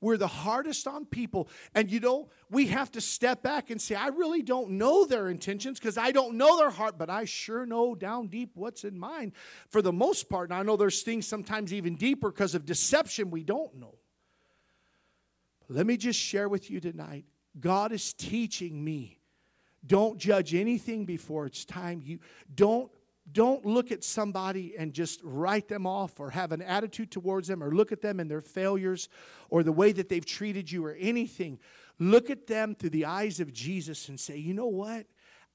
We're 0.00 0.16
the 0.16 0.28
hardest 0.28 0.86
on 0.86 1.06
people. 1.06 1.48
And 1.74 1.90
you 1.90 2.00
know, 2.00 2.28
we 2.50 2.68
have 2.68 2.90
to 2.92 3.00
step 3.00 3.42
back 3.42 3.70
and 3.70 3.80
say, 3.80 3.94
I 3.94 4.08
really 4.08 4.42
don't 4.42 4.70
know 4.70 5.04
their 5.04 5.28
intentions 5.28 5.78
because 5.78 5.98
I 5.98 6.12
don't 6.12 6.36
know 6.36 6.56
their 6.56 6.70
heart, 6.70 6.98
but 6.98 7.10
I 7.10 7.24
sure 7.24 7.66
know 7.66 7.94
down 7.94 8.28
deep 8.28 8.52
what's 8.54 8.84
in 8.84 8.98
mine 8.98 9.32
for 9.70 9.82
the 9.82 9.92
most 9.92 10.28
part. 10.28 10.50
And 10.50 10.58
I 10.58 10.62
know 10.62 10.76
there's 10.76 11.02
things 11.02 11.26
sometimes 11.26 11.72
even 11.72 11.96
deeper 11.96 12.30
because 12.30 12.54
of 12.54 12.64
deception 12.64 13.30
we 13.30 13.42
don't 13.42 13.74
know. 13.74 13.96
Let 15.68 15.86
me 15.86 15.96
just 15.96 16.18
share 16.18 16.48
with 16.48 16.70
you 16.70 16.80
tonight 16.80 17.24
God 17.58 17.92
is 17.92 18.12
teaching 18.12 18.84
me. 18.84 19.18
Don't 19.86 20.18
judge 20.18 20.54
anything 20.54 21.04
before 21.04 21.46
it's 21.46 21.64
time. 21.64 22.02
You 22.04 22.18
don't 22.54 22.90
don't 23.32 23.64
look 23.64 23.92
at 23.92 24.04
somebody 24.04 24.74
and 24.76 24.92
just 24.92 25.20
write 25.22 25.68
them 25.68 25.86
off 25.86 26.20
or 26.20 26.30
have 26.30 26.52
an 26.52 26.62
attitude 26.62 27.10
towards 27.10 27.48
them 27.48 27.62
or 27.62 27.70
look 27.74 27.92
at 27.92 28.00
them 28.00 28.20
and 28.20 28.30
their 28.30 28.40
failures 28.40 29.08
or 29.50 29.62
the 29.62 29.72
way 29.72 29.92
that 29.92 30.08
they've 30.08 30.24
treated 30.24 30.70
you 30.70 30.84
or 30.84 30.94
anything. 30.94 31.58
Look 31.98 32.30
at 32.30 32.46
them 32.46 32.74
through 32.74 32.90
the 32.90 33.04
eyes 33.04 33.40
of 33.40 33.52
Jesus 33.52 34.08
and 34.08 34.18
say, 34.18 34.36
you 34.36 34.54
know 34.54 34.66
what? 34.66 35.06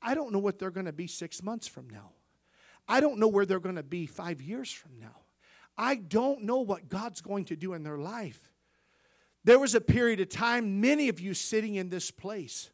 I 0.02 0.16
don't 0.16 0.32
know 0.32 0.40
what 0.40 0.60
they're 0.60 0.72
going 0.72 0.86
to 0.86 0.94
be 0.94 1.08
six 1.08 1.42
months 1.42 1.68
from 1.68 1.90
now. 1.90 2.12
I 2.88 3.00
don't 3.00 3.18
know 3.18 3.30
where 3.30 3.46
they're 3.46 3.60
going 3.60 3.76
to 3.76 3.84
be 3.84 4.06
five 4.06 4.42
years 4.42 4.72
from 4.72 5.00
now. 5.00 5.22
I 5.78 5.96
don't 5.96 6.44
know 6.44 6.60
what 6.60 6.90
God's 6.90 7.22
going 7.22 7.46
to 7.46 7.56
do 7.56 7.74
in 7.74 7.84
their 7.84 7.98
life. 7.98 8.52
There 9.46 9.60
was 9.60 9.76
a 9.76 9.82
period 9.82 10.20
of 10.20 10.30
time, 10.30 10.82
many 10.82 11.10
of 11.10 11.20
you 11.20 11.34
sitting 11.34 11.76
in 11.76 11.90
this 11.90 12.12
place. 12.12 12.70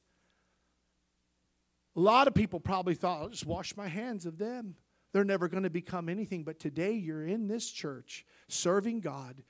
A 1.96 2.00
lot 2.00 2.28
of 2.28 2.34
people 2.34 2.60
probably 2.60 2.96
thought, 2.96 3.22
I'll 3.22 3.30
just 3.30 3.46
wash 3.46 3.76
my 3.76 3.88
hands 3.88 4.26
of 4.26 4.38
them. 4.38 4.76
They're 5.12 5.24
never 5.24 5.48
going 5.48 5.64
to 5.64 5.70
become 5.70 6.10
anything. 6.10 6.44
But 6.44 6.60
today 6.60 6.94
you're 6.94 7.26
in 7.26 7.48
this 7.48 7.70
church 7.70 8.26
serving 8.48 9.02
God 9.02 9.44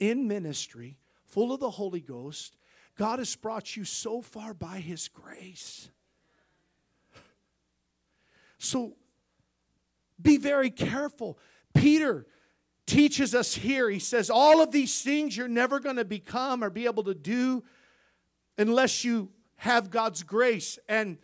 in 0.00 0.26
ministry, 0.26 0.98
full 1.24 1.52
of 1.52 1.60
the 1.60 1.70
Holy 1.70 2.00
Ghost. 2.00 2.56
God 2.96 3.18
has 3.18 3.34
brought 3.36 3.76
you 3.76 3.84
so 3.84 4.22
far 4.22 4.54
by 4.54 4.78
His 4.78 5.08
grace. 5.08 5.90
So 8.58 8.94
be 10.20 10.36
very 10.36 10.70
careful. 10.70 11.38
Peter 11.74 12.26
teaches 12.86 13.34
us 13.34 13.54
here, 13.54 13.88
he 13.90 13.98
says, 13.98 14.30
all 14.30 14.62
of 14.62 14.70
these 14.70 15.02
things 15.02 15.36
you're 15.36 15.48
never 15.48 15.80
going 15.80 15.96
to 15.96 16.04
become 16.04 16.62
or 16.62 16.70
be 16.70 16.84
able 16.84 17.02
to 17.04 17.14
do 17.14 17.64
unless 18.58 19.04
you 19.04 19.30
have 19.56 19.90
God's 19.90 20.22
grace. 20.22 20.78
And, 20.88 21.18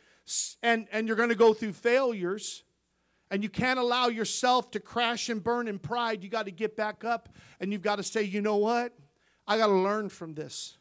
and, 0.63 0.87
and 0.91 1.07
you're 1.07 1.17
going 1.17 1.29
to 1.29 1.35
go 1.35 1.55
through 1.55 1.75
failures. 1.75 2.65
And 3.31 3.43
you 3.43 3.49
can't 3.49 3.79
allow 3.79 4.09
yourself 4.09 4.71
to 4.73 4.81
crash 4.81 5.29
and 5.29 5.43
burn 5.43 5.69
in 5.69 5.79
pride. 5.79 6.25
You 6.25 6.29
got 6.29 6.47
to 6.47 6.51
get 6.51 6.77
back 6.77 7.05
up 7.05 7.29
and 7.61 7.73
you've 7.73 7.83
got 7.83 7.97
to 7.97 8.03
say, 8.03 8.23
you 8.23 8.41
know 8.41 8.57
what? 8.57 8.93
I 9.47 9.57
got 9.57 9.69
to 9.69 9.75
learn 9.75 10.09
from 10.09 10.35
this. 10.35 10.77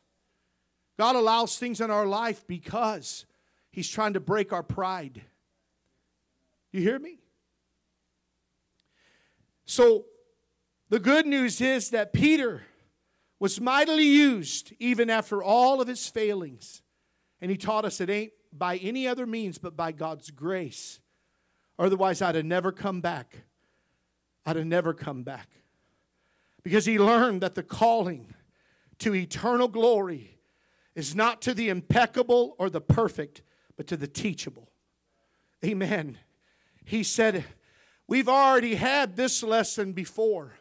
God 0.98 1.16
allows 1.16 1.58
things 1.58 1.80
in 1.80 1.92
our 1.92 2.06
life 2.06 2.46
because 2.48 3.26
He's 3.72 3.90
trying 3.90 4.14
to 4.14 4.20
break 4.20 4.52
our 4.52 4.64
pride. 4.64 5.22
You 6.72 6.82
hear 6.82 7.00
me? 7.00 7.20
So, 9.66 10.06
the 10.90 11.00
good 11.00 11.28
news 11.28 11.62
is 11.62 11.92
that 11.92 12.14
Peter 12.14 12.64
was 13.40 13.62
mightily 13.62 14.08
used 14.08 14.74
even 14.80 15.10
after 15.10 15.42
all 15.42 15.82
of 15.82 15.88
his 15.88 16.08
failings. 16.08 16.82
And 17.42 17.50
he 17.50 17.58
taught 17.58 17.86
us 17.86 18.02
it 18.02 18.10
ain't 18.10 18.34
by 18.52 18.78
any 18.78 19.08
other 19.08 19.26
means 19.26 19.60
but 19.60 19.78
by 19.78 19.92
God's 19.92 20.32
grace 20.32 21.00
Otherwise, 21.80 22.22
I'd 22.22 22.36
have 22.36 22.46
never 22.46 22.74
come 22.74 23.00
back. 23.00 23.38
I'd 24.46 24.58
have 24.58 24.66
never 24.66 24.94
come 24.94 25.24
back. 25.24 25.48
Because 26.62 26.86
he 26.86 27.00
learned 27.00 27.42
that 27.42 27.56
the 27.56 27.64
calling 27.64 28.34
to 29.00 29.16
eternal 29.16 29.70
glory 29.70 30.40
is 30.94 31.16
not 31.16 31.42
to 31.44 31.54
the 31.54 31.70
impeccable 31.70 32.56
or 32.60 32.70
the 32.70 32.82
perfect, 32.82 33.42
but 33.78 33.88
to 33.88 33.96
the 33.96 34.08
teachable. 34.08 34.70
Amen. 35.64 36.18
He 36.84 37.02
said, 37.04 37.46
We've 38.08 38.28
already 38.28 38.76
had 38.76 39.16
this 39.16 39.42
lesson 39.42 39.94
before. 39.94 40.56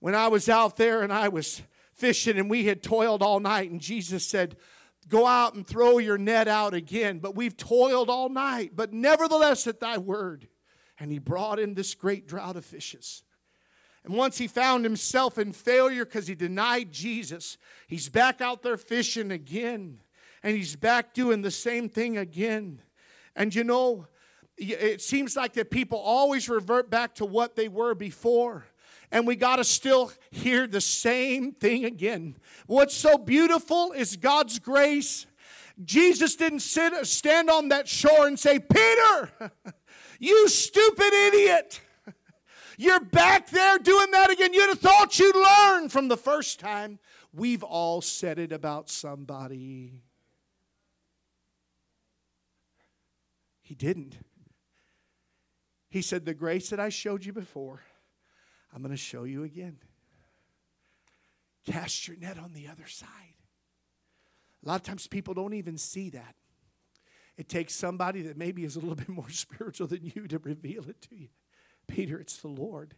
When 0.00 0.14
I 0.14 0.28
was 0.28 0.48
out 0.48 0.76
there 0.76 1.02
and 1.02 1.12
I 1.12 1.28
was 1.28 1.62
fishing 1.92 2.38
and 2.38 2.48
we 2.50 2.64
had 2.64 2.82
toiled 2.82 3.22
all 3.22 3.38
night, 3.38 3.70
and 3.70 3.80
Jesus 3.80 4.26
said, 4.26 4.56
Go 5.08 5.26
out 5.26 5.54
and 5.54 5.66
throw 5.66 5.98
your 5.98 6.18
net 6.18 6.46
out 6.46 6.74
again. 6.74 7.18
But 7.18 7.34
we've 7.34 7.56
toiled 7.56 8.08
all 8.08 8.28
night, 8.28 8.72
but 8.74 8.92
nevertheless 8.92 9.66
at 9.66 9.80
thy 9.80 9.98
word. 9.98 10.48
And 10.98 11.10
he 11.10 11.18
brought 11.18 11.58
in 11.58 11.74
this 11.74 11.94
great 11.94 12.28
drought 12.28 12.56
of 12.56 12.64
fishes. 12.64 13.22
And 14.04 14.14
once 14.14 14.38
he 14.38 14.46
found 14.46 14.84
himself 14.84 15.38
in 15.38 15.52
failure 15.52 16.04
because 16.04 16.26
he 16.26 16.34
denied 16.34 16.92
Jesus, 16.92 17.58
he's 17.86 18.08
back 18.08 18.40
out 18.40 18.62
there 18.62 18.76
fishing 18.76 19.30
again. 19.30 20.00
And 20.42 20.56
he's 20.56 20.76
back 20.76 21.12
doing 21.12 21.42
the 21.42 21.50
same 21.50 21.88
thing 21.88 22.16
again. 22.16 22.80
And 23.36 23.54
you 23.54 23.64
know, 23.64 24.06
it 24.56 25.00
seems 25.00 25.36
like 25.36 25.54
that 25.54 25.70
people 25.70 25.98
always 25.98 26.48
revert 26.48 26.90
back 26.90 27.14
to 27.16 27.24
what 27.24 27.56
they 27.56 27.68
were 27.68 27.94
before. 27.94 28.66
And 29.12 29.26
we 29.26 29.36
got 29.36 29.56
to 29.56 29.64
still 29.64 30.12
hear 30.30 30.66
the 30.66 30.80
same 30.80 31.52
thing 31.52 31.84
again. 31.84 32.36
What's 32.66 32.94
so 32.94 33.18
beautiful 33.18 33.92
is 33.92 34.16
God's 34.16 34.58
grace. 34.58 35.26
Jesus 35.84 36.36
didn't 36.36 36.60
sit 36.60 36.94
stand 37.06 37.50
on 37.50 37.68
that 37.68 37.88
shore 37.88 38.26
and 38.26 38.38
say, 38.38 38.58
"Peter, 38.58 39.52
you 40.18 40.48
stupid 40.48 41.12
idiot. 41.12 41.80
You're 42.78 43.00
back 43.00 43.50
there 43.50 43.78
doing 43.78 44.10
that 44.12 44.30
again. 44.30 44.54
You'd 44.54 44.68
have 44.68 44.80
thought 44.80 45.18
you'd 45.18 45.36
learn 45.36 45.88
from 45.88 46.08
the 46.08 46.16
first 46.16 46.60
time." 46.60 46.98
We've 47.32 47.62
all 47.62 48.00
said 48.00 48.38
it 48.38 48.52
about 48.52 48.90
somebody. 48.90 50.02
He 53.62 53.74
didn't. 53.76 54.16
He 55.88 56.02
said, 56.02 56.24
The 56.24 56.34
grace 56.34 56.70
that 56.70 56.80
I 56.80 56.88
showed 56.88 57.24
you 57.24 57.32
before, 57.32 57.82
I'm 58.72 58.82
going 58.82 58.92
to 58.92 58.96
show 58.96 59.24
you 59.24 59.44
again. 59.44 59.78
Cast 61.66 62.08
your 62.08 62.16
net 62.16 62.38
on 62.38 62.52
the 62.52 62.68
other 62.68 62.86
side. 62.86 63.34
A 64.64 64.68
lot 64.68 64.76
of 64.76 64.82
times 64.82 65.06
people 65.06 65.34
don't 65.34 65.54
even 65.54 65.78
see 65.78 66.10
that. 66.10 66.34
It 67.36 67.48
takes 67.48 67.74
somebody 67.74 68.22
that 68.22 68.36
maybe 68.36 68.64
is 68.64 68.76
a 68.76 68.80
little 68.80 68.94
bit 68.96 69.08
more 69.08 69.30
spiritual 69.30 69.86
than 69.86 70.04
you 70.14 70.28
to 70.28 70.38
reveal 70.38 70.88
it 70.88 71.00
to 71.02 71.16
you. 71.16 71.28
Peter, 71.86 72.18
it's 72.18 72.38
the 72.38 72.48
Lord. 72.48 72.94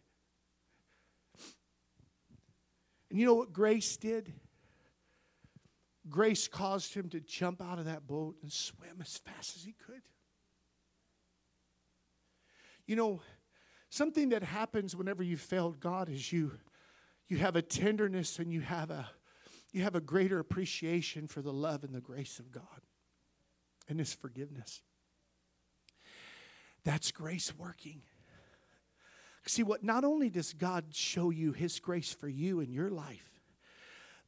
And 3.09 3.19
you 3.19 3.25
know 3.25 3.35
what 3.35 3.53
grace 3.53 3.95
did? 3.97 4.33
Grace 6.09 6.47
caused 6.47 6.93
him 6.93 7.09
to 7.09 7.19
jump 7.21 7.61
out 7.61 7.79
of 7.79 7.85
that 7.85 8.05
boat 8.05 8.35
and 8.41 8.51
swim 8.51 8.97
as 9.01 9.17
fast 9.17 9.55
as 9.55 9.63
he 9.63 9.73
could. 9.73 10.01
You 12.85 12.97
know, 12.97 13.21
something 13.93 14.29
that 14.29 14.43
happens 14.43 14.95
whenever 14.95 15.21
you 15.21 15.37
failed 15.37 15.79
God 15.79 16.09
is 16.09 16.31
you 16.33 16.53
you 17.27 17.37
have 17.37 17.55
a 17.55 17.61
tenderness 17.61 18.39
and 18.39 18.51
you 18.51 18.61
have 18.61 18.89
a 18.89 19.07
you 19.71 19.83
have 19.83 19.95
a 19.95 20.01
greater 20.01 20.39
appreciation 20.39 21.27
for 21.27 21.41
the 21.41 21.53
love 21.53 21.83
and 21.83 21.93
the 21.93 22.01
grace 22.01 22.39
of 22.39 22.51
God 22.51 22.63
and 23.87 23.99
his 23.99 24.13
forgiveness. 24.13 24.81
That's 26.83 27.11
grace 27.11 27.53
working. 27.57 28.01
See 29.45 29.63
what 29.63 29.83
not 29.83 30.03
only 30.03 30.29
does 30.29 30.53
God 30.53 30.85
show 30.91 31.29
you 31.29 31.51
his 31.51 31.79
grace 31.79 32.13
for 32.13 32.27
you 32.27 32.59
in 32.61 32.71
your 32.71 32.89
life, 32.89 33.29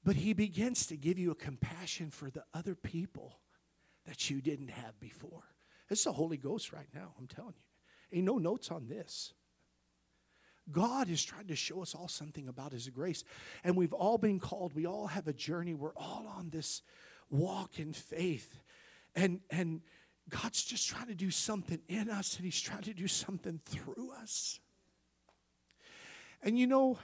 but 0.03 0.15
he 0.15 0.33
begins 0.33 0.87
to 0.87 0.97
give 0.97 1.17
you 1.17 1.31
a 1.31 1.35
compassion 1.35 2.11
for 2.11 2.29
the 2.29 2.43
other 2.53 2.75
people 2.75 3.39
that 4.05 4.29
you 4.29 4.41
didn't 4.41 4.69
have 4.69 4.99
before. 4.99 5.43
It's 5.89 6.03
the 6.03 6.11
Holy 6.11 6.37
Ghost 6.37 6.71
right 6.73 6.89
now, 6.93 7.13
I'm 7.19 7.27
telling 7.27 7.53
you. 7.55 8.17
Ain't 8.17 8.25
no 8.25 8.37
notes 8.37 8.71
on 8.71 8.87
this. 8.87 9.33
God 10.71 11.09
is 11.09 11.23
trying 11.23 11.47
to 11.47 11.55
show 11.55 11.81
us 11.81 11.93
all 11.93 12.07
something 12.07 12.47
about 12.47 12.71
His 12.71 12.89
grace. 12.89 13.23
And 13.63 13.75
we've 13.75 13.93
all 13.93 14.17
been 14.17 14.39
called, 14.39 14.73
we 14.73 14.85
all 14.85 15.07
have 15.07 15.27
a 15.27 15.33
journey. 15.33 15.73
We're 15.73 15.95
all 15.95 16.25
on 16.37 16.49
this 16.49 16.81
walk 17.29 17.79
in 17.79 17.93
faith. 17.93 18.59
And, 19.15 19.41
and 19.49 19.81
God's 20.29 20.63
just 20.63 20.87
trying 20.87 21.07
to 21.07 21.15
do 21.15 21.29
something 21.29 21.79
in 21.87 22.09
us, 22.09 22.35
and 22.37 22.45
He's 22.45 22.59
trying 22.59 22.83
to 22.83 22.93
do 22.93 23.07
something 23.07 23.59
through 23.65 24.11
us. 24.19 24.59
And 26.41 26.57
you 26.57 26.67
know, 26.67 26.97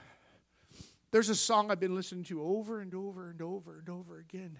there's 1.10 1.28
a 1.28 1.34
song 1.34 1.70
I've 1.70 1.80
been 1.80 1.94
listening 1.94 2.24
to 2.24 2.42
over 2.42 2.80
and 2.80 2.94
over 2.94 3.28
and 3.30 3.40
over 3.42 3.78
and 3.78 3.88
over 3.88 4.18
again. 4.18 4.58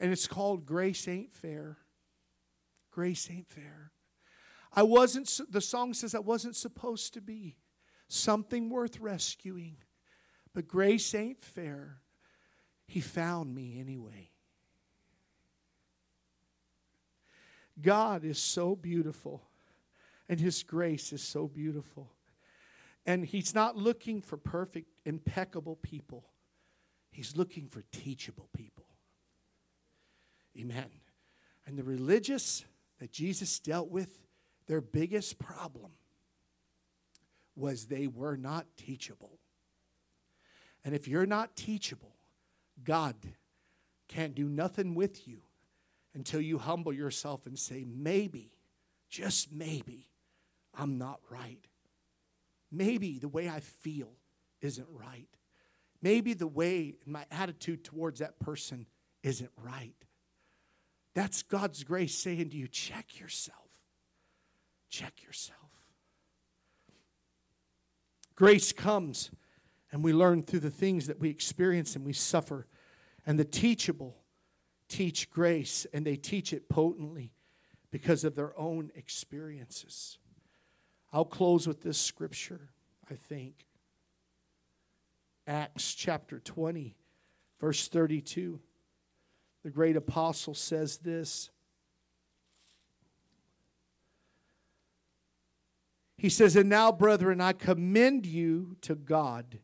And 0.00 0.12
it's 0.12 0.26
called 0.26 0.66
Grace 0.66 1.06
Ain't 1.06 1.32
Fair. 1.32 1.78
Grace 2.90 3.28
Ain't 3.30 3.48
Fair. 3.48 3.92
I 4.72 4.82
wasn't, 4.82 5.40
the 5.48 5.60
song 5.60 5.94
says 5.94 6.14
I 6.14 6.18
wasn't 6.18 6.56
supposed 6.56 7.14
to 7.14 7.20
be 7.20 7.56
something 8.14 8.70
worth 8.70 9.00
rescuing, 9.00 9.76
but 10.52 10.68
grace 10.68 11.14
ain't 11.14 11.42
fair. 11.42 11.98
He 12.86 13.00
found 13.00 13.54
me 13.54 13.78
anyway. 13.80 14.30
God 17.80 18.24
is 18.24 18.38
so 18.38 18.76
beautiful, 18.76 19.42
and 20.28 20.38
His 20.38 20.62
grace 20.62 21.12
is 21.12 21.22
so 21.22 21.48
beautiful. 21.48 22.10
And 23.04 23.24
He's 23.24 23.54
not 23.54 23.76
looking 23.76 24.22
for 24.22 24.36
perfect, 24.36 24.88
impeccable 25.04 25.76
people, 25.76 26.24
He's 27.10 27.36
looking 27.36 27.68
for 27.68 27.82
teachable 27.92 28.48
people. 28.56 28.86
Amen. 30.58 30.86
And 31.66 31.76
the 31.76 31.82
religious 31.82 32.64
that 33.00 33.10
Jesus 33.10 33.58
dealt 33.58 33.88
with 33.88 34.20
their 34.66 34.80
biggest 34.80 35.38
problem 35.38 35.92
was 37.56 37.86
they 37.86 38.06
were 38.06 38.36
not 38.36 38.66
teachable. 38.76 39.38
And 40.84 40.94
if 40.94 41.08
you're 41.08 41.26
not 41.26 41.56
teachable, 41.56 42.16
God 42.82 43.14
can't 44.08 44.34
do 44.34 44.48
nothing 44.48 44.94
with 44.94 45.26
you 45.26 45.38
until 46.14 46.40
you 46.40 46.58
humble 46.58 46.92
yourself 46.92 47.46
and 47.46 47.58
say, 47.58 47.84
maybe, 47.86 48.50
just 49.08 49.52
maybe, 49.52 50.10
I'm 50.74 50.98
not 50.98 51.20
right. 51.30 51.66
Maybe 52.70 53.18
the 53.18 53.28
way 53.28 53.48
I 53.48 53.60
feel 53.60 54.12
isn't 54.60 54.88
right. 54.90 55.28
Maybe 56.02 56.34
the 56.34 56.46
way 56.46 56.96
my 57.06 57.24
attitude 57.30 57.84
towards 57.84 58.20
that 58.20 58.38
person 58.38 58.86
isn't 59.22 59.50
right. 59.56 59.94
That's 61.14 61.42
God's 61.42 61.84
grace 61.84 62.14
saying 62.16 62.50
to 62.50 62.56
you, 62.56 62.68
check 62.68 63.18
yourself. 63.20 63.58
Check 64.90 65.22
yourself. 65.24 65.63
Grace 68.36 68.72
comes, 68.72 69.30
and 69.92 70.02
we 70.02 70.12
learn 70.12 70.42
through 70.42 70.60
the 70.60 70.70
things 70.70 71.06
that 71.06 71.20
we 71.20 71.30
experience 71.30 71.94
and 71.94 72.04
we 72.04 72.12
suffer. 72.12 72.66
And 73.26 73.38
the 73.38 73.44
teachable 73.44 74.16
teach 74.88 75.30
grace, 75.30 75.86
and 75.92 76.04
they 76.04 76.16
teach 76.16 76.52
it 76.52 76.68
potently 76.68 77.32
because 77.90 78.24
of 78.24 78.34
their 78.34 78.58
own 78.58 78.90
experiences. 78.96 80.18
I'll 81.12 81.24
close 81.24 81.66
with 81.66 81.80
this 81.80 81.96
scripture, 81.96 82.70
I 83.08 83.14
think. 83.14 83.66
Acts 85.46 85.94
chapter 85.94 86.40
20, 86.40 86.96
verse 87.60 87.86
32. 87.86 88.60
The 89.62 89.70
great 89.70 89.96
apostle 89.96 90.54
says 90.54 90.98
this 90.98 91.50
He 96.24 96.30
says, 96.30 96.56
And 96.56 96.70
now, 96.70 96.90
brethren, 96.90 97.42
I 97.42 97.52
commend 97.52 98.24
you 98.24 98.78
to 98.80 98.94
God 98.94 99.58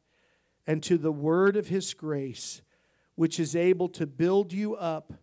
and 0.66 0.82
to 0.82 0.98
the 0.98 1.10
word 1.10 1.56
of 1.56 1.68
his 1.68 1.94
grace, 1.94 2.60
which 3.14 3.40
is 3.40 3.56
able 3.56 3.88
to 3.88 4.06
build 4.06 4.52
you 4.52 4.76
up 4.76 5.14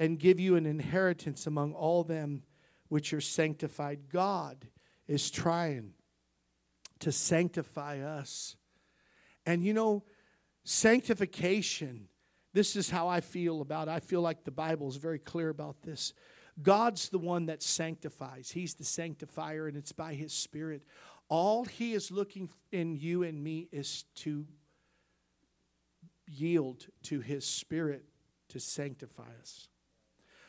and 0.00 0.18
give 0.18 0.40
you 0.40 0.56
an 0.56 0.66
inheritance 0.66 1.46
among 1.46 1.74
all 1.74 2.02
them 2.02 2.42
which 2.88 3.12
are 3.12 3.20
sanctified. 3.20 4.08
God 4.08 4.66
is 5.06 5.30
trying 5.30 5.92
to 6.98 7.12
sanctify 7.12 8.00
us. 8.00 8.56
And 9.46 9.62
you 9.62 9.72
know, 9.72 10.02
sanctification, 10.64 12.08
this 12.52 12.74
is 12.74 12.90
how 12.90 13.06
I 13.06 13.20
feel 13.20 13.60
about 13.60 13.86
it. 13.86 13.92
I 13.92 14.00
feel 14.00 14.22
like 14.22 14.42
the 14.42 14.50
Bible 14.50 14.88
is 14.88 14.96
very 14.96 15.20
clear 15.20 15.50
about 15.50 15.82
this. 15.82 16.14
God's 16.62 17.08
the 17.08 17.18
one 17.18 17.46
that 17.46 17.62
sanctifies, 17.62 18.50
He's 18.50 18.74
the 18.74 18.84
sanctifier, 18.84 19.66
and 19.66 19.76
it's 19.76 19.92
by 19.92 20.14
His 20.14 20.32
Spirit. 20.32 20.82
All 21.28 21.64
He 21.64 21.92
is 21.94 22.10
looking 22.10 22.50
in 22.72 22.96
you 22.96 23.22
and 23.22 23.42
me 23.42 23.68
is 23.72 24.04
to 24.16 24.46
yield 26.26 26.86
to 27.04 27.20
His 27.20 27.44
Spirit 27.44 28.04
to 28.48 28.60
sanctify 28.60 29.30
us. 29.40 29.68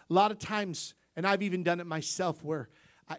A 0.09 0.13
lot 0.13 0.31
of 0.31 0.39
times, 0.39 0.93
and 1.15 1.25
I've 1.25 1.43
even 1.43 1.63
done 1.63 1.79
it 1.79 1.87
myself, 1.87 2.43
where 2.43 2.69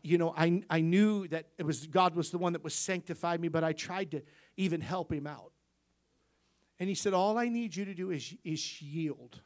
you 0.02 0.18
know 0.18 0.34
I, 0.36 0.62
I 0.70 0.80
knew 0.80 1.28
that 1.28 1.46
it 1.58 1.66
was 1.66 1.86
God 1.86 2.14
was 2.14 2.30
the 2.30 2.38
one 2.38 2.52
that 2.54 2.64
was 2.64 2.74
sanctified 2.74 3.40
me, 3.40 3.48
but 3.48 3.64
I 3.64 3.72
tried 3.72 4.10
to 4.12 4.22
even 4.56 4.80
help 4.80 5.12
Him 5.12 5.26
out. 5.26 5.52
And 6.78 6.88
He 6.88 6.94
said, 6.94 7.14
All 7.14 7.38
I 7.38 7.48
need 7.48 7.76
you 7.76 7.84
to 7.84 7.94
do 7.94 8.10
is, 8.10 8.34
is 8.44 8.82
yield. 8.82 9.40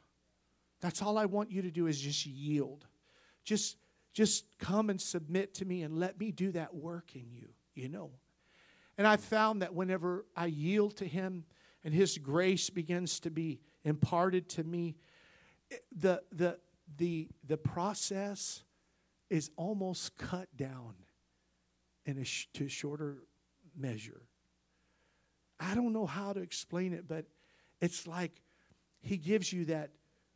That's 0.81 1.01
all 1.01 1.17
I 1.17 1.25
want 1.25 1.51
you 1.51 1.61
to 1.63 1.71
do 1.71 1.87
is 1.87 1.99
just 1.99 2.25
yield. 2.25 2.85
Just, 3.47 3.77
just 4.11 4.43
come 4.59 4.89
and 4.89 4.99
submit 4.99 5.53
to 5.53 5.65
me 5.65 5.81
and 5.83 5.97
let 5.97 6.19
me 6.19 6.31
do 6.31 6.51
that 6.51 6.75
work 6.75 7.15
in 7.15 7.31
you, 7.31 7.47
you 7.75 7.87
know. 7.87 8.11
And 8.97 9.07
I 9.07 9.15
found 9.15 9.61
that 9.61 9.73
whenever 9.73 10.25
I 10.35 10.47
yield 10.47 10.97
to 10.97 11.05
Him 11.05 11.45
and 11.81 11.93
His 11.93 12.17
grace 12.17 12.69
begins 12.69 13.21
to 13.21 13.31
be 13.31 13.61
imparted 13.85 14.49
to 14.49 14.65
me, 14.65 14.97
the, 15.95 16.21
the, 16.33 16.59
the, 16.97 17.29
the 17.47 17.55
process 17.55 18.63
is 19.29 19.49
almost 19.55 20.17
cut 20.17 20.49
down 20.57 20.95
in 22.05 22.17
a 22.17 22.25
sh- 22.25 22.47
to 22.55 22.67
shorter 22.67 23.23
measure. 23.77 24.23
I 25.57 25.73
don't 25.73 25.93
know 25.93 26.05
how 26.05 26.33
to 26.33 26.41
explain 26.41 26.91
it, 26.91 27.07
but 27.07 27.27
it's 27.79 28.07
like 28.07 28.41
He 28.99 29.15
gives 29.15 29.53
you 29.53 29.63
that 29.65 29.91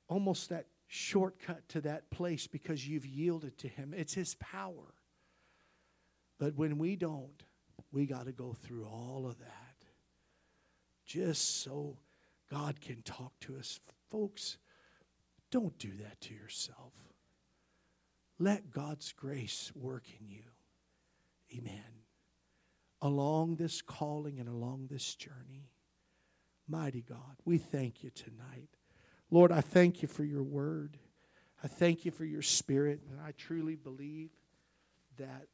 almost 0.08 0.48
that 0.48 0.68
shortcut 0.94 1.70
to 1.70 1.80
that 1.80 2.10
place 2.12 2.48
because 2.48 2.86
you've 2.86 3.06
yielded 3.06 3.58
to 3.60 3.70
Him. 3.70 3.94
It's 3.96 4.14
His 4.14 4.36
power. 4.36 4.94
But 6.38 6.56
when 6.56 6.78
we 6.78 6.98
don't, 6.98 7.44
we 7.94 8.06
got 8.06 8.26
to 8.26 8.34
go 8.34 8.54
through 8.54 8.86
all 8.86 9.26
of 9.26 9.40
that. 9.40 9.48
just 11.06 11.62
so 11.62 11.98
God 12.50 12.80
can 12.80 13.02
talk 13.04 13.34
to 13.42 13.58
us. 13.58 13.80
Folks, 14.10 14.58
don't 15.50 15.78
do 15.78 15.92
that 16.02 16.22
to 16.22 16.34
yourself. 16.34 16.94
Let 18.40 18.72
God's 18.72 19.12
grace 19.12 19.72
work 19.76 20.06
in 20.20 20.30
you. 20.30 20.44
Amen. 21.58 22.06
Along 23.02 23.56
this 23.56 23.82
calling 23.82 24.40
and 24.40 24.48
along 24.48 24.88
this 24.90 25.16
journey, 25.16 25.70
mighty 26.68 27.02
God, 27.02 27.36
we 27.46 27.58
thank 27.58 28.04
you 28.04 28.10
tonight. 28.10 28.70
Lord, 29.32 29.54
I 29.54 29.62
thank 29.62 30.02
you 30.02 30.10
for 30.10 30.26
your 30.26 30.44
word. 30.44 30.98
I 31.64 31.68
thank 31.68 32.04
you 32.06 32.12
for 32.12 32.26
your 32.26 32.42
spirit, 32.42 33.00
and 33.10 33.20
I 33.22 33.32
truly 33.32 33.76
believe 33.76 34.30
that 35.18 35.48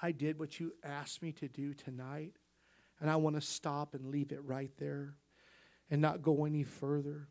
I 0.00 0.12
did 0.12 0.38
what 0.38 0.58
you 0.58 0.72
asked 0.82 1.22
me 1.22 1.32
to 1.32 1.48
do 1.48 1.74
tonight, 1.74 2.32
and 3.00 3.10
I 3.10 3.16
want 3.16 3.36
to 3.36 3.42
stop 3.42 3.94
and 3.94 4.06
leave 4.06 4.32
it 4.32 4.42
right 4.44 4.70
there 4.78 5.14
and 5.90 6.00
not 6.00 6.22
go 6.22 6.46
any 6.46 6.62
further. 6.62 7.28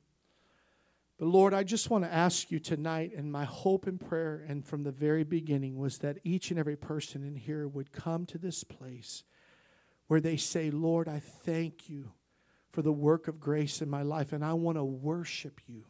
But 1.18 1.28
Lord, 1.28 1.54
I 1.54 1.64
just 1.64 1.89
want 1.89 2.04
to 2.04 2.14
ask 2.14 2.52
you 2.52 2.60
tonight, 2.60 3.12
and 3.16 3.32
my 3.32 3.45
hope 3.45 3.88
and 3.88 3.99
prayer, 3.99 4.45
and 4.47 4.66
from 4.66 4.84
the 4.84 4.91
very 4.91 5.24
beginning, 5.24 5.78
was 5.78 5.97
that 5.99 6.20
each 6.24 6.52
and 6.52 6.60
every 6.60 6.76
person 6.76 7.24
in 7.24 7.36
here 7.36 7.68
would 7.68 7.91
come 7.91 8.26
to 8.28 8.38
this 8.38 8.64
place 8.64 9.24
where 10.08 10.22
they 10.22 10.38
say, 10.38 10.70
Lord, 10.70 11.08
I 11.08 11.20
thank 11.20 11.89
you 11.89 12.12
for 12.72 12.82
the 12.82 12.91
work 12.91 13.28
of 13.28 13.39
grace 13.39 13.82
in 13.82 13.89
my 13.89 14.01
life, 14.01 14.34
and 14.34 14.43
I 14.43 14.53
want 14.53 14.78
to 14.78 14.84
worship 14.84 15.61
you 15.67 15.84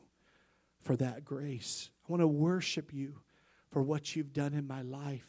for 0.80 0.96
that 0.98 1.24
grace. 1.24 1.90
I 2.08 2.12
want 2.12 2.22
to 2.22 2.28
worship 2.28 2.94
you 2.94 3.20
for 3.70 3.82
what 3.82 4.16
you've 4.16 4.34
done 4.34 4.54
in 4.54 4.68
my 4.68 4.82
life. 4.82 5.28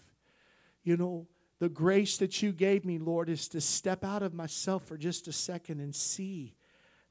You 0.83 0.97
know, 0.97 1.29
the 1.59 1.69
grace 1.69 2.17
that 2.17 2.43
you 2.43 2.53
gave 2.53 2.85
me, 2.85 2.99
Lord, 2.99 3.29
is 3.29 3.49
to 3.49 3.61
step 3.61 4.05
out 4.05 4.23
of 4.23 4.35
myself 4.35 4.85
for 4.85 4.97
just 4.97 5.29
a 5.29 5.33
second 5.33 5.79
and 5.79 5.95
see 5.95 6.55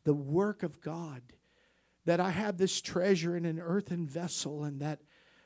the 0.04 0.14
work 0.14 0.64
of 0.64 0.82
God. 0.82 1.22
That 2.06 2.20
I 2.20 2.32
have 2.32 2.58
this 2.58 2.82
treasure 2.82 3.38
in 3.38 3.46
an 3.46 3.60
earthen 3.60 4.08
vessel 4.08 4.64
and 4.64 4.82
that 4.82 5.00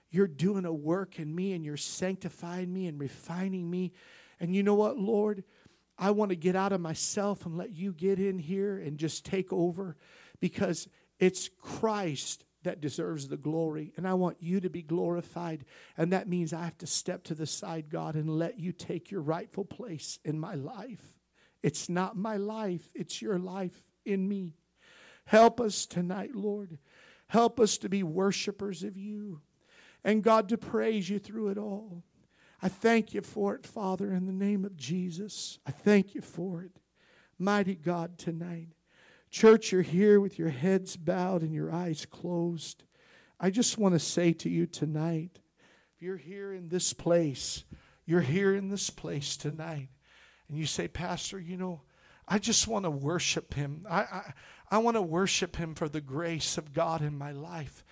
you're 0.10 0.26
doing 0.26 0.66
a 0.66 0.74
work 0.74 1.20
in 1.20 1.36
me 1.36 1.52
and 1.52 1.66
you're 1.66 1.76
sanctifying 1.76 2.72
me 2.72 2.88
and 2.88 3.00
refining 3.00 3.70
me. 3.70 3.92
And 4.40 4.56
you 4.56 4.64
know 4.64 4.74
what, 4.74 4.98
Lord? 4.98 5.44
I 5.98 6.12
want 6.12 6.30
to 6.30 6.36
get 6.36 6.56
out 6.56 6.74
of 6.74 6.82
myself 6.82 7.46
and 7.46 7.58
let 7.58 7.76
you 7.76 7.94
get 7.94 8.20
in 8.20 8.38
here 8.40 8.78
and 8.78 8.98
just 8.98 9.26
take 9.26 9.52
over 9.54 9.96
because 10.40 10.88
it's 11.20 11.50
Christ 11.62 12.46
that 12.64 12.82
deserves 12.82 13.28
the 13.28 13.38
glory. 13.38 13.94
And 13.96 14.08
I 14.08 14.16
want 14.16 14.38
you 14.42 14.60
to 14.60 14.70
be 14.70 14.82
glorified. 14.82 15.66
And 15.98 16.12
that 16.12 16.28
means 16.28 16.52
I 16.52 16.64
have 16.64 16.78
to 16.80 16.88
step 16.88 17.24
to 17.26 17.36
the 17.36 17.46
side, 17.46 17.90
God, 17.90 18.16
and 18.16 18.30
let 18.30 18.60
you 18.60 18.72
take 18.72 19.12
your 19.12 19.22
rightful 19.22 19.66
place 19.66 20.20
in 20.26 20.40
my 20.40 20.56
life. 20.56 21.20
It's 21.64 21.88
not 21.90 22.18
my 22.18 22.38
life, 22.38 22.92
it's 22.94 23.22
your 23.22 23.40
life 23.40 23.82
in 24.04 24.28
me. 24.28 24.56
Help 25.26 25.60
us 25.60 25.86
tonight, 25.86 26.36
Lord. 26.36 26.78
Help 27.28 27.60
us 27.60 27.78
to 27.80 27.90
be 27.90 28.04
worshipers 28.04 28.84
of 28.84 28.98
you. 28.98 29.42
And 30.04 30.24
God, 30.24 30.50
to 30.50 30.58
praise 30.58 31.10
you 31.10 31.18
through 31.18 31.50
it 31.50 31.58
all. 31.58 32.04
I 32.66 32.68
thank 32.68 33.14
you 33.14 33.22
for 33.22 33.54
it, 33.54 33.64
Father, 33.64 34.12
in 34.12 34.26
the 34.26 34.34
name 34.34 34.66
of 34.66 34.76
Jesus. 34.76 35.60
I 35.68 35.72
thank 35.72 36.16
you 36.16 36.22
for 36.22 36.64
it. 36.64 36.72
Mighty 37.38 37.76
God, 37.76 38.18
tonight. 38.18 38.70
Church, 39.30 39.72
you're 39.72 39.84
here 39.84 40.20
with 40.20 40.40
your 40.40 40.50
heads 40.50 40.98
bowed 40.98 41.44
and 41.44 41.54
your 41.54 41.72
eyes 41.72 42.08
closed. 42.08 42.84
I 43.40 43.52
just 43.52 43.78
want 43.78 43.94
to 43.94 44.00
say 44.00 44.34
to 44.34 44.50
you 44.50 44.66
tonight 44.66 45.38
if 45.96 46.02
you're 46.02 46.18
here 46.18 46.54
in 46.54 46.70
this 46.70 46.92
place, 46.92 47.66
you're 48.04 48.22
here 48.22 48.56
in 48.56 48.70
this 48.70 48.90
place 48.90 49.38
tonight, 49.38 49.90
and 50.50 50.58
you 50.58 50.66
say, 50.66 50.88
Pastor, 50.88 51.40
you 51.40 51.58
know, 51.58 51.82
I 52.28 52.40
just 52.40 52.68
want 52.68 52.86
to 52.86 52.90
worship 52.90 53.54
him. 53.54 53.86
I, 53.88 54.00
I, 54.00 54.34
I 54.72 54.78
want 54.80 54.98
to 54.98 55.04
worship 55.04 55.58
him 55.58 55.76
for 55.76 55.88
the 55.88 56.02
grace 56.02 56.58
of 56.58 56.74
God 56.74 57.04
in 57.04 57.16
my 57.16 57.32
life. 57.32 57.85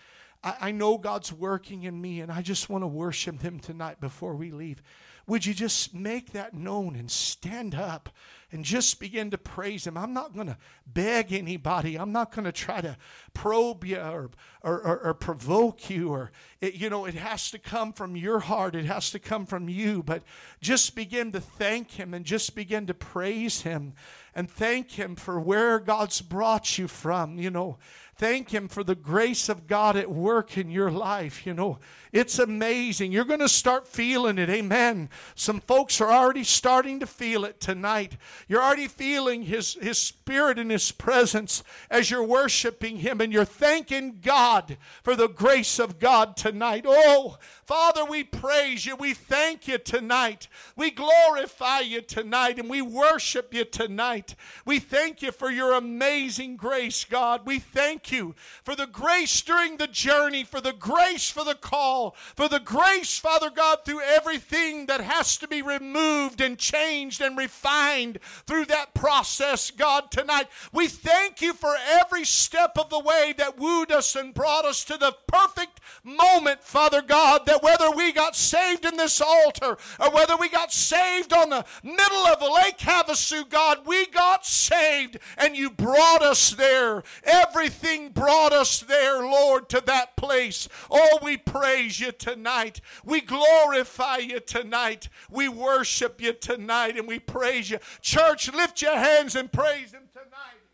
I, 0.44 0.56
I 0.62 0.72
know 0.72 0.98
God's 0.98 1.32
working 1.32 1.84
in 1.84 2.00
me, 2.00 2.22
and 2.22 2.32
I 2.32 2.41
just 2.41 2.70
want 2.70 2.84
to 2.84 2.88
worship 2.88 3.41
him 3.41 3.60
tonight 3.60 4.00
before 4.00 4.36
we 4.36 4.52
leave. 4.52 4.82
Would 5.26 5.46
you 5.46 5.54
just 5.54 5.94
make 5.94 6.34
that 6.34 6.54
known 6.54 6.96
and 6.96 7.10
stand 7.10 7.76
up 7.76 8.10
and 8.54 8.64
just 8.64 8.99
begin 8.99 9.32
to 9.32 9.38
praise 9.38 9.86
Him? 9.86 9.97
I'm 9.97 10.14
not 10.14 10.34
going 10.34 10.47
to 10.47 10.58
beg 10.86 11.34
anybody. 11.34 11.97
I'm 11.97 12.12
not 12.12 12.34
going 12.34 12.45
to 12.45 12.51
try 12.51 12.80
to 12.82 12.95
probe 13.34 13.84
you 13.84 13.97
or, 13.97 14.30
or, 14.62 14.82
or, 14.82 14.99
or 14.99 15.14
provoke 15.14 15.89
you. 15.89 16.10
Or 16.10 16.32
it, 16.62 16.76
you 16.76 16.89
know, 16.89 17.06
it 17.06 17.16
has 17.16 17.51
to 17.51 17.60
come 17.60 17.91
from 17.91 18.16
your 18.16 18.39
heart. 18.39 18.76
It 18.76 18.86
has 18.86 19.10
to 19.12 19.20
come 19.20 19.45
from 19.45 19.68
you. 19.68 20.04
But 20.04 20.24
just 20.62 20.95
begin 20.95 21.32
to 21.34 21.41
thank 21.41 21.91
Him 21.91 22.14
and 22.14 22.24
just 22.24 22.56
begin 22.56 22.86
to 22.88 22.93
praise 22.93 23.62
Him 23.62 23.93
and 24.36 24.49
thank 24.49 24.91
Him 24.91 25.16
for 25.16 25.39
where 25.39 25.80
God's 25.80 26.22
brought 26.22 26.78
you 26.78 26.88
from. 26.88 27.39
You 27.39 27.49
know, 27.49 27.78
Thank 28.16 28.54
Him 28.54 28.68
for 28.68 28.84
the 28.84 28.95
grace 28.95 29.49
of 29.49 29.66
God 29.66 29.97
at 29.97 30.12
work 30.12 30.56
in 30.56 30.70
your 30.70 30.91
life. 30.91 31.47
You 31.47 31.54
know, 31.54 31.80
it's 32.12 32.38
amazing. 32.38 33.12
You're 33.12 33.26
going 33.26 33.39
to 33.39 33.49
start 33.49 33.88
feeling 33.88 34.38
it. 34.38 34.49
Amen. 34.49 35.10
Some 35.34 35.60
folks 35.60 35.99
are 35.99 36.12
already 36.12 36.43
starting 36.43 36.99
to 36.99 37.08
feel 37.08 37.43
it 37.43 37.60
tonight. 37.60 38.18
You're 38.48 38.62
already 38.62 38.88
feeling 38.88 39.44
His, 39.44 39.76
His 39.76 39.98
Spirit 39.98 40.60
and 40.60 40.72
His 40.72 40.91
presence 40.91 41.64
as 41.89 42.10
you're 42.10 42.24
worshiping 42.24 42.98
Him 42.98 43.22
and 43.22 43.32
you're 43.32 43.46
thanking 43.46 44.20
God 44.22 44.78
for 45.02 45.16
the 45.16 45.28
grace 45.28 45.80
of 45.80 46.00
God 46.00 46.36
tonight. 46.36 46.86
Oh, 46.88 47.38
Father, 47.66 48.04
we 48.06 48.24
praise 48.24 48.86
you. 48.86 48.96
We 48.96 49.14
thank 49.14 49.68
you 49.68 49.78
tonight. 49.78 50.48
We 50.76 50.91
glorify 50.91 51.80
you 51.80 52.02
tonight 52.02 52.60
and 52.60 52.70
we 52.70 52.82
worship 52.82 53.54
you 53.54 53.66
tonight. 53.66 54.36
We 54.66 54.80
thank 54.80 55.22
you 55.22 55.32
for 55.32 55.50
your 55.50 55.74
amazing 55.74 56.58
grace, 56.58 57.06
God. 57.06 57.46
We 57.46 57.60
thank 57.60 58.12
you 58.12 58.36
for 58.64 58.76
the 58.76 58.88
grace 58.88 59.41
during 59.41 59.78
the 59.78 59.88
journey, 59.88 60.44
for 60.44 60.60
the 60.62 60.74
grace 60.74 61.30
for 61.30 61.44
the 61.44 61.56
call, 61.56 62.16
for 62.36 62.48
the 62.48 62.60
grace, 62.60 63.18
Father 63.18 63.50
God, 63.50 63.80
through 63.86 64.02
everything 64.02 64.88
that 64.88 65.02
has 65.02 65.38
to 65.38 65.48
be 65.48 65.62
removed 65.62 66.41
and 66.41 66.58
changed 66.58 67.22
and 67.22 67.38
refined 67.38 68.20
through 68.46 68.66
that 68.66 68.94
process, 68.94 69.72
God, 69.72 70.12
tonight. 70.12 70.48
We 70.72 70.88
thank 70.88 71.42
you 71.42 71.54
for 71.54 71.76
every 71.88 72.26
step 72.26 72.78
of 72.78 72.90
the 72.90 73.00
way 73.00 73.34
that 73.38 73.58
wooed 73.58 73.92
us 73.92 74.16
and 74.16 74.34
brought 74.34 74.66
us 74.66 74.84
to 74.86 74.98
the 74.98 75.16
perfect 75.28 75.80
moment, 76.04 76.64
Father 76.64 77.02
God, 77.02 77.46
that 77.46 77.64
whether 77.64 77.92
we 77.92 78.12
got 78.12 78.36
saved 78.36 78.86
in 78.86 78.98
this 78.98 79.22
altar 79.22 79.78
or 80.00 80.12
whether 80.12 80.36
we 80.38 80.50
got 80.50 80.72
saved 80.72 81.34
on 81.34 81.50
the 81.50 81.66
middle 81.84 82.28
of 82.28 82.42
Lake 82.42 82.78
Havasu, 82.80 83.50
God, 83.50 83.80
we 83.86 84.06
got 84.08 84.46
saved 84.46 85.20
and 85.38 85.56
you 85.56 85.70
brought 85.70 86.22
us 86.22 86.52
there. 86.52 87.04
Everything 87.24 88.10
brought 88.10 88.54
us 88.54 88.82
there, 88.82 89.22
Lord, 89.22 89.70
to 89.70 89.82
that 89.86 90.16
place. 90.16 90.68
Oh, 90.90 91.20
we 91.22 91.38
praise 91.38 92.00
you 92.00 92.12
tonight. 92.12 92.82
We 93.04 93.22
glorify 93.22 94.18
you 94.18 94.40
tonight. 94.40 95.10
We 95.30 95.50
worship 95.50 96.22
you 96.22 96.34
tonight 96.34 96.98
and 96.98 97.08
we 97.08 97.20
praise 97.20 97.70
you. 97.70 97.80
Church, 98.14 98.53
lift 98.53 98.80
your 98.80 98.95
hands 98.95 99.36
and 99.36 99.51
praise 99.51 99.91
Him 99.91 100.03
tonight. 100.14 100.62